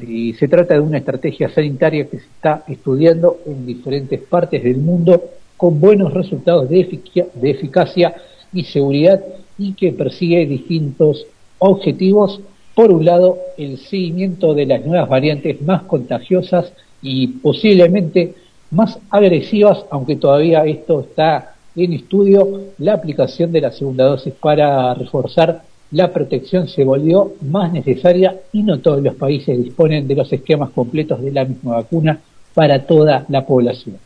Y 0.00 0.32
se 0.34 0.48
trata 0.48 0.74
de 0.74 0.80
una 0.80 0.98
estrategia 0.98 1.50
sanitaria 1.50 2.08
que 2.08 2.18
se 2.18 2.24
está 2.24 2.64
estudiando 2.68 3.40
en 3.44 3.66
diferentes 3.66 4.20
partes 4.22 4.64
del 4.64 4.78
mundo 4.78 5.22
con 5.58 5.78
buenos 5.78 6.14
resultados 6.14 6.70
de, 6.70 7.00
de 7.34 7.50
eficacia 7.50 8.14
y 8.52 8.64
seguridad 8.64 9.22
y 9.62 9.72
que 9.74 9.92
persigue 9.92 10.46
distintos 10.46 11.26
objetivos. 11.58 12.40
Por 12.74 12.90
un 12.90 13.04
lado, 13.04 13.38
el 13.58 13.78
seguimiento 13.78 14.54
de 14.54 14.66
las 14.66 14.84
nuevas 14.84 15.08
variantes 15.08 15.60
más 15.62 15.82
contagiosas 15.82 16.72
y 17.02 17.28
posiblemente 17.28 18.34
más 18.70 18.98
agresivas, 19.10 19.84
aunque 19.90 20.16
todavía 20.16 20.64
esto 20.64 21.00
está 21.00 21.54
en 21.76 21.92
estudio, 21.92 22.62
la 22.78 22.94
aplicación 22.94 23.52
de 23.52 23.60
la 23.60 23.72
segunda 23.72 24.04
dosis 24.04 24.34
para 24.34 24.94
reforzar 24.94 25.62
la 25.90 26.12
protección 26.12 26.68
se 26.68 26.84
volvió 26.84 27.34
más 27.42 27.72
necesaria 27.72 28.36
y 28.52 28.62
no 28.62 28.80
todos 28.80 29.02
los 29.02 29.14
países 29.14 29.62
disponen 29.62 30.08
de 30.08 30.14
los 30.14 30.32
esquemas 30.32 30.70
completos 30.70 31.22
de 31.22 31.32
la 31.32 31.44
misma 31.44 31.76
vacuna 31.76 32.18
para 32.54 32.86
toda 32.86 33.26
la 33.28 33.46
población. 33.46 33.98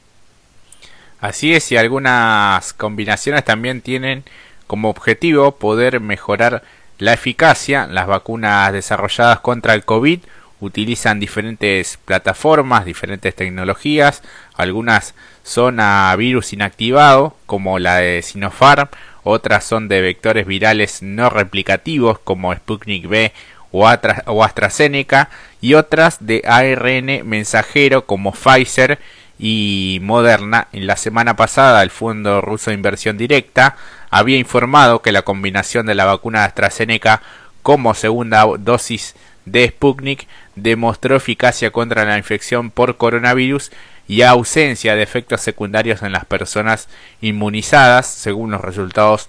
Así 1.20 1.54
es, 1.54 1.72
y 1.72 1.76
algunas 1.76 2.72
combinaciones 2.74 3.44
también 3.44 3.80
tienen 3.80 4.24
como 4.66 4.90
objetivo 4.90 5.52
poder 5.52 6.00
mejorar 6.00 6.62
la 6.98 7.12
eficacia. 7.12 7.86
Las 7.86 8.06
vacunas 8.06 8.72
desarrolladas 8.72 9.40
contra 9.40 9.74
el 9.74 9.84
COVID 9.84 10.20
utilizan 10.60 11.20
diferentes 11.20 11.98
plataformas, 12.04 12.84
diferentes 12.84 13.34
tecnologías. 13.34 14.22
Algunas 14.54 15.14
son 15.42 15.80
a 15.80 16.14
virus 16.16 16.52
inactivado, 16.52 17.36
como 17.46 17.78
la 17.78 17.96
de 17.96 18.22
Sinopharm, 18.22 18.88
otras 19.22 19.64
son 19.64 19.88
de 19.88 20.00
vectores 20.00 20.46
virales 20.46 21.02
no 21.02 21.30
replicativos 21.30 22.18
como 22.20 22.54
Sputnik 22.54 23.08
B 23.08 23.32
o, 23.72 23.86
AstraZeneca 23.88 25.30
y 25.60 25.74
otras 25.74 26.18
de 26.24 26.42
ARN 26.46 27.28
mensajero 27.28 28.06
como 28.06 28.32
Pfizer 28.32 28.98
y 29.38 29.98
Moderna. 30.02 30.68
En 30.72 30.86
la 30.86 30.96
semana 30.96 31.36
pasada 31.36 31.82
el 31.82 31.90
Fondo 31.90 32.40
Ruso 32.40 32.70
de 32.70 32.76
Inversión 32.76 33.18
Directa 33.18 33.76
había 34.10 34.38
informado 34.38 35.02
que 35.02 35.12
la 35.12 35.22
combinación 35.22 35.86
de 35.86 35.94
la 35.94 36.04
vacuna 36.04 36.40
de 36.40 36.46
AstraZeneca 36.46 37.22
como 37.62 37.94
segunda 37.94 38.46
dosis 38.58 39.14
de 39.44 39.68
Sputnik 39.68 40.26
demostró 40.54 41.16
eficacia 41.16 41.70
contra 41.70 42.04
la 42.04 42.18
infección 42.18 42.70
por 42.70 42.96
coronavirus 42.96 43.70
y 44.08 44.22
ausencia 44.22 44.94
de 44.94 45.02
efectos 45.02 45.40
secundarios 45.40 46.02
en 46.02 46.12
las 46.12 46.24
personas 46.24 46.88
inmunizadas, 47.20 48.06
según 48.06 48.52
los 48.52 48.60
resultados 48.60 49.28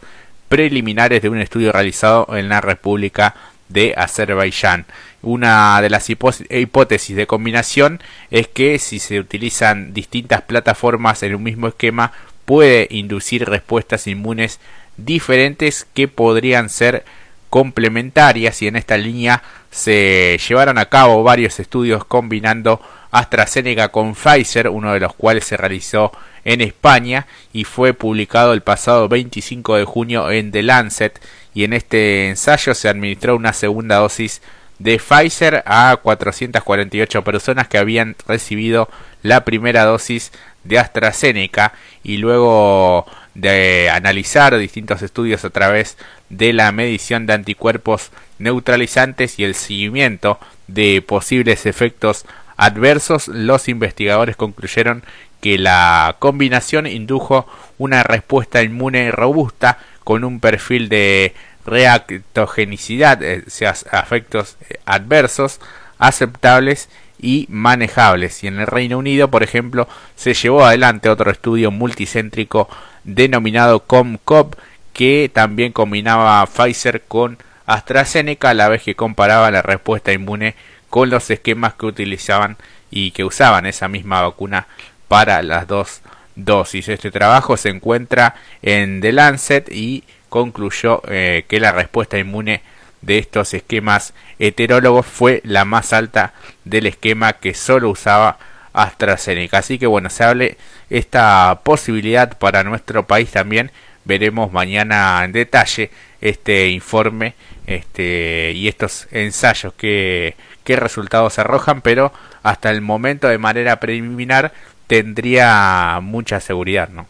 preliminares 0.49 1.21
de 1.21 1.29
un 1.29 1.39
estudio 1.39 1.71
realizado 1.71 2.27
en 2.35 2.49
la 2.49 2.61
República 2.61 3.35
de 3.69 3.93
Azerbaiyán. 3.97 4.85
Una 5.21 5.81
de 5.81 5.89
las 5.89 6.09
hipótesis 6.09 7.15
de 7.15 7.27
combinación 7.27 8.01
es 8.31 8.47
que 8.47 8.79
si 8.79 8.99
se 8.99 9.19
utilizan 9.19 9.93
distintas 9.93 10.41
plataformas 10.43 11.23
en 11.23 11.35
un 11.35 11.43
mismo 11.43 11.67
esquema 11.67 12.11
puede 12.45 12.87
inducir 12.91 13.45
respuestas 13.49 14.07
inmunes 14.07 14.59
diferentes 14.95 15.85
que 15.93 16.07
podrían 16.07 16.69
ser 16.69 17.03
complementarias 17.49 18.61
y 18.61 18.67
en 18.67 18.75
esta 18.75 18.97
línea 18.97 19.43
se 19.71 20.39
llevaron 20.47 20.77
a 20.77 20.85
cabo 20.85 21.23
varios 21.23 21.59
estudios 21.59 22.05
combinando 22.05 22.81
AstraZeneca 23.11 23.89
con 23.89 24.15
Pfizer, 24.15 24.69
uno 24.69 24.93
de 24.93 24.99
los 24.99 25.13
cuales 25.13 25.45
se 25.45 25.57
realizó 25.57 26.11
en 26.43 26.61
España 26.61 27.27
y 27.53 27.63
fue 27.63 27.93
publicado 27.93 28.53
el 28.53 28.61
pasado 28.61 29.07
25 29.07 29.77
de 29.77 29.85
junio 29.85 30.31
en 30.31 30.51
The 30.51 30.63
Lancet 30.63 31.21
y 31.57 31.63
en 31.63 31.73
este 31.73 32.29
ensayo 32.29 32.75
se 32.75 32.87
administró 32.87 33.35
una 33.35 33.51
segunda 33.51 33.95
dosis 33.95 34.43
de 34.77 34.99
Pfizer 34.99 35.63
a 35.65 35.97
448 36.03 37.23
personas 37.23 37.67
que 37.67 37.79
habían 37.79 38.15
recibido 38.27 38.87
la 39.23 39.43
primera 39.43 39.83
dosis 39.83 40.31
de 40.65 40.77
AstraZeneca 40.77 41.73
y 42.03 42.17
luego 42.17 43.07
de 43.33 43.89
analizar 43.89 44.55
distintos 44.59 45.01
estudios 45.01 45.45
a 45.45 45.49
través 45.49 45.97
de 46.29 46.53
la 46.53 46.71
medición 46.71 47.25
de 47.25 47.33
anticuerpos 47.33 48.11
neutralizantes 48.37 49.39
y 49.39 49.43
el 49.43 49.55
seguimiento 49.55 50.39
de 50.67 51.01
posibles 51.01 51.65
efectos 51.65 52.25
adversos, 52.55 53.29
los 53.29 53.67
investigadores 53.67 54.35
concluyeron 54.35 55.01
que 55.41 55.57
la 55.57 56.17
combinación 56.19 56.85
indujo 56.85 57.47
una 57.79 58.03
respuesta 58.03 58.61
inmune 58.61 59.09
robusta 59.09 59.79
con 60.03 60.23
un 60.23 60.39
perfil 60.39 60.87
de 60.87 61.33
reactogenicidad, 61.67 63.21
eh, 63.21 63.43
sea, 63.47 63.71
efectos 63.71 64.57
eh, 64.69 64.79
adversos 64.85 65.59
aceptables 65.99 66.89
y 67.19 67.45
manejables. 67.49 68.43
Y 68.43 68.47
en 68.47 68.59
el 68.59 68.67
Reino 68.67 68.97
Unido, 68.97 69.29
por 69.29 69.43
ejemplo, 69.43 69.87
se 70.15 70.33
llevó 70.33 70.65
adelante 70.65 71.09
otro 71.09 71.29
estudio 71.29 71.69
multicéntrico 71.69 72.69
denominado 73.03 73.81
COMCOP 73.81 74.55
que 74.93 75.29
también 75.31 75.73
combinaba 75.73 76.45
Pfizer 76.47 77.03
con 77.07 77.37
AstraZeneca 77.65 78.51
a 78.51 78.53
la 78.53 78.69
vez 78.69 78.81
que 78.81 78.95
comparaba 78.95 79.51
la 79.51 79.61
respuesta 79.61 80.13
inmune 80.13 80.55
con 80.89 81.09
los 81.09 81.29
esquemas 81.29 81.73
que 81.73 81.85
utilizaban 81.85 82.57
y 82.89 83.11
que 83.11 83.25
usaban 83.25 83.65
esa 83.65 83.89
misma 83.89 84.21
vacuna 84.21 84.67
para 85.07 85.41
las 85.43 85.67
dos 85.67 86.01
dosis. 86.35 86.87
Este 86.87 87.11
trabajo 87.11 87.57
se 87.57 87.69
encuentra 87.69 88.35
en 88.61 89.01
The 89.01 89.11
Lancet 89.11 89.69
y 89.69 90.03
concluyó 90.29 91.01
eh, 91.07 91.45
que 91.47 91.59
la 91.59 91.71
respuesta 91.71 92.17
inmune 92.17 92.61
de 93.01 93.17
estos 93.17 93.53
esquemas 93.53 94.13
heterólogos 94.39 95.05
fue 95.05 95.41
la 95.43 95.65
más 95.65 95.93
alta 95.93 96.33
del 96.65 96.87
esquema 96.87 97.33
que 97.33 97.53
solo 97.53 97.89
usaba 97.89 98.37
AstraZeneca. 98.73 99.59
Así 99.59 99.79
que 99.79 99.87
bueno, 99.87 100.09
se 100.09 100.23
hable 100.23 100.57
esta 100.89 101.61
posibilidad 101.63 102.37
para 102.37 102.63
nuestro 102.63 103.07
país 103.07 103.31
también. 103.31 103.71
Veremos 104.05 104.51
mañana 104.51 105.21
en 105.23 105.31
detalle 105.31 105.91
este 106.21 106.69
informe 106.69 107.33
este, 107.65 108.53
y 108.55 108.67
estos 108.67 109.07
ensayos 109.11 109.73
que, 109.73 110.35
qué 110.63 110.75
resultados 110.75 111.39
arrojan, 111.39 111.81
pero 111.81 112.13
hasta 112.43 112.69
el 112.71 112.81
momento 112.81 113.27
de 113.27 113.37
manera 113.37 113.79
preliminar 113.79 114.53
tendría 114.87 115.99
mucha 116.01 116.39
seguridad, 116.39 116.89
¿no? 116.89 117.07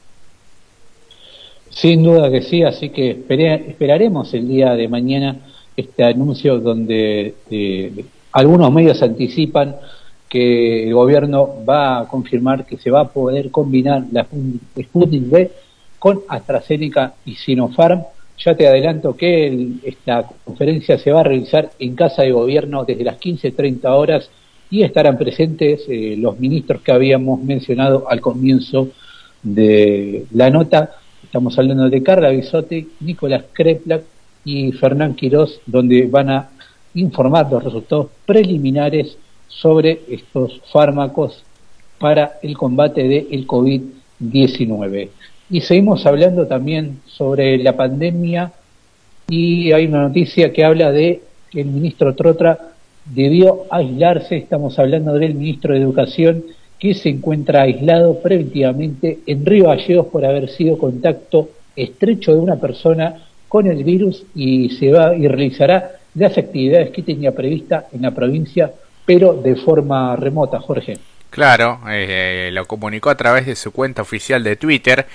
Sin 1.78 2.02
duda 2.02 2.32
que 2.32 2.42
sí, 2.42 2.64
así 2.64 2.90
que 2.90 3.12
esperaremos 3.12 4.34
el 4.34 4.48
día 4.48 4.74
de 4.74 4.88
mañana 4.88 5.36
este 5.76 6.04
anuncio 6.04 6.60
donde 6.60 7.36
eh, 7.52 8.06
algunos 8.32 8.74
medios 8.74 9.04
anticipan 9.04 9.76
que 10.28 10.88
el 10.88 10.96
gobierno 10.96 11.64
va 11.70 12.00
a 12.00 12.08
confirmar 12.08 12.66
que 12.66 12.78
se 12.78 12.90
va 12.90 13.02
a 13.02 13.10
poder 13.10 13.52
combinar 13.52 14.06
la 14.12 14.26
Sputnik 14.26 15.30
B 15.30 15.52
con 16.00 16.22
AstraZeneca 16.28 17.14
y 17.26 17.36
Sinopharm. 17.36 18.02
Ya 18.44 18.56
te 18.56 18.68
adelanto 18.68 19.16
que 19.16 19.74
esta 19.84 20.28
conferencia 20.46 20.98
se 20.98 21.12
va 21.12 21.20
a 21.20 21.26
realizar 21.26 21.70
en 21.78 21.94
Casa 21.94 22.24
de 22.24 22.32
Gobierno 22.32 22.86
desde 22.86 23.04
las 23.04 23.20
15.30 23.20 23.86
horas 23.86 24.32
y 24.72 24.82
estarán 24.82 25.16
presentes 25.20 25.86
eh, 25.88 26.16
los 26.18 26.40
ministros 26.40 26.82
que 26.82 26.92
habíamos 26.92 27.40
mencionado 27.44 28.10
al 28.10 28.20
comienzo 28.20 28.90
de 29.44 30.26
la 30.34 30.50
nota. 30.50 30.96
Estamos 31.28 31.60
hablando 31.60 31.90
de 31.90 32.02
Carla 32.04 32.30
Bisotti, 32.30 32.88
Nicolás 33.02 33.44
Kreplak 33.52 34.02
y 34.46 34.72
Fernán 34.72 35.14
Quirós, 35.14 35.60
donde 35.66 36.08
van 36.08 36.30
a 36.30 36.50
informar 36.94 37.52
los 37.52 37.62
resultados 37.66 38.08
preliminares 38.26 39.18
sobre 39.50 40.04
estos 40.08 40.62
fármacos 40.72 41.44
para 42.00 42.40
el 42.42 42.58
combate 42.58 43.04
del 43.10 43.28
el 43.30 43.46
COVID-19. 43.46 45.10
Y 45.50 45.60
seguimos 45.60 46.06
hablando 46.06 46.48
también 46.48 47.02
sobre 47.06 47.58
la 47.58 47.76
pandemia 47.76 48.54
y 49.28 49.74
hay 49.74 49.86
una 49.86 50.08
noticia 50.08 50.54
que 50.54 50.64
habla 50.64 50.94
de 50.94 51.24
que 51.52 51.60
el 51.60 51.68
ministro 51.68 52.16
Trotra 52.16 52.58
debió 53.04 53.66
aislarse, 53.70 54.38
estamos 54.38 54.80
hablando 54.80 55.14
del 55.16 55.36
ministro 55.36 55.74
de 55.74 55.82
Educación 55.82 56.46
que 56.80 56.94
se 56.94 57.10
encuentra 57.10 57.64
aislado 57.64 58.20
preventivamente 58.20 59.20
en 59.26 59.46
Río 59.46 59.66
Gallegos 59.66 60.08
por 60.08 60.26
haber 60.26 60.50
sido 60.50 60.78
contacto 60.78 61.50
estrecho 61.76 62.34
de 62.34 62.40
una 62.40 62.58
persona 62.58 63.16
con 63.48 63.68
el 63.68 63.84
virus 63.84 64.24
y 64.36 64.70
se 64.78 64.92
va 64.92 65.16
y 65.16 65.28
realizará 65.28 65.92
las 66.16 66.38
actividades 66.38 66.92
que 66.92 67.04
tenía 67.04 67.34
prevista 67.34 67.88
en 67.94 68.02
la 68.02 68.12
provincia, 68.12 68.72
pero 69.06 69.34
de 69.34 69.56
forma 69.56 70.16
remota, 70.16 70.60
Jorge. 70.60 70.98
Claro, 71.30 71.82
eh, 71.90 72.50
lo 72.54 72.66
comunicó 72.66 73.10
a 73.10 73.18
través 73.18 73.46
de 73.46 73.56
su 73.56 73.72
cuenta 73.72 74.02
oficial 74.02 74.44
de 74.44 74.56
Twitter. 74.56 75.06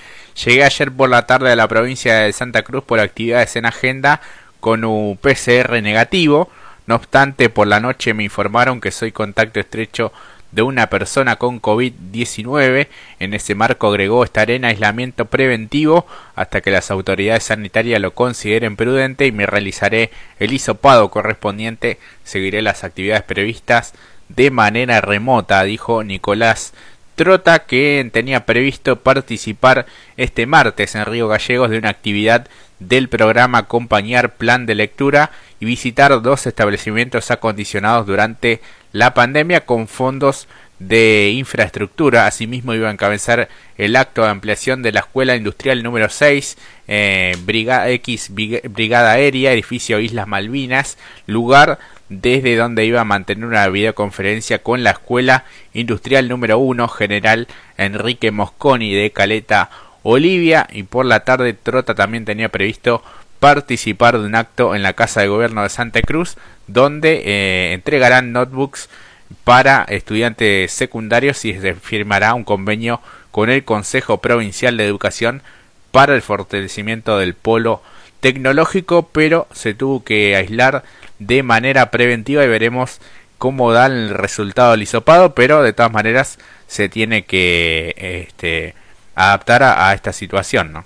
Llegué 0.45 0.63
ayer 0.63 0.91
por 0.91 1.09
la 1.09 1.25
tarde 1.25 1.51
a 1.51 1.55
la 1.55 1.67
provincia 1.67 2.19
de 2.19 2.33
Santa 2.33 2.61
Cruz 2.63 2.83
por 2.83 2.99
actividades 2.99 3.55
en 3.55 3.65
agenda 3.65 4.21
con 4.59 4.85
un 4.85 5.17
PCR 5.17 5.81
negativo. 5.81 6.49
No 6.85 6.95
obstante, 6.95 7.49
por 7.49 7.67
la 7.67 7.79
noche 7.79 8.13
me 8.13 8.23
informaron 8.23 8.79
que 8.79 8.91
soy 8.91 9.11
contacto 9.11 9.59
estrecho 9.59 10.13
de 10.53 10.61
una 10.61 10.87
persona 10.89 11.37
con 11.37 11.61
COVID-19. 11.61 12.87
En 13.19 13.33
ese 13.33 13.55
marco 13.55 13.87
agregó 13.87 14.23
estaré 14.23 14.55
en 14.55 14.65
aislamiento 14.65 15.25
preventivo 15.25 16.05
hasta 16.35 16.61
que 16.61 16.71
las 16.71 16.91
autoridades 16.91 17.43
sanitarias 17.43 17.99
lo 17.99 18.13
consideren 18.13 18.75
prudente 18.75 19.25
y 19.25 19.31
me 19.31 19.45
realizaré 19.45 20.11
el 20.39 20.53
hisopado 20.53 21.09
correspondiente. 21.09 21.97
Seguiré 22.23 22.61
las 22.61 22.83
actividades 22.83 23.23
previstas 23.23 23.93
de 24.29 24.51
manera 24.51 25.01
remota, 25.01 25.63
dijo 25.63 26.03
Nicolás 26.03 26.73
Trota, 27.15 27.59
que 27.59 28.09
tenía 28.11 28.45
previsto 28.45 28.99
participar 28.99 29.85
este 30.17 30.45
martes 30.45 30.95
en 30.95 31.05
Río 31.05 31.27
Gallegos 31.27 31.69
de 31.69 31.77
una 31.77 31.89
actividad 31.89 32.47
del 32.79 33.09
programa 33.09 33.59
Acompañar 33.59 34.35
Plan 34.35 34.65
de 34.65 34.75
Lectura 34.75 35.31
y 35.59 35.65
visitar 35.65 36.21
dos 36.21 36.47
establecimientos 36.47 37.31
acondicionados 37.31 38.05
durante 38.07 38.61
la 38.91 39.13
pandemia 39.13 39.65
con 39.65 39.87
fondos 39.87 40.47
de 40.79 41.31
infraestructura. 41.31 42.27
Asimismo 42.27 42.73
iba 42.73 42.89
a 42.89 42.91
encabezar 42.91 43.47
el 43.77 43.95
acto 43.95 44.23
de 44.23 44.29
ampliación 44.29 44.81
de 44.81 44.91
la 44.91 45.01
Escuela 45.01 45.35
Industrial 45.35 45.81
número 45.81 46.09
6, 46.09 46.57
eh, 46.87 47.37
Brigada 47.45 47.89
X, 47.89 48.31
Brigada 48.31 49.11
Aérea, 49.11 49.53
edificio 49.53 49.99
Islas 49.99 50.27
Malvinas, 50.27 50.97
lugar 51.27 51.79
desde 52.21 52.55
donde 52.55 52.85
iba 52.85 53.01
a 53.01 53.05
mantener 53.05 53.45
una 53.45 53.67
videoconferencia 53.67 54.59
con 54.59 54.83
la 54.83 54.91
Escuela 54.91 55.45
Industrial 55.73 56.27
número 56.27 56.59
1, 56.59 56.87
General 56.87 57.47
Enrique 57.77 58.31
Mosconi 58.31 58.93
de 58.93 59.11
Caleta, 59.11 59.69
Olivia, 60.03 60.67
y 60.71 60.83
por 60.83 61.05
la 61.05 61.21
tarde 61.21 61.53
Trota 61.53 61.95
también 61.95 62.25
tenía 62.25 62.49
previsto 62.49 63.03
participar 63.39 64.19
de 64.19 64.25
un 64.25 64.35
acto 64.35 64.75
en 64.75 64.83
la 64.83 64.93
Casa 64.93 65.21
de 65.21 65.27
Gobierno 65.27 65.63
de 65.63 65.69
Santa 65.69 66.01
Cruz, 66.01 66.37
donde 66.67 67.23
eh, 67.25 67.73
entregarán 67.73 68.31
notebooks 68.31 68.89
para 69.43 69.83
estudiantes 69.89 70.71
secundarios 70.71 71.43
y 71.45 71.53
se 71.59 71.73
firmará 71.73 72.33
un 72.33 72.43
convenio 72.43 73.01
con 73.31 73.49
el 73.49 73.63
Consejo 73.63 74.19
Provincial 74.19 74.77
de 74.77 74.85
Educación 74.85 75.41
para 75.91 76.15
el 76.15 76.21
fortalecimiento 76.21 77.17
del 77.17 77.33
polo 77.33 77.81
tecnológico, 78.19 79.09
pero 79.11 79.47
se 79.53 79.73
tuvo 79.73 80.03
que 80.03 80.35
aislar 80.35 80.83
de 81.27 81.43
manera 81.43 81.91
preventiva 81.91 82.43
y 82.43 82.47
veremos 82.47 82.99
cómo 83.37 83.71
da 83.71 83.87
el 83.87 84.09
resultado 84.09 84.71
del 84.71 84.83
hisopado, 84.83 85.35
pero 85.35 85.63
de 85.63 85.73
todas 85.73 85.91
maneras 85.91 86.39
se 86.67 86.89
tiene 86.89 87.25
que 87.25 87.93
este, 87.97 88.75
adaptar 89.15 89.63
a, 89.63 89.93
esta 89.93 90.13
situación, 90.13 90.73
¿no? 90.73 90.85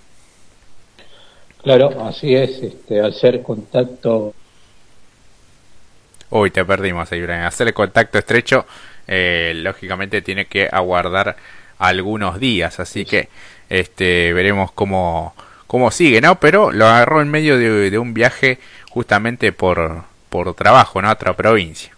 Claro, 1.62 2.06
así 2.06 2.34
es, 2.36 2.52
este, 2.64 3.02
al 3.02 3.14
ser 3.14 3.42
contacto... 3.42 4.34
Uy, 6.30 6.52
te 6.52 6.66
perdimos 6.66 7.12
ahí, 7.12 7.22
Brian. 7.22 7.44
Hacer 7.44 7.68
el 7.68 7.74
contacto 7.74 8.18
estrecho, 8.18 8.66
eh, 9.08 9.54
lógicamente 9.56 10.22
tiene 10.22 10.46
que 10.46 10.68
aguardar 10.70 11.38
algunos 11.78 12.40
días, 12.40 12.80
así 12.80 13.06
que 13.06 13.30
este, 13.70 14.34
veremos 14.34 14.72
cómo, 14.72 15.36
cómo 15.68 15.92
sigue, 15.92 16.22
¿no? 16.22 16.40
Pero 16.40 16.72
lo 16.72 16.86
agarró 16.88 17.22
en 17.22 17.30
medio 17.30 17.58
de, 17.58 17.98
un 18.00 18.14
viaje 18.14 18.60
justamente 18.90 19.52
por, 19.52 20.04
por 20.30 20.54
trabajo. 20.54 21.00
A 21.00 21.12
otra 21.12 21.36
provincia. 21.36 21.98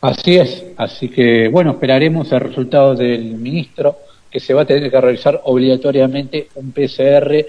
Así 0.00 0.36
es, 0.36 0.64
así 0.78 1.08
que 1.10 1.48
bueno, 1.48 1.72
esperaremos 1.72 2.32
el 2.32 2.40
resultado 2.40 2.94
del 2.94 3.34
ministro, 3.34 3.98
que 4.30 4.40
se 4.40 4.54
va 4.54 4.62
a 4.62 4.64
tener 4.64 4.90
que 4.90 4.98
realizar 4.98 5.42
obligatoriamente 5.44 6.48
un 6.54 6.72
PCR 6.72 7.44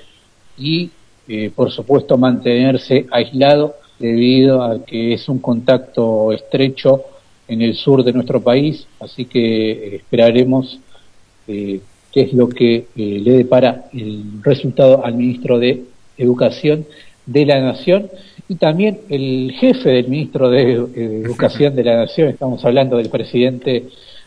y, 0.58 0.90
eh, 1.30 1.50
por 1.56 1.72
supuesto, 1.72 2.18
mantenerse 2.18 3.06
aislado 3.10 3.76
debido 4.00 4.64
a 4.64 4.84
que 4.84 5.14
es 5.14 5.30
un 5.30 5.40
contacto 5.40 6.34
estrecho 6.34 7.04
en 7.48 7.62
el 7.62 7.76
sur 7.76 8.04
de 8.04 8.12
nuestro 8.12 8.42
país, 8.42 8.86
así 9.00 9.26
que 9.26 9.72
eh, 9.72 9.96
esperaremos 9.96 10.78
eh, 11.48 11.80
qué 12.12 12.22
es 12.22 12.34
lo 12.34 12.50
que 12.50 12.88
le 12.96 13.32
depara 13.32 13.86
el 13.94 14.42
resultado 14.44 15.06
al 15.06 15.14
ministro 15.14 15.58
de 15.58 15.84
Educación 16.18 16.86
de 17.32 17.46
la 17.46 17.60
Nación 17.62 18.10
y 18.48 18.56
también 18.56 19.00
el 19.10 19.54
jefe 19.60 19.90
del 19.90 20.08
ministro 20.10 20.50
de 20.50 20.74
Educación 21.24 21.76
de 21.76 21.84
la 21.84 21.98
Nación, 21.98 22.30
estamos 22.30 22.64
hablando 22.66 22.98
del 22.98 23.10
presidente 23.10 23.86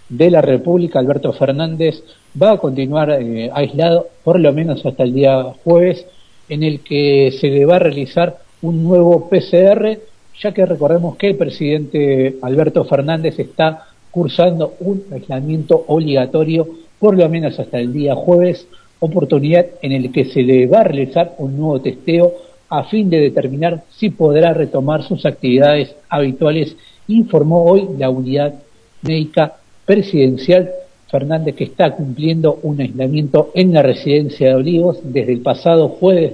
de 0.09 0.31
la 0.31 0.41
República, 0.41 0.99
Alberto 0.99 1.33
Fernández, 1.33 2.03
va 2.41 2.53
a 2.53 2.59
continuar 2.59 3.11
eh, 3.11 3.51
aislado 3.53 4.09
por 4.23 4.41
lo 4.41 4.53
menos 4.53 4.85
hasta 4.85 5.03
el 5.03 5.13
día 5.13 5.43
jueves, 5.63 6.07
en 6.49 6.63
el 6.63 6.81
que 6.81 7.33
se 7.39 7.49
le 7.49 7.65
va 7.65 7.77
a 7.77 7.81
realizar 7.81 8.39
un 8.63 8.83
nuevo 8.83 9.29
PCR, 9.29 9.99
ya 10.41 10.53
que 10.53 10.67
recordemos 10.67 11.17
que 11.17 11.29
el 11.29 11.37
presidente 11.37 12.37
Alberto 12.43 12.85
Fernández 12.85 13.39
está 13.39 13.89
cursando 14.11 14.75
un 14.81 15.05
aislamiento 15.13 15.85
obligatorio 15.87 16.67
por 16.99 17.17
lo 17.17 17.29
menos 17.29 17.59
hasta 17.59 17.79
el 17.79 17.93
día 17.93 18.15
jueves, 18.15 18.67
oportunidad 19.01 19.67
en 19.83 19.93
el 19.93 20.13
que 20.13 20.25
se 20.25 20.43
le 20.43 20.67
va 20.67 20.81
a 20.81 20.85
realizar 20.85 21.35
un 21.39 21.59
nuevo 21.59 21.81
testeo 21.81 22.33
a 22.79 22.85
fin 22.85 23.09
de 23.09 23.21
determinar 23.21 23.85
si 23.97 24.11
podrá 24.11 24.53
retomar 24.53 25.03
sus 25.05 25.25
actividades 25.27 25.95
habituales, 26.09 26.77
informó 27.07 27.65
hoy 27.65 27.89
la 27.99 28.11
unidad 28.11 28.55
médica 29.03 29.55
presidencial 29.85 30.71
Fernández 31.11 31.55
que 31.55 31.65
está 31.65 31.93
cumpliendo 31.93 32.59
un 32.63 32.81
aislamiento 32.81 33.53
en 33.55 33.73
la 33.73 33.83
residencia 33.83 34.49
de 34.49 34.55
Olivos 34.57 34.99
desde 35.05 35.33
el 35.33 35.41
pasado 35.41 35.89
jueves, 35.89 36.33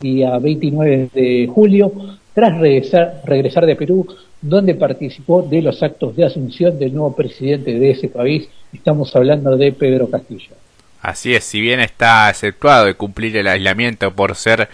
día 0.00 0.38
29 0.38 1.10
de 1.12 1.50
julio, 1.52 1.92
tras 2.32 2.58
regresar, 2.58 3.20
regresar 3.26 3.66
de 3.66 3.76
Perú, 3.76 4.06
donde 4.40 4.74
participó 4.74 5.42
de 5.42 5.60
los 5.60 5.82
actos 5.82 6.16
de 6.16 6.24
asunción 6.24 6.78
del 6.78 6.94
nuevo 6.94 7.14
presidente 7.14 7.78
de 7.78 7.90
ese 7.90 8.08
país. 8.08 8.48
Estamos 8.72 9.14
hablando 9.14 9.56
de 9.58 9.72
Pedro 9.72 10.08
Castillo. 10.08 10.54
Así 11.02 11.34
es, 11.34 11.44
si 11.44 11.60
bien 11.60 11.80
está 11.80 12.28
aceptado 12.28 12.86
de 12.86 12.94
cumplir 12.94 13.36
el 13.36 13.46
aislamiento 13.46 14.10
por 14.14 14.34
ser 14.36 14.70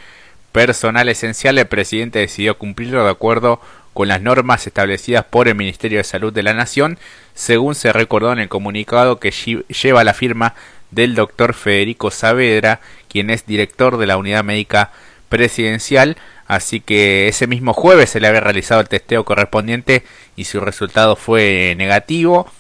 personal 0.52 1.08
esencial, 1.08 1.58
el 1.58 1.66
presidente 1.66 2.18
decidió 2.18 2.58
cumplirlo 2.58 3.04
de 3.04 3.10
acuerdo 3.10 3.60
con 3.92 4.08
las 4.08 4.22
normas 4.22 4.66
establecidas 4.66 5.24
por 5.24 5.48
el 5.48 5.54
Ministerio 5.54 5.98
de 5.98 6.04
Salud 6.04 6.32
de 6.32 6.42
la 6.42 6.54
Nación, 6.54 6.98
según 7.34 7.74
se 7.74 7.92
recordó 7.92 8.32
en 8.32 8.38
el 8.38 8.48
comunicado 8.48 9.18
que 9.18 9.30
lleva 9.30 10.04
la 10.04 10.14
firma 10.14 10.54
del 10.90 11.14
doctor 11.14 11.54
Federico 11.54 12.10
Saavedra, 12.10 12.80
quien 13.08 13.30
es 13.30 13.46
director 13.46 13.96
de 13.96 14.06
la 14.06 14.16
unidad 14.16 14.44
médica 14.44 14.90
presidencial, 15.28 16.16
así 16.46 16.80
que 16.80 17.28
ese 17.28 17.46
mismo 17.46 17.72
jueves 17.72 18.10
se 18.10 18.20
le 18.20 18.26
había 18.26 18.40
realizado 18.40 18.80
el 18.80 18.88
testeo 18.88 19.24
correspondiente 19.24 20.04
y 20.36 20.44
su 20.44 20.60
resultado 20.60 21.16
fue 21.16 21.74
negativo. 21.76 22.50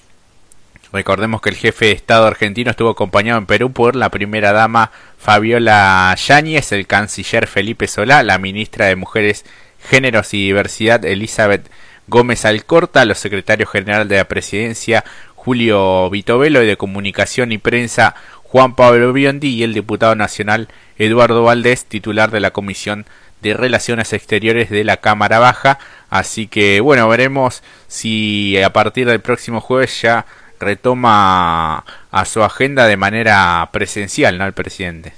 Recordemos 0.92 1.40
que 1.40 1.50
el 1.50 1.56
jefe 1.56 1.86
de 1.86 1.92
Estado 1.92 2.26
argentino 2.26 2.70
estuvo 2.70 2.90
acompañado 2.90 3.38
en 3.38 3.46
Perú 3.46 3.72
por 3.72 3.94
la 3.94 4.08
primera 4.08 4.52
dama 4.52 4.90
Fabiola 5.18 6.14
Yáñez, 6.16 6.72
el 6.72 6.88
canciller 6.88 7.46
Felipe 7.46 7.86
Solá, 7.86 8.24
la 8.24 8.38
ministra 8.38 8.86
de 8.86 8.96
Mujeres, 8.96 9.44
Géneros 9.88 10.34
y 10.34 10.46
Diversidad 10.46 11.04
Elizabeth 11.04 11.70
Gómez 12.08 12.44
Alcorta, 12.44 13.04
los 13.04 13.18
secretarios 13.18 13.70
general 13.70 14.08
de 14.08 14.16
la 14.16 14.24
presidencia 14.24 15.04
Julio 15.36 16.10
Vitovelo 16.10 16.60
y 16.62 16.66
de 16.66 16.76
comunicación 16.76 17.52
y 17.52 17.58
prensa 17.58 18.16
Juan 18.42 18.74
Pablo 18.74 19.12
Biondi 19.12 19.48
y 19.48 19.62
el 19.62 19.74
diputado 19.74 20.16
nacional 20.16 20.68
Eduardo 20.98 21.44
Valdés, 21.44 21.84
titular 21.84 22.32
de 22.32 22.40
la 22.40 22.50
Comisión 22.50 23.06
de 23.42 23.54
Relaciones 23.54 24.12
Exteriores 24.12 24.70
de 24.70 24.82
la 24.82 24.96
Cámara 24.96 25.38
Baja. 25.38 25.78
Así 26.10 26.48
que 26.48 26.80
bueno, 26.80 27.08
veremos 27.08 27.62
si 27.86 28.60
a 28.60 28.72
partir 28.72 29.06
del 29.06 29.20
próximo 29.20 29.60
jueves 29.60 30.02
ya 30.02 30.26
retoma 30.60 31.84
a 32.10 32.24
su 32.24 32.42
agenda 32.42 32.86
de 32.86 32.96
manera 32.96 33.68
presencial, 33.72 34.38
¿no? 34.38 34.46
El 34.46 34.52
presidente. 34.52 35.14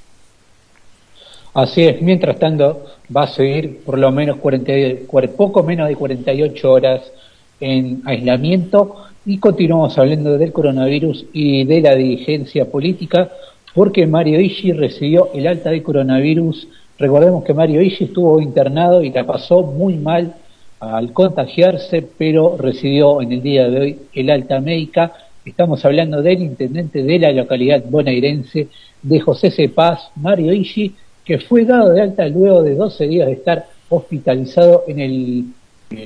Así 1.55 1.83
es, 1.83 2.01
mientras 2.01 2.39
tanto 2.39 2.87
va 3.15 3.25
a 3.25 3.27
seguir 3.27 3.83
por 3.85 3.99
lo 3.99 4.11
menos 4.11 4.39
40, 4.39 4.73
poco 5.37 5.63
menos 5.63 5.89
de 5.89 5.97
48 5.97 6.73
horas 6.73 7.03
en 7.61 8.01
aislamiento 8.07 9.05
y 9.27 9.39
continuamos 9.39 9.99
hablando 9.99 10.39
del 10.39 10.53
coronavirus 10.53 11.27
y 11.33 11.65
de 11.65 11.81
la 11.83 11.95
dirigencia 11.95 12.65
política 12.65 13.31
porque 13.75 14.07
Mario 14.07 14.41
Ishi 14.41 14.73
recibió 14.73 15.31
el 15.35 15.47
alta 15.47 15.71
de 15.71 15.83
coronavirus. 15.83 16.69
Recordemos 16.99 17.45
que 17.45 17.55
Mario 17.55 17.81
Ishi 17.83 18.05
estuvo 18.05 18.41
internado 18.41 19.03
y 19.03 19.11
la 19.11 19.25
pasó 19.25 19.63
muy 19.63 19.97
mal 19.97 20.35
al 20.81 21.13
contagiarse, 21.13 22.07
pero 22.19 22.57
recibió 22.59 23.23
en 23.23 23.33
el 23.33 23.43
día 23.43 23.69
de 23.69 23.81
hoy 23.81 23.99
el 24.15 24.31
alta 24.31 24.61
médica. 24.61 25.13
Estamos 25.45 25.85
hablando 25.85 26.23
del 26.23 26.41
intendente 26.41 27.03
de 27.03 27.19
la 27.19 27.33
localidad 27.33 27.83
bonaerense 27.85 28.69
de 29.03 29.21
José 29.21 29.51
Cepaz, 29.51 30.11
Mario 30.15 30.53
Ishi, 30.53 30.95
que 31.25 31.39
fue 31.39 31.65
dado 31.65 31.93
de 31.93 32.01
alta 32.01 32.29
luego 32.29 32.63
de 32.63 32.77
12 32.77 33.09
días 33.09 33.27
de 33.27 33.35
estar 33.35 33.67
hospitalizado 33.89 34.85
en 34.87 35.01
el, 35.01 35.45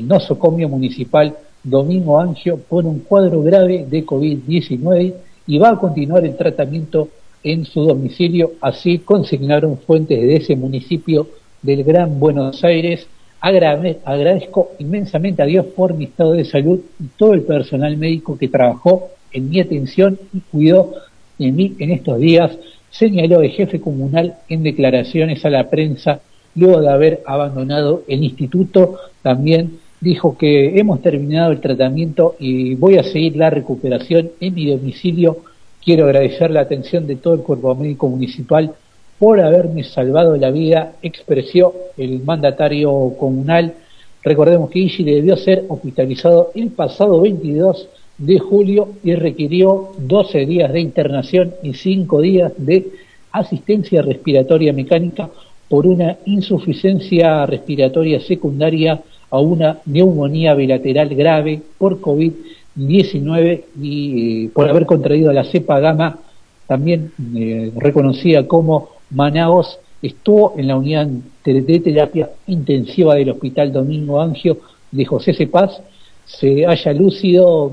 nosocomio 0.02 0.68
municipal 0.68 1.36
Domingo 1.62 2.18
Angio 2.18 2.58
por 2.58 2.86
un 2.86 3.00
cuadro 3.00 3.42
grave 3.42 3.86
de 3.88 4.04
COVID-19 4.04 5.14
y 5.46 5.58
va 5.58 5.70
a 5.70 5.78
continuar 5.78 6.24
el 6.24 6.36
tratamiento 6.36 7.08
en 7.44 7.64
su 7.64 7.84
domicilio. 7.84 8.52
Así 8.60 8.98
consignaron 8.98 9.78
fuentes 9.78 10.20
de 10.20 10.36
ese 10.36 10.56
municipio 10.56 11.28
del 11.62 11.84
Gran 11.84 12.18
Buenos 12.18 12.64
Aires. 12.64 13.06
Agradezco 13.40 14.70
inmensamente 14.78 15.42
a 15.42 15.46
Dios 15.46 15.66
por 15.66 15.94
mi 15.94 16.04
estado 16.04 16.32
de 16.32 16.44
salud 16.44 16.80
y 17.00 17.04
todo 17.16 17.34
el 17.34 17.42
personal 17.42 17.96
médico 17.96 18.38
que 18.38 18.48
trabajó 18.48 19.08
en 19.32 19.50
mi 19.50 19.60
atención 19.60 20.18
y 20.32 20.40
cuidó 20.40 20.94
de 21.38 21.52
mí 21.52 21.74
en 21.78 21.90
estos 21.90 22.18
días 22.18 22.52
señaló 22.90 23.42
el 23.42 23.50
jefe 23.50 23.80
comunal 23.80 24.36
en 24.48 24.62
declaraciones 24.62 25.44
a 25.44 25.50
la 25.50 25.68
prensa 25.68 26.20
luego 26.54 26.80
de 26.80 26.88
haber 26.88 27.22
abandonado 27.26 28.02
el 28.08 28.24
instituto. 28.24 28.96
También 29.22 29.78
dijo 30.00 30.36
que 30.38 30.78
hemos 30.78 31.02
terminado 31.02 31.52
el 31.52 31.60
tratamiento 31.60 32.36
y 32.38 32.74
voy 32.74 32.96
a 32.96 33.02
seguir 33.02 33.36
la 33.36 33.50
recuperación 33.50 34.30
en 34.40 34.54
mi 34.54 34.66
domicilio. 34.70 35.38
Quiero 35.84 36.04
agradecer 36.04 36.50
la 36.50 36.62
atención 36.62 37.06
de 37.06 37.16
todo 37.16 37.34
el 37.34 37.40
cuerpo 37.40 37.74
médico 37.74 38.08
municipal 38.08 38.74
por 39.18 39.40
haberme 39.40 39.84
salvado 39.84 40.36
la 40.36 40.50
vida, 40.50 40.92
expresó 41.02 41.74
el 41.96 42.22
mandatario 42.22 43.14
comunal. 43.18 43.74
Recordemos 44.22 44.70
que 44.70 44.80
Ishi 44.80 45.04
debió 45.04 45.36
ser 45.36 45.64
hospitalizado 45.68 46.50
el 46.54 46.70
pasado 46.70 47.20
22 47.20 47.88
de 48.18 48.38
julio 48.38 48.88
y 49.04 49.14
requirió 49.14 49.92
12 49.98 50.46
días 50.46 50.72
de 50.72 50.80
internación 50.80 51.54
y 51.62 51.74
5 51.74 52.20
días 52.20 52.52
de 52.56 52.86
asistencia 53.32 54.02
respiratoria 54.02 54.72
mecánica 54.72 55.30
por 55.68 55.86
una 55.86 56.16
insuficiencia 56.24 57.44
respiratoria 57.46 58.20
secundaria 58.20 59.00
a 59.30 59.40
una 59.40 59.78
neumonía 59.86 60.54
bilateral 60.54 61.14
grave 61.14 61.60
por 61.78 62.00
COVID-19 62.00 63.62
y 63.80 64.44
eh, 64.46 64.50
por 64.54 64.68
haber 64.68 64.86
contraído 64.86 65.32
la 65.32 65.44
cepa 65.44 65.80
gamma, 65.80 66.18
también 66.66 67.12
eh, 67.34 67.72
reconocida 67.76 68.46
como 68.46 68.95
Manaos, 69.10 69.78
estuvo 70.02 70.54
en 70.56 70.68
la 70.68 70.76
unidad 70.76 71.06
de 71.44 71.80
terapia 71.80 72.30
intensiva 72.46 73.14
del 73.14 73.30
Hospital 73.30 73.72
Domingo 73.72 74.20
Angio 74.20 74.58
de 74.90 75.04
José 75.04 75.34
Cepaz, 75.34 75.80
se 76.24 76.66
haya 76.66 76.92
lúcido, 76.92 77.70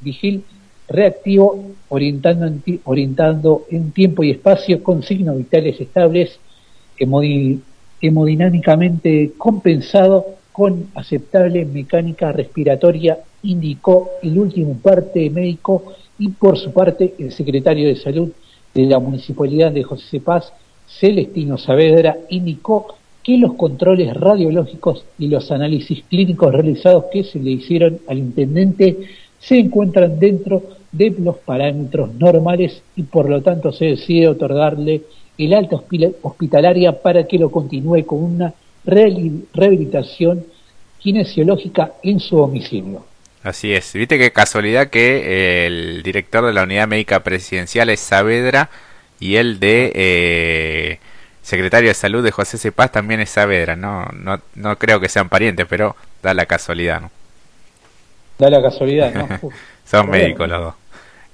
vigil, 0.00 0.44
reactivo, 0.88 1.72
orientando 1.88 2.46
en, 2.46 2.62
orientando 2.84 3.64
en 3.70 3.92
tiempo 3.92 4.22
y 4.22 4.30
espacio 4.30 4.82
con 4.82 5.02
signos 5.02 5.38
vitales 5.38 5.80
estables, 5.80 6.38
hemodinámicamente 8.00 9.32
compensado 9.38 10.26
con 10.52 10.88
aceptable 10.94 11.64
mecánica 11.64 12.30
respiratoria, 12.30 13.18
indicó 13.42 14.10
el 14.22 14.38
último 14.38 14.78
parte 14.78 15.28
médico 15.30 15.94
y 16.18 16.28
por 16.28 16.58
su 16.58 16.72
parte 16.72 17.14
el 17.18 17.32
secretario 17.32 17.88
de 17.88 17.96
salud 17.96 18.30
de 18.72 18.86
la 18.86 18.98
municipalidad 18.98 19.72
de 19.72 19.82
José 19.82 20.20
Paz, 20.20 20.52
Celestino 20.88 21.58
Saavedra, 21.58 22.16
indicó 22.28 22.96
que 23.22 23.38
los 23.38 23.54
controles 23.54 24.14
radiológicos 24.14 25.04
y 25.18 25.28
los 25.28 25.50
análisis 25.50 26.04
clínicos 26.08 26.52
realizados 26.52 27.06
que 27.12 27.24
se 27.24 27.38
le 27.38 27.52
hicieron 27.52 28.00
al 28.06 28.18
intendente 28.18 28.96
se 29.40 29.58
encuentran 29.58 30.18
dentro 30.18 30.62
de 30.92 31.14
los 31.18 31.36
parámetros 31.38 32.14
normales 32.14 32.82
y 32.96 33.02
por 33.02 33.28
lo 33.28 33.42
tanto 33.42 33.72
se 33.72 33.86
decide 33.86 34.28
otorgarle 34.28 35.02
el 35.36 35.54
alta 35.54 35.80
hospitalaria 36.22 37.00
para 37.02 37.26
que 37.26 37.38
lo 37.38 37.50
continúe 37.50 38.04
con 38.06 38.22
una 38.22 38.54
rehabilitación 38.84 40.44
kinesiológica 40.98 41.92
en 42.02 42.20
su 42.20 42.36
domicilio. 42.36 43.04
Así 43.42 43.72
es. 43.72 43.92
Viste 43.92 44.18
qué 44.18 44.32
casualidad 44.32 44.88
que 44.88 45.66
el 45.66 46.02
director 46.02 46.46
de 46.46 46.52
la 46.52 46.62
unidad 46.62 46.88
médica 46.88 47.20
presidencial 47.20 47.90
es 47.90 48.00
Saavedra 48.00 48.70
y 49.24 49.36
el 49.36 49.58
de 49.58 49.90
eh, 49.94 50.98
secretario 51.40 51.88
de 51.88 51.94
salud 51.94 52.22
de 52.22 52.30
José 52.30 52.58
Cepaz 52.58 52.92
también 52.92 53.20
es 53.20 53.30
Saavedra. 53.30 53.74
No, 53.74 54.04
no, 54.12 54.38
no 54.54 54.76
creo 54.76 55.00
que 55.00 55.08
sean 55.08 55.30
parientes, 55.30 55.66
pero 55.66 55.96
da 56.22 56.34
la 56.34 56.44
casualidad. 56.44 57.00
¿no? 57.00 57.10
Da 58.38 58.50
la 58.50 58.60
casualidad, 58.60 59.14
¿no? 59.14 59.50
Son 59.86 60.10
médicos 60.10 60.46
los 60.46 60.60
dos. 60.60 60.74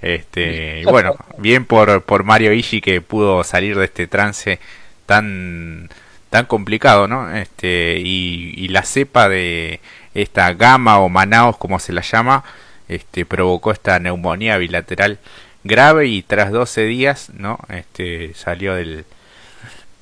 Este, 0.03 0.83
y 0.83 0.85
bueno, 0.85 1.16
bien 1.38 1.64
por, 1.64 2.03
por 2.03 2.22
Mario 2.22 2.53
Ishi 2.53 2.81
que 2.81 3.00
pudo 3.00 3.42
salir 3.42 3.76
de 3.76 3.87
este 3.87 4.07
trance 4.07 4.61
tan 5.07 5.90
tan 6.31 6.46
complicado, 6.46 7.09
¿no? 7.09 7.35
Este, 7.35 7.96
y, 7.98 8.55
y 8.57 8.68
la 8.68 8.85
cepa 8.85 9.29
de 9.29 9.81
esta 10.14 10.55
gama 10.55 11.00
o 11.00 11.09
manaos 11.09 11.57
como 11.57 11.81
se 11.81 11.92
la 11.92 12.03
llama, 12.03 12.44
este, 12.88 13.26
provocó 13.26 13.72
esta 13.72 13.98
neumonía 13.98 14.59
bilateral 14.59 15.18
grave 15.64 16.07
y 16.07 16.23
tras 16.23 16.53
12 16.53 16.85
días, 16.85 17.31
¿no? 17.37 17.59
Este, 17.68 18.35
salió 18.35 18.75
del, 18.75 19.05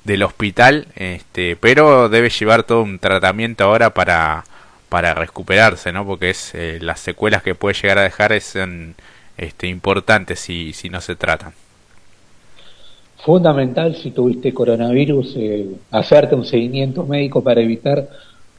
del 0.03 0.23
hospital, 0.23 0.87
este, 0.95 1.55
pero 1.55 2.09
debe 2.09 2.29
llevar 2.29 2.63
todo 2.63 2.83
un 2.83 2.99
tratamiento 2.99 3.63
ahora 3.65 3.91
para 3.93 4.43
para 4.89 5.13
recuperarse, 5.13 5.91
¿no? 5.93 6.05
Porque 6.05 6.31
es 6.31 6.53
eh, 6.55 6.79
las 6.81 6.99
secuelas 6.99 7.43
que 7.43 7.55
puede 7.55 7.75
llegar 7.75 7.99
a 7.99 8.03
dejar 8.03 8.39
son 8.41 8.95
este, 9.37 9.67
importantes 9.67 10.39
si, 10.39 10.73
si 10.73 10.89
no 10.89 10.99
se 10.99 11.15
tratan. 11.15 11.53
Fundamental 13.23 13.95
si 13.95 14.11
tuviste 14.11 14.53
coronavirus, 14.53 15.35
eh, 15.37 15.67
hacerte 15.91 16.35
un 16.35 16.45
seguimiento 16.45 17.05
médico 17.05 17.43
para 17.43 17.61
evitar 17.61 18.09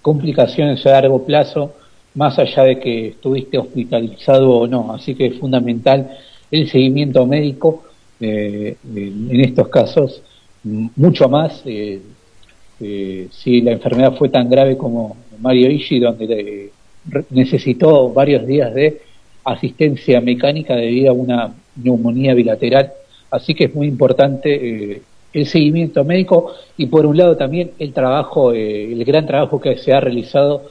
complicaciones 0.00 0.86
a 0.86 0.90
largo 0.90 1.26
plazo, 1.26 1.74
más 2.14 2.38
allá 2.38 2.64
de 2.64 2.78
que 2.78 3.08
estuviste 3.08 3.58
hospitalizado 3.58 4.50
o 4.50 4.66
no. 4.66 4.94
Así 4.94 5.14
que 5.14 5.26
es 5.26 5.38
fundamental 5.38 6.16
el 6.50 6.68
seguimiento 6.70 7.26
médico 7.26 7.84
eh, 8.20 8.76
en 8.94 9.40
estos 9.40 9.68
casos, 9.68 10.22
mucho 10.62 11.28
más 11.28 11.62
si 11.62 13.60
la 13.60 13.72
enfermedad 13.72 14.16
fue 14.16 14.28
tan 14.28 14.48
grave 14.50 14.76
como 14.76 15.16
Mario 15.40 15.70
Ishi, 15.70 15.98
donde 15.98 16.70
necesitó 17.30 18.10
varios 18.10 18.46
días 18.46 18.74
de 18.74 19.00
asistencia 19.44 20.20
mecánica 20.20 20.76
debido 20.76 21.10
a 21.10 21.14
una 21.14 21.54
neumonía 21.76 22.34
bilateral. 22.34 22.92
Así 23.30 23.54
que 23.54 23.64
es 23.64 23.74
muy 23.74 23.86
importante 23.86 24.54
eh, 24.54 25.02
el 25.32 25.46
seguimiento 25.46 26.04
médico 26.04 26.52
y 26.76 26.86
por 26.86 27.06
un 27.06 27.16
lado 27.16 27.36
también 27.36 27.72
el 27.78 27.92
trabajo, 27.92 28.52
eh, 28.52 28.92
el 28.92 29.04
gran 29.04 29.26
trabajo 29.26 29.60
que 29.60 29.78
se 29.78 29.92
ha 29.92 30.00
realizado 30.00 30.64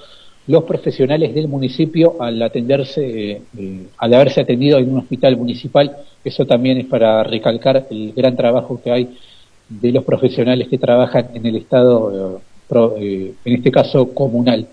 los 0.48 0.64
profesionales 0.64 1.34
del 1.36 1.48
municipio 1.48 2.22
al 2.22 2.42
atenderse, 2.42 3.42
eh, 3.58 3.84
al 3.98 4.14
haberse 4.14 4.42
atendido 4.42 4.80
en 4.80 4.92
un 4.92 5.00
hospital 5.00 5.38
municipal. 5.38 5.96
Eso 6.24 6.46
también 6.46 6.78
es 6.80 6.86
para 6.86 7.24
recalcar 7.24 7.88
el 7.90 8.14
gran 8.14 8.36
trabajo 8.36 8.82
que 8.82 8.92
hay 8.92 9.18
de 9.70 9.92
los 9.92 10.04
profesionales 10.04 10.68
que 10.68 10.78
trabajan 10.78 11.30
en 11.34 11.46
el 11.46 11.56
Estado 11.58 12.42
eh, 13.00 13.34
en 13.46 13.56
este 13.56 13.72
caso 13.72 14.14
comunal. 14.14 14.68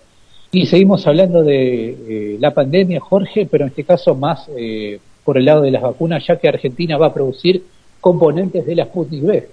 Y 0.52 0.66
seguimos 0.66 1.06
hablando 1.06 1.42
de 1.42 1.88
eh, 1.88 2.36
la 2.38 2.52
pandemia, 2.52 3.00
Jorge, 3.00 3.46
pero 3.50 3.64
en 3.64 3.70
este 3.70 3.84
caso 3.84 4.14
más 4.14 4.48
eh, 4.56 4.98
por 5.24 5.38
el 5.38 5.44
lado 5.44 5.62
de 5.62 5.70
las 5.70 5.82
vacunas, 5.82 6.26
ya 6.26 6.38
que 6.38 6.48
Argentina 6.48 6.96
va 6.98 7.06
a 7.06 7.14
producir 7.14 7.62
componentes 8.00 8.64
de 8.64 8.74
la 8.74 8.84
Sputnik 8.84 9.22
B. 9.22 9.48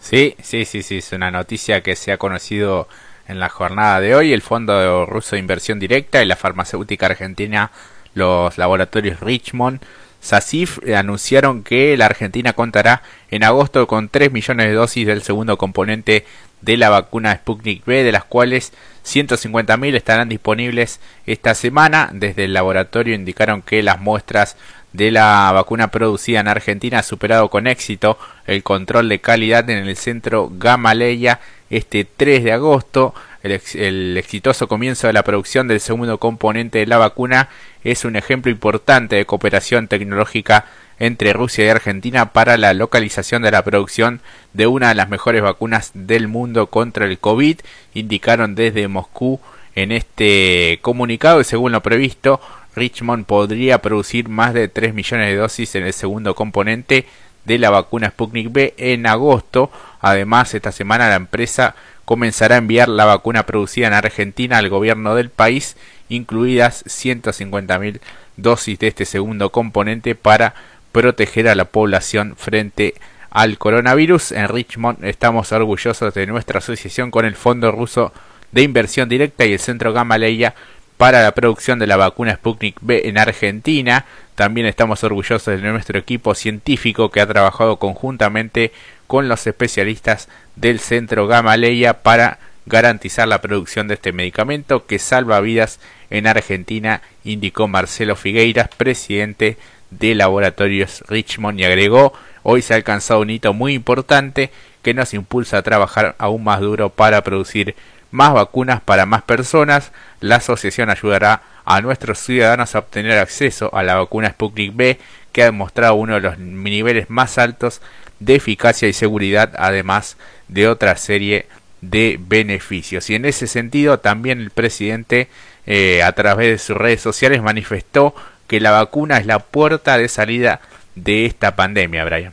Sí, 0.00 0.34
sí, 0.42 0.64
sí, 0.64 0.82
sí, 0.82 0.98
es 0.98 1.12
una 1.12 1.30
noticia 1.30 1.80
que 1.80 1.96
se 1.96 2.12
ha 2.12 2.18
conocido 2.18 2.88
en 3.32 3.40
la 3.40 3.48
jornada 3.48 4.00
de 4.00 4.14
hoy. 4.14 4.32
El 4.32 4.42
Fondo 4.42 5.06
Ruso 5.06 5.34
de 5.34 5.40
Inversión 5.40 5.80
Directa 5.80 6.22
y 6.22 6.26
la 6.26 6.36
farmacéutica 6.36 7.06
argentina, 7.06 7.72
los 8.14 8.56
laboratorios 8.58 9.18
Richmond, 9.20 9.80
SACIF, 10.20 10.78
anunciaron 10.96 11.64
que 11.64 11.96
la 11.96 12.06
Argentina 12.06 12.52
contará 12.52 13.02
en 13.30 13.42
agosto 13.42 13.88
con 13.88 14.08
3 14.08 14.30
millones 14.30 14.68
de 14.68 14.74
dosis 14.74 15.06
del 15.06 15.22
segundo 15.22 15.58
componente 15.58 16.24
de 16.60 16.76
la 16.76 16.90
vacuna 16.90 17.34
Sputnik 17.34 17.84
B, 17.84 18.04
de 18.04 18.12
las 18.12 18.24
cuales 18.24 18.72
150.000 19.04 19.96
estarán 19.96 20.28
disponibles 20.28 21.00
esta 21.26 21.54
semana. 21.54 22.10
Desde 22.12 22.44
el 22.44 22.52
laboratorio 22.52 23.14
indicaron 23.14 23.62
que 23.62 23.82
las 23.82 24.00
muestras 24.00 24.56
de 24.92 25.10
la 25.10 25.50
vacuna 25.52 25.90
producida 25.90 26.40
en 26.40 26.48
Argentina 26.48 26.98
ha 26.98 27.02
superado 27.02 27.48
con 27.48 27.66
éxito 27.66 28.18
el 28.46 28.62
control 28.62 29.08
de 29.08 29.20
calidad 29.20 29.68
en 29.70 29.88
el 29.88 29.96
centro 29.96 30.50
Gamaleya 30.52 31.40
este 31.70 32.04
3 32.04 32.44
de 32.44 32.52
agosto. 32.52 33.14
El, 33.42 34.16
exitoso 34.16 34.68
comienzo 34.68 35.08
de 35.08 35.12
la 35.12 35.24
producción 35.24 35.66
del 35.66 35.80
segundo 35.80 36.18
componente 36.18 36.78
de 36.78 36.86
la 36.86 36.98
vacuna 36.98 37.48
es 37.82 38.04
un 38.04 38.14
ejemplo 38.14 38.52
importante 38.52 39.16
de 39.16 39.26
cooperación 39.26 39.88
tecnológica 39.88 40.66
entre 41.00 41.32
Rusia 41.32 41.64
y 41.64 41.68
Argentina 41.68 42.32
para 42.32 42.56
la 42.56 42.72
localización 42.74 43.42
de 43.42 43.50
la 43.50 43.64
producción 43.64 44.20
de 44.52 44.68
una 44.68 44.90
de 44.90 44.94
las 44.94 45.08
mejores 45.08 45.42
vacunas 45.42 45.90
del 45.94 46.28
mundo 46.28 46.68
contra 46.68 47.06
el 47.06 47.18
COVID, 47.18 47.58
indicaron 47.94 48.54
desde 48.54 48.86
Moscú 48.86 49.40
en 49.74 49.90
este 49.90 50.78
comunicado 50.82 51.40
y 51.40 51.44
según 51.44 51.72
lo 51.72 51.82
previsto, 51.82 52.40
Richmond 52.74 53.26
podría 53.26 53.82
producir 53.82 54.28
más 54.28 54.54
de 54.54 54.68
3 54.68 54.94
millones 54.94 55.28
de 55.28 55.36
dosis 55.36 55.74
en 55.74 55.84
el 55.84 55.92
segundo 55.92 56.34
componente 56.34 57.06
de 57.44 57.58
la 57.58 57.70
vacuna 57.70 58.10
Sputnik 58.10 58.52
B 58.52 58.74
en 58.76 59.06
agosto. 59.06 59.70
Además, 60.00 60.54
esta 60.54 60.72
semana 60.72 61.08
la 61.08 61.16
empresa 61.16 61.74
comenzará 62.04 62.56
a 62.56 62.58
enviar 62.58 62.88
la 62.88 63.04
vacuna 63.04 63.44
producida 63.44 63.86
en 63.86 63.94
Argentina 63.94 64.58
al 64.58 64.68
gobierno 64.68 65.14
del 65.14 65.30
país, 65.30 65.76
incluidas 66.08 66.84
150.000 66.84 68.00
dosis 68.36 68.78
de 68.78 68.88
este 68.88 69.04
segundo 69.04 69.50
componente 69.50 70.14
para 70.14 70.54
proteger 70.92 71.48
a 71.48 71.54
la 71.54 71.64
población 71.64 72.34
frente 72.36 72.94
al 73.30 73.58
coronavirus. 73.58 74.32
En 74.32 74.48
Richmond 74.48 75.04
estamos 75.04 75.52
orgullosos 75.52 76.14
de 76.14 76.26
nuestra 76.26 76.58
asociación 76.58 77.10
con 77.10 77.24
el 77.24 77.34
Fondo 77.34 77.72
Ruso 77.72 78.12
de 78.52 78.62
Inversión 78.62 79.08
Directa 79.08 79.46
y 79.46 79.54
el 79.54 79.58
Centro 79.58 79.92
Gamaleya 79.92 80.54
para 81.02 81.20
la 81.20 81.32
producción 81.32 81.80
de 81.80 81.88
la 81.88 81.96
vacuna 81.96 82.36
Sputnik 82.36 82.76
B 82.80 83.08
en 83.08 83.18
Argentina. 83.18 84.06
También 84.36 84.68
estamos 84.68 85.02
orgullosos 85.02 85.60
de 85.60 85.72
nuestro 85.72 85.98
equipo 85.98 86.32
científico 86.36 87.10
que 87.10 87.20
ha 87.20 87.26
trabajado 87.26 87.80
conjuntamente 87.80 88.70
con 89.08 89.26
los 89.26 89.44
especialistas 89.48 90.28
del 90.54 90.78
Centro 90.78 91.26
Gamaleya 91.26 92.04
para 92.04 92.38
garantizar 92.66 93.26
la 93.26 93.40
producción 93.40 93.88
de 93.88 93.94
este 93.94 94.12
medicamento 94.12 94.86
que 94.86 95.00
salva 95.00 95.40
vidas 95.40 95.80
en 96.08 96.28
Argentina, 96.28 97.02
indicó 97.24 97.66
Marcelo 97.66 98.14
Figueiras, 98.14 98.68
presidente 98.68 99.56
de 99.90 100.14
Laboratorios 100.14 101.02
Richmond, 101.08 101.58
y 101.58 101.64
agregó, 101.64 102.12
hoy 102.44 102.62
se 102.62 102.74
ha 102.74 102.76
alcanzado 102.76 103.22
un 103.22 103.30
hito 103.30 103.52
muy 103.52 103.74
importante 103.74 104.52
que 104.82 104.94
nos 104.94 105.14
impulsa 105.14 105.58
a 105.58 105.62
trabajar 105.62 106.14
aún 106.18 106.44
más 106.44 106.60
duro 106.60 106.90
para 106.90 107.24
producir 107.24 107.74
más 108.12 108.32
vacunas 108.32 108.80
para 108.80 109.06
más 109.06 109.22
personas. 109.22 109.90
La 110.20 110.36
asociación 110.36 110.88
ayudará 110.90 111.42
a 111.64 111.80
nuestros 111.80 112.20
ciudadanos 112.20 112.74
a 112.74 112.78
obtener 112.78 113.18
acceso 113.18 113.74
a 113.74 113.82
la 113.82 113.96
vacuna 113.96 114.30
Sputnik 114.30 114.76
B, 114.76 114.98
que 115.32 115.42
ha 115.42 115.46
demostrado 115.46 115.94
uno 115.94 116.14
de 116.14 116.20
los 116.20 116.38
niveles 116.38 117.10
más 117.10 117.38
altos 117.38 117.80
de 118.20 118.36
eficacia 118.36 118.86
y 118.88 118.92
seguridad, 118.92 119.52
además 119.58 120.16
de 120.48 120.68
otra 120.68 120.96
serie 120.96 121.46
de 121.80 122.18
beneficios. 122.20 123.10
Y 123.10 123.16
en 123.16 123.24
ese 123.24 123.46
sentido, 123.46 123.98
también 123.98 124.40
el 124.40 124.50
presidente, 124.50 125.28
eh, 125.66 126.02
a 126.02 126.12
través 126.12 126.50
de 126.50 126.58
sus 126.58 126.76
redes 126.76 127.00
sociales, 127.00 127.42
manifestó 127.42 128.14
que 128.46 128.60
la 128.60 128.70
vacuna 128.70 129.18
es 129.18 129.26
la 129.26 129.38
puerta 129.40 129.98
de 129.98 130.08
salida 130.08 130.60
de 130.94 131.26
esta 131.26 131.56
pandemia, 131.56 132.04
Brian. 132.04 132.32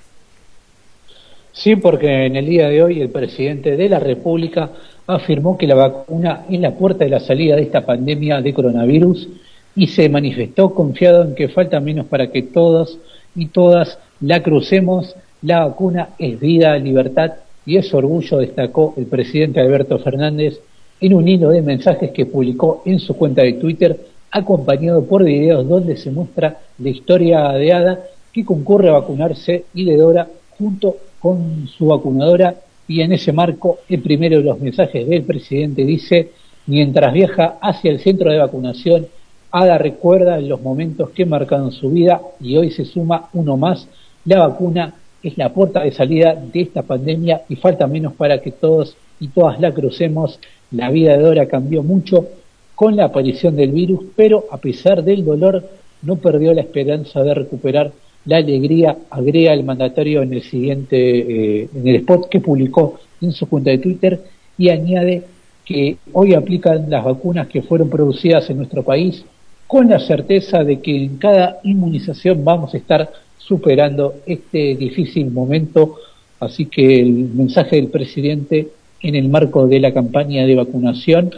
Sí, 1.53 1.75
porque 1.75 2.25
en 2.25 2.35
el 2.35 2.45
día 2.45 2.69
de 2.69 2.83
hoy 2.83 3.01
el 3.01 3.09
presidente 3.09 3.75
de 3.75 3.89
la 3.89 3.99
República 3.99 4.69
afirmó 5.15 5.57
que 5.57 5.65
la 5.65 5.73
vacuna 5.73 6.45
es 6.49 6.59
la 6.59 6.75
puerta 6.75 7.03
de 7.03 7.09
la 7.09 7.19
salida 7.19 7.55
de 7.55 7.63
esta 7.63 7.83
pandemia 7.83 8.41
de 8.41 8.53
coronavirus 8.53 9.27
y 9.75 9.87
se 9.87 10.07
manifestó 10.07 10.75
confiado 10.75 11.23
en 11.23 11.33
que 11.33 11.49
falta 11.49 11.79
menos 11.79 12.05
para 12.05 12.31
que 12.31 12.43
todos 12.43 12.99
y 13.35 13.47
todas 13.47 13.97
la 14.21 14.43
crucemos. 14.43 15.15
La 15.41 15.65
vacuna 15.65 16.09
es 16.19 16.39
vida, 16.39 16.77
libertad 16.77 17.31
y 17.65 17.77
es 17.77 17.91
orgullo, 17.91 18.37
destacó 18.37 18.93
el 18.97 19.07
presidente 19.07 19.59
Alberto 19.59 19.97
Fernández 19.97 20.59
en 21.01 21.13
un 21.15 21.27
hilo 21.27 21.49
de 21.49 21.63
mensajes 21.63 22.11
que 22.11 22.27
publicó 22.27 22.83
en 22.85 22.99
su 22.99 23.15
cuenta 23.15 23.41
de 23.41 23.53
Twitter, 23.53 23.99
acompañado 24.29 25.05
por 25.05 25.23
videos 25.23 25.67
donde 25.67 25.97
se 25.97 26.11
muestra 26.11 26.59
la 26.77 26.89
historia 26.89 27.49
de 27.53 27.73
Ada 27.73 27.99
que 28.31 28.45
concurre 28.45 28.89
a 28.89 28.99
vacunarse 28.99 29.65
y 29.73 29.85
de 29.85 29.97
Dora 29.97 30.27
junto 30.55 30.97
con 31.19 31.67
su 31.67 31.87
vacunadora 31.87 32.53
y 32.89 33.01
en 33.01 33.13
ese 33.13 33.31
marco 33.31 33.79
el 33.87 34.01
primero 34.01 34.37
de 34.37 34.43
los 34.43 34.59
mensajes 34.59 35.07
del 35.07 35.21
presidente 35.21 35.85
dice, 35.85 36.31
mientras 36.65 37.13
viaja 37.13 37.59
hacia 37.61 37.91
el 37.91 37.99
centro 37.99 38.31
de 38.31 38.39
vacunación, 38.39 39.07
Ada 39.51 39.77
recuerda 39.77 40.41
los 40.41 40.61
momentos 40.61 41.11
que 41.11 41.25
marcaron 41.25 41.71
su 41.71 41.89
vida 41.91 42.19
y 42.41 42.57
hoy 42.57 42.71
se 42.71 42.85
suma 42.85 43.29
uno 43.33 43.57
más, 43.57 43.87
la 44.25 44.47
vacuna 44.47 44.95
es 45.21 45.37
la 45.37 45.53
puerta 45.53 45.83
de 45.83 45.91
salida 45.91 46.35
de 46.35 46.61
esta 46.61 46.81
pandemia 46.81 47.43
y 47.47 47.55
falta 47.55 47.87
menos 47.87 48.13
para 48.13 48.41
que 48.41 48.51
todos 48.51 48.97
y 49.19 49.27
todas 49.27 49.59
la 49.59 49.71
crucemos. 49.71 50.39
La 50.71 50.89
vida 50.89 51.15
de 51.15 51.23
Dora 51.23 51.47
cambió 51.47 51.83
mucho 51.83 52.27
con 52.75 52.95
la 52.95 53.05
aparición 53.05 53.55
del 53.55 53.71
virus, 53.71 54.05
pero 54.15 54.45
a 54.51 54.57
pesar 54.57 55.03
del 55.03 55.25
dolor 55.25 55.63
no 56.01 56.15
perdió 56.15 56.53
la 56.53 56.61
esperanza 56.61 57.21
de 57.23 57.33
recuperar 57.33 57.91
la 58.29 58.37
alegría, 58.37 58.95
agrega 59.09 59.53
el 59.53 59.63
mandatario 59.63 60.21
en 60.21 60.33
el 60.33 60.43
siguiente, 60.43 60.97
eh, 60.97 61.69
en 61.73 61.87
el 61.87 61.95
spot 61.97 62.29
que 62.29 62.39
publicó 62.39 62.99
en 63.21 63.31
su 63.31 63.49
cuenta 63.49 63.71
de 63.71 63.79
Twitter 63.79 64.21
y 64.55 64.69
añade 64.69 65.23
que 65.65 65.97
hoy 66.13 66.35
aplican 66.35 66.89
las 66.91 67.03
vacunas 67.03 67.47
que 67.47 67.63
fueron 67.63 67.89
producidas 67.89 68.47
en 68.51 68.57
nuestro 68.57 68.83
país 68.83 69.25
con 69.65 69.89
la 69.89 69.99
certeza 69.99 70.63
de 70.63 70.79
que 70.79 70.95
en 70.95 71.17
cada 71.17 71.59
inmunización 71.63 72.45
vamos 72.45 72.73
a 72.73 72.77
estar 72.77 73.11
superando 73.37 74.15
este 74.27 74.75
difícil 74.75 75.31
momento. 75.31 75.95
Así 76.39 76.67
que 76.67 76.99
el 76.99 77.11
mensaje 77.33 77.77
del 77.77 77.87
presidente 77.87 78.67
en 79.01 79.15
el 79.15 79.27
marco 79.27 79.65
de 79.65 79.79
la 79.79 79.91
campaña 79.91 80.45
de 80.45 80.55
vacunación 80.55 81.31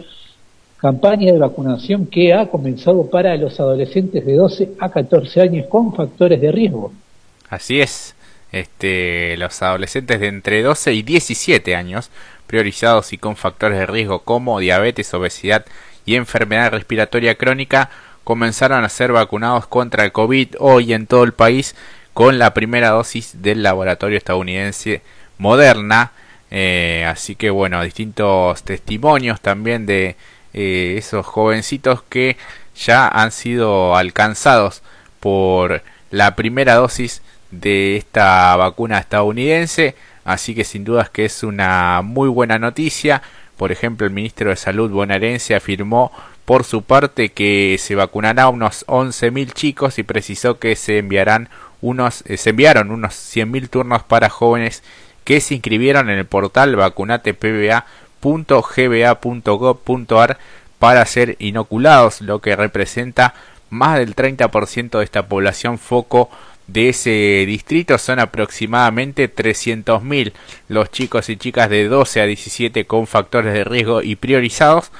campaña 0.82 1.32
de 1.32 1.38
vacunación 1.38 2.06
que 2.06 2.34
ha 2.34 2.48
comenzado 2.48 3.08
para 3.08 3.36
los 3.36 3.60
adolescentes 3.60 4.26
de 4.26 4.34
12 4.34 4.72
a 4.80 4.90
14 4.90 5.40
años 5.40 5.66
con 5.68 5.94
factores 5.94 6.40
de 6.40 6.50
riesgo. 6.50 6.92
Así 7.48 7.80
es, 7.80 8.16
este, 8.50 9.36
los 9.36 9.62
adolescentes 9.62 10.18
de 10.18 10.26
entre 10.26 10.60
12 10.60 10.92
y 10.92 11.02
17 11.02 11.76
años, 11.76 12.10
priorizados 12.48 13.12
y 13.12 13.18
con 13.18 13.36
factores 13.36 13.78
de 13.78 13.86
riesgo 13.86 14.24
como 14.24 14.58
diabetes, 14.58 15.14
obesidad 15.14 15.64
y 16.04 16.16
enfermedad 16.16 16.72
respiratoria 16.72 17.36
crónica, 17.36 17.88
comenzaron 18.24 18.82
a 18.82 18.88
ser 18.88 19.12
vacunados 19.12 19.68
contra 19.68 20.04
el 20.04 20.10
COVID 20.10 20.56
hoy 20.58 20.94
en 20.94 21.06
todo 21.06 21.22
el 21.22 21.32
país 21.32 21.76
con 22.12 22.40
la 22.40 22.54
primera 22.54 22.90
dosis 22.90 23.40
del 23.40 23.62
laboratorio 23.62 24.18
estadounidense 24.18 25.02
Moderna. 25.38 26.10
Eh, 26.50 27.06
así 27.08 27.36
que 27.36 27.50
bueno, 27.50 27.80
distintos 27.84 28.64
testimonios 28.64 29.40
también 29.40 29.86
de 29.86 30.16
eh, 30.54 30.94
esos 30.98 31.26
jovencitos 31.26 32.02
que 32.08 32.36
ya 32.74 33.08
han 33.08 33.32
sido 33.32 33.96
alcanzados 33.96 34.82
por 35.20 35.82
la 36.10 36.34
primera 36.34 36.74
dosis 36.74 37.22
de 37.50 37.96
esta 37.96 38.56
vacuna 38.56 38.98
estadounidense. 38.98 39.94
Así 40.24 40.54
que 40.54 40.64
sin 40.64 40.84
dudas 40.84 41.10
que 41.10 41.24
es 41.24 41.42
una 41.42 42.02
muy 42.02 42.28
buena 42.28 42.58
noticia. 42.58 43.22
Por 43.56 43.72
ejemplo 43.72 44.06
el 44.06 44.12
ministro 44.12 44.50
de 44.50 44.56
salud 44.56 44.90
bonaerense 44.90 45.54
afirmó 45.54 46.12
por 46.44 46.64
su 46.64 46.82
parte 46.82 47.28
que 47.30 47.76
se 47.78 47.94
vacunará 47.94 48.48
unos 48.48 48.84
11.000 48.86 49.52
chicos 49.52 49.98
y 49.98 50.02
precisó 50.02 50.58
que 50.58 50.74
se 50.76 50.98
enviarán 50.98 51.48
unos 51.80 52.24
eh, 52.26 52.36
se 52.36 52.50
enviaron 52.50 52.90
unos 52.90 53.14
100.000 53.14 53.68
turnos 53.68 54.02
para 54.02 54.28
jóvenes 54.28 54.82
que 55.24 55.40
se 55.40 55.54
inscribieron 55.54 56.10
en 56.10 56.18
el 56.18 56.26
portal 56.26 56.74
vacunatepba 56.74 57.86
.gba.gov.ar 58.22 60.38
para 60.78 61.06
ser 61.06 61.36
inoculados, 61.38 62.20
lo 62.20 62.40
que 62.40 62.56
representa 62.56 63.32
más 63.70 63.98
del 63.98 64.14
30% 64.16 64.98
de 64.98 65.04
esta 65.04 65.26
población 65.26 65.78
foco 65.78 66.28
de 66.66 66.90
ese 66.90 67.44
distrito. 67.46 67.98
Son 67.98 68.18
aproximadamente 68.18 69.34
300.000 69.34 70.32
los 70.68 70.90
chicos 70.90 71.28
y 71.28 71.36
chicas 71.36 71.70
de 71.70 71.88
12 71.88 72.20
a 72.20 72.26
17 72.26 72.84
con 72.86 73.06
factores 73.06 73.54
de 73.54 73.64
riesgo 73.64 74.02
y 74.02 74.16
priorizados 74.16 74.90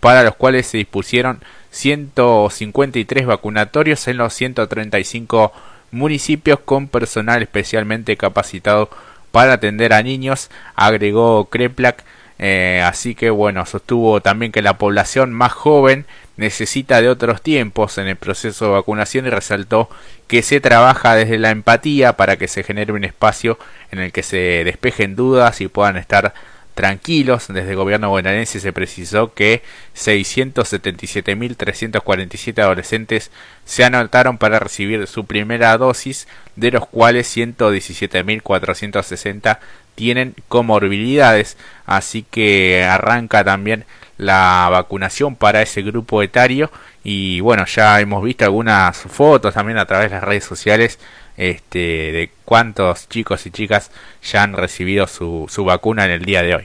para 0.00 0.22
los 0.22 0.34
cuales 0.34 0.66
se 0.66 0.78
dispusieron 0.78 1.40
153 1.70 3.26
vacunatorios 3.26 4.06
en 4.08 4.16
los 4.16 4.34
135 4.34 5.52
municipios 5.90 6.58
con 6.60 6.88
personal 6.88 7.42
especialmente 7.42 8.16
capacitado 8.16 8.90
para 9.30 9.54
atender 9.54 9.92
a 9.92 10.02
niños, 10.02 10.50
agregó 10.74 11.46
Kreplak 11.46 12.04
Eh, 12.44 12.82
así 12.84 13.14
que 13.14 13.30
bueno, 13.30 13.64
sostuvo 13.66 14.20
también 14.20 14.50
que 14.50 14.62
la 14.62 14.76
población 14.76 15.32
más 15.32 15.52
joven 15.52 16.06
necesita 16.36 17.00
de 17.00 17.08
otros 17.08 17.40
tiempos 17.40 17.98
en 17.98 18.08
el 18.08 18.16
proceso 18.16 18.64
de 18.64 18.72
vacunación 18.72 19.26
y 19.26 19.30
resaltó 19.30 19.88
que 20.26 20.42
se 20.42 20.60
trabaja 20.60 21.14
desde 21.14 21.38
la 21.38 21.50
empatía 21.50 22.16
para 22.16 22.36
que 22.38 22.48
se 22.48 22.64
genere 22.64 22.92
un 22.92 23.04
espacio 23.04 23.60
en 23.92 24.00
el 24.00 24.10
que 24.10 24.24
se 24.24 24.64
despejen 24.64 25.14
dudas 25.14 25.60
y 25.60 25.68
puedan 25.68 25.96
estar 25.96 26.34
tranquilos. 26.74 27.48
Desde 27.48 27.70
el 27.70 27.76
gobierno 27.76 28.10
bonaerense 28.10 28.60
se 28.60 28.72
precisó 28.72 29.34
que 29.34 29.62
677.347 29.96 32.62
adolescentes 32.62 33.30
se 33.64 33.84
anotaron 33.84 34.38
para 34.38 34.58
recibir 34.58 35.06
su 35.06 35.24
primera 35.24 35.76
dosis, 35.78 36.28
de 36.56 36.70
los 36.70 36.86
cuales 36.86 37.34
117.460 37.36 39.58
tienen 39.94 40.34
comorbilidades. 40.48 41.56
Así 41.86 42.24
que 42.28 42.84
arranca 42.84 43.44
también 43.44 43.84
la 44.18 44.68
vacunación 44.70 45.36
para 45.36 45.62
ese 45.62 45.80
grupo 45.82 46.22
etario 46.22 46.70
y 47.02 47.40
bueno 47.40 47.64
ya 47.66 48.00
hemos 48.00 48.22
visto 48.22 48.44
algunas 48.44 48.96
fotos 48.96 49.54
también 49.54 49.78
a 49.78 49.86
través 49.86 50.10
de 50.10 50.16
las 50.16 50.24
redes 50.24 50.44
sociales 50.44 50.98
este, 51.36 51.78
de 52.12 52.30
cuántos 52.44 53.08
chicos 53.08 53.46
y 53.46 53.50
chicas 53.50 53.90
ya 54.22 54.42
han 54.42 54.54
recibido 54.54 55.06
su, 55.06 55.46
su 55.48 55.64
vacuna 55.64 56.04
en 56.04 56.10
el 56.12 56.24
día 56.24 56.42
de 56.42 56.54
hoy. 56.54 56.64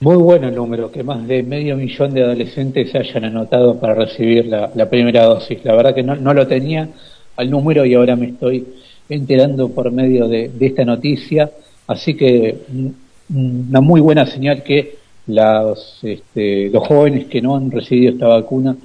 Muy 0.00 0.16
bueno 0.16 0.48
el 0.48 0.54
número, 0.54 0.90
que 0.90 1.02
más 1.02 1.26
de 1.28 1.42
medio 1.42 1.76
millón 1.76 2.14
de 2.14 2.22
adolescentes 2.22 2.90
se 2.90 2.98
hayan 2.98 3.26
anotado 3.26 3.78
para 3.78 3.94
recibir 3.94 4.46
la, 4.46 4.88
primera 4.88 5.24
dosis. 5.24 5.62
La 5.62 5.74
verdad 5.74 5.94
que 5.94 6.02
no, 6.02 6.16
no, 6.16 6.32
lo 6.32 6.46
tenía 6.46 6.88
al 7.36 7.50
número 7.50 7.84
y 7.84 7.94
ahora 7.94 8.16
me 8.16 8.28
estoy 8.28 8.66
enterando 9.10 9.68
por 9.68 9.92
medio 9.92 10.26
de, 10.26 10.48
de 10.48 10.66
esta 10.66 10.86
noticia. 10.86 11.50
Así 11.86 12.14
que 12.14 12.56
mm, 12.68 13.68
una 13.68 13.80
muy 13.82 14.00
buena 14.00 14.24
señal 14.24 14.62
que 14.62 15.00
los, 15.26 15.98
este, 16.02 16.70
los 16.70 16.86
jóvenes 16.86 17.26
que 17.26 17.40
no 17.40 17.56
han 17.56 17.70
recibido 17.70 18.12
esta 18.12 18.26
vacuna 18.26 18.76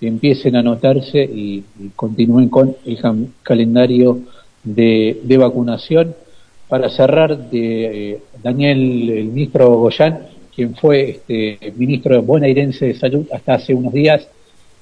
empiecen 0.00 0.56
a 0.56 0.60
anotarse 0.60 1.22
y, 1.22 1.64
continúen 1.96 2.48
con 2.48 2.76
el 2.84 2.98
calendario 3.42 4.20
de, 4.62 5.20
de, 5.22 5.36
vacunación. 5.36 6.14
Para 6.68 6.88
cerrar, 6.88 7.50
de 7.50 8.12
eh, 8.12 8.18
Daniel, 8.42 9.10
el 9.10 9.26
ministro 9.26 9.68
Goyán, 9.76 10.20
quien 10.54 10.74
fue 10.74 11.10
este, 11.10 11.72
ministro 11.76 12.22
bonaerense 12.22 12.86
de 12.86 12.94
Salud 12.94 13.26
hasta 13.32 13.54
hace 13.54 13.74
unos 13.74 13.92
días, 13.92 14.26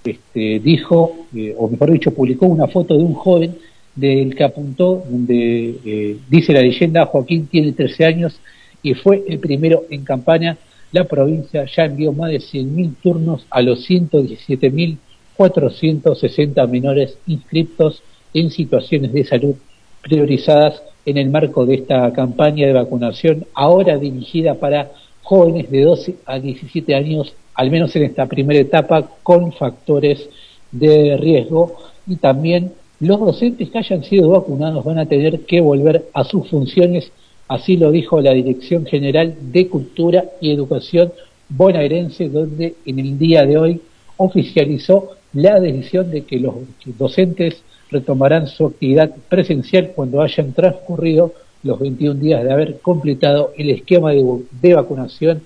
este, 0.04 0.58
dijo, 0.58 1.26
eh, 1.34 1.54
o 1.56 1.68
mejor 1.68 1.92
dicho, 1.92 2.12
publicó 2.12 2.46
una 2.46 2.66
foto 2.66 2.96
de 2.96 3.02
un 3.02 3.14
joven 3.14 3.56
del 3.94 4.34
que 4.34 4.44
apuntó, 4.44 5.04
donde 5.08 5.76
eh, 5.84 6.16
dice 6.28 6.52
la 6.52 6.62
leyenda, 6.62 7.06
Joaquín 7.06 7.46
tiene 7.46 7.72
13 7.72 8.04
años 8.04 8.40
y 8.82 8.94
fue 8.94 9.22
el 9.28 9.38
primero 9.38 9.84
en 9.90 10.04
campaña. 10.04 10.56
La 10.92 11.04
provincia 11.04 11.66
ya 11.74 11.84
envió 11.84 12.12
más 12.12 12.30
de 12.30 12.38
100.000 12.38 12.94
turnos 13.02 13.44
a 13.50 13.62
los 13.62 13.88
117.460 13.88 16.68
menores 16.68 17.18
inscriptos 17.26 18.02
en 18.34 18.50
situaciones 18.50 19.12
de 19.12 19.24
salud 19.24 19.54
priorizadas 20.02 20.82
en 21.06 21.16
el 21.16 21.30
marco 21.30 21.64
de 21.66 21.74
esta 21.76 22.12
campaña 22.12 22.66
de 22.66 22.74
vacunación, 22.74 23.46
ahora 23.54 23.98
dirigida 23.98 24.54
para 24.54 24.92
jóvenes 25.22 25.70
de 25.70 25.82
12 25.82 26.16
a 26.26 26.38
17 26.38 26.94
años, 26.94 27.34
al 27.54 27.70
menos 27.70 27.96
en 27.96 28.04
esta 28.04 28.26
primera 28.26 28.60
etapa, 28.60 29.08
con 29.22 29.52
factores 29.52 30.28
de 30.70 31.16
riesgo. 31.16 31.76
Y 32.06 32.16
también 32.16 32.72
los 33.00 33.18
docentes 33.18 33.70
que 33.70 33.78
hayan 33.78 34.04
sido 34.04 34.28
vacunados 34.28 34.84
van 34.84 34.98
a 34.98 35.06
tener 35.06 35.40
que 35.40 35.60
volver 35.60 36.04
a 36.12 36.24
sus 36.24 36.48
funciones, 36.48 37.10
así 37.54 37.76
lo 37.76 37.90
dijo 37.90 38.20
la 38.20 38.32
Dirección 38.32 38.86
General 38.86 39.34
de 39.40 39.68
Cultura 39.68 40.24
y 40.40 40.52
Educación 40.52 41.12
bonaerense, 41.48 42.28
donde 42.28 42.74
en 42.86 42.98
el 42.98 43.18
día 43.18 43.44
de 43.44 43.58
hoy 43.58 43.80
oficializó 44.16 45.10
la 45.34 45.60
decisión 45.60 46.10
de 46.10 46.22
que 46.22 46.38
los 46.38 46.54
docentes 46.98 47.62
retomarán 47.90 48.46
su 48.46 48.66
actividad 48.66 49.14
presencial 49.28 49.92
cuando 49.94 50.22
hayan 50.22 50.52
transcurrido 50.52 51.32
los 51.62 51.78
21 51.78 52.18
días 52.20 52.42
de 52.42 52.52
haber 52.52 52.80
completado 52.80 53.52
el 53.56 53.70
esquema 53.70 54.12
de, 54.12 54.74
vacunación 54.74 55.42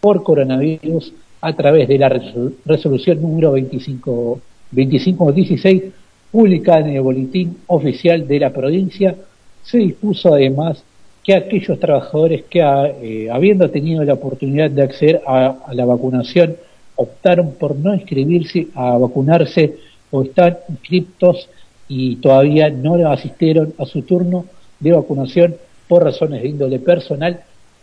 por 0.00 0.22
coronavirus 0.22 1.12
a 1.40 1.52
través 1.54 1.88
de 1.88 1.98
la 1.98 2.08
resolución 2.64 3.20
número 3.20 3.52
25, 3.52 4.40
2516 4.70 5.82
publicada 6.30 6.80
en 6.80 6.96
el 6.96 7.02
boletín 7.02 7.56
oficial 7.66 8.28
de 8.28 8.38
la 8.38 8.52
provincia, 8.52 9.16
se 9.62 9.78
dispuso 9.78 10.34
además 10.34 10.82
que 11.28 11.34
aquellos 11.34 11.78
trabajadores 11.78 12.44
que, 12.48 12.60
eh, 12.60 13.28
habiendo 13.30 13.68
tenido 13.68 14.02
la 14.02 14.14
oportunidad 14.14 14.70
de 14.70 14.80
acceder 14.80 15.20
a, 15.26 15.58
la 15.74 15.84
vacunación, 15.84 16.56
optaron 16.96 17.52
por 17.52 17.76
no 17.76 17.94
inscribirse 17.94 18.68
a 18.74 18.96
vacunarse 18.96 19.74
o 20.10 20.22
están 20.22 20.56
inscriptos 20.70 21.50
y 21.86 22.16
todavía 22.16 22.70
no 22.70 22.94
asistieron 23.10 23.74
a 23.76 23.84
su 23.84 24.00
turno 24.00 24.46
de 24.80 24.92
vacunación 24.92 25.56
por 25.86 26.02
razones 26.02 26.40
de 26.40 26.48
índole 26.48 26.78
personal, 26.78 27.40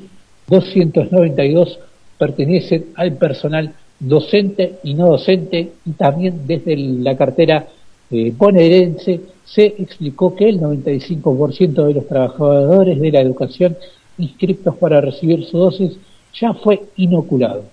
292 0.50 1.80
pertenecen 2.18 2.88
al 2.96 3.14
personal 3.14 3.74
docente 4.00 4.76
y 4.84 4.94
no 4.94 5.08
docente 5.08 5.72
y 5.86 5.92
también 5.92 6.48
desde 6.48 6.76
la 6.76 7.16
cartera 7.16 7.68
eh, 8.12 9.20
se 9.46 9.66
explicó 9.66 10.36
que 10.36 10.50
el 10.50 10.60
95% 10.60 11.88
de 11.88 11.94
los 11.94 12.08
trabajadores 12.08 13.00
de 13.00 13.12
la 13.12 13.22
educación 13.22 13.78
inscritos 14.18 14.76
para 14.76 15.02
recibir 15.02 15.46
su 15.46 15.58
dosis 15.58 15.94
ya 16.34 16.54
fue 16.54 16.84
inoculado. 16.98 17.66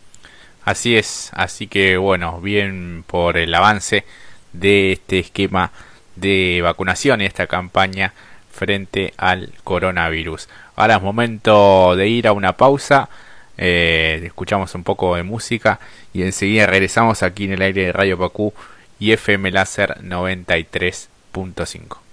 Así 0.65 0.97
es, 0.97 1.31
así 1.35 1.67
que 1.67 1.97
bueno, 1.97 2.41
bien 2.41 3.05
por 3.07 3.37
el 3.37 3.55
avance 3.55 4.05
de 4.53 4.93
este 4.93 5.19
esquema 5.19 5.71
de 6.17 6.61
vacunación 6.63 7.21
y 7.21 7.27
esta 7.27 7.47
campaña 7.47 8.15
frente 8.51 9.13
al 9.17 9.53
coronavirus. 9.63 10.49
Ahora 10.75 10.97
es 10.97 11.03
momento 11.03 11.95
de 11.95 12.09
ir 12.09 12.27
a 12.27 12.33
una 12.33 12.57
pausa. 12.57 13.09
Eh, 13.59 14.23
escuchamos 14.25 14.75
un 14.75 14.83
poco 14.83 15.17
de 15.17 15.23
música 15.23 15.79
y 16.13 16.23
enseguida 16.23 16.67
regresamos 16.67 17.23
aquí 17.23 17.45
en 17.45 17.53
el 17.53 17.63
aire 17.63 17.87
de 17.87 17.93
Radio 17.93 18.19
Pacú 18.19 18.53
y 18.99 19.13
FM 19.13 19.51
Láser 19.51 20.03
93.5. 20.03 22.06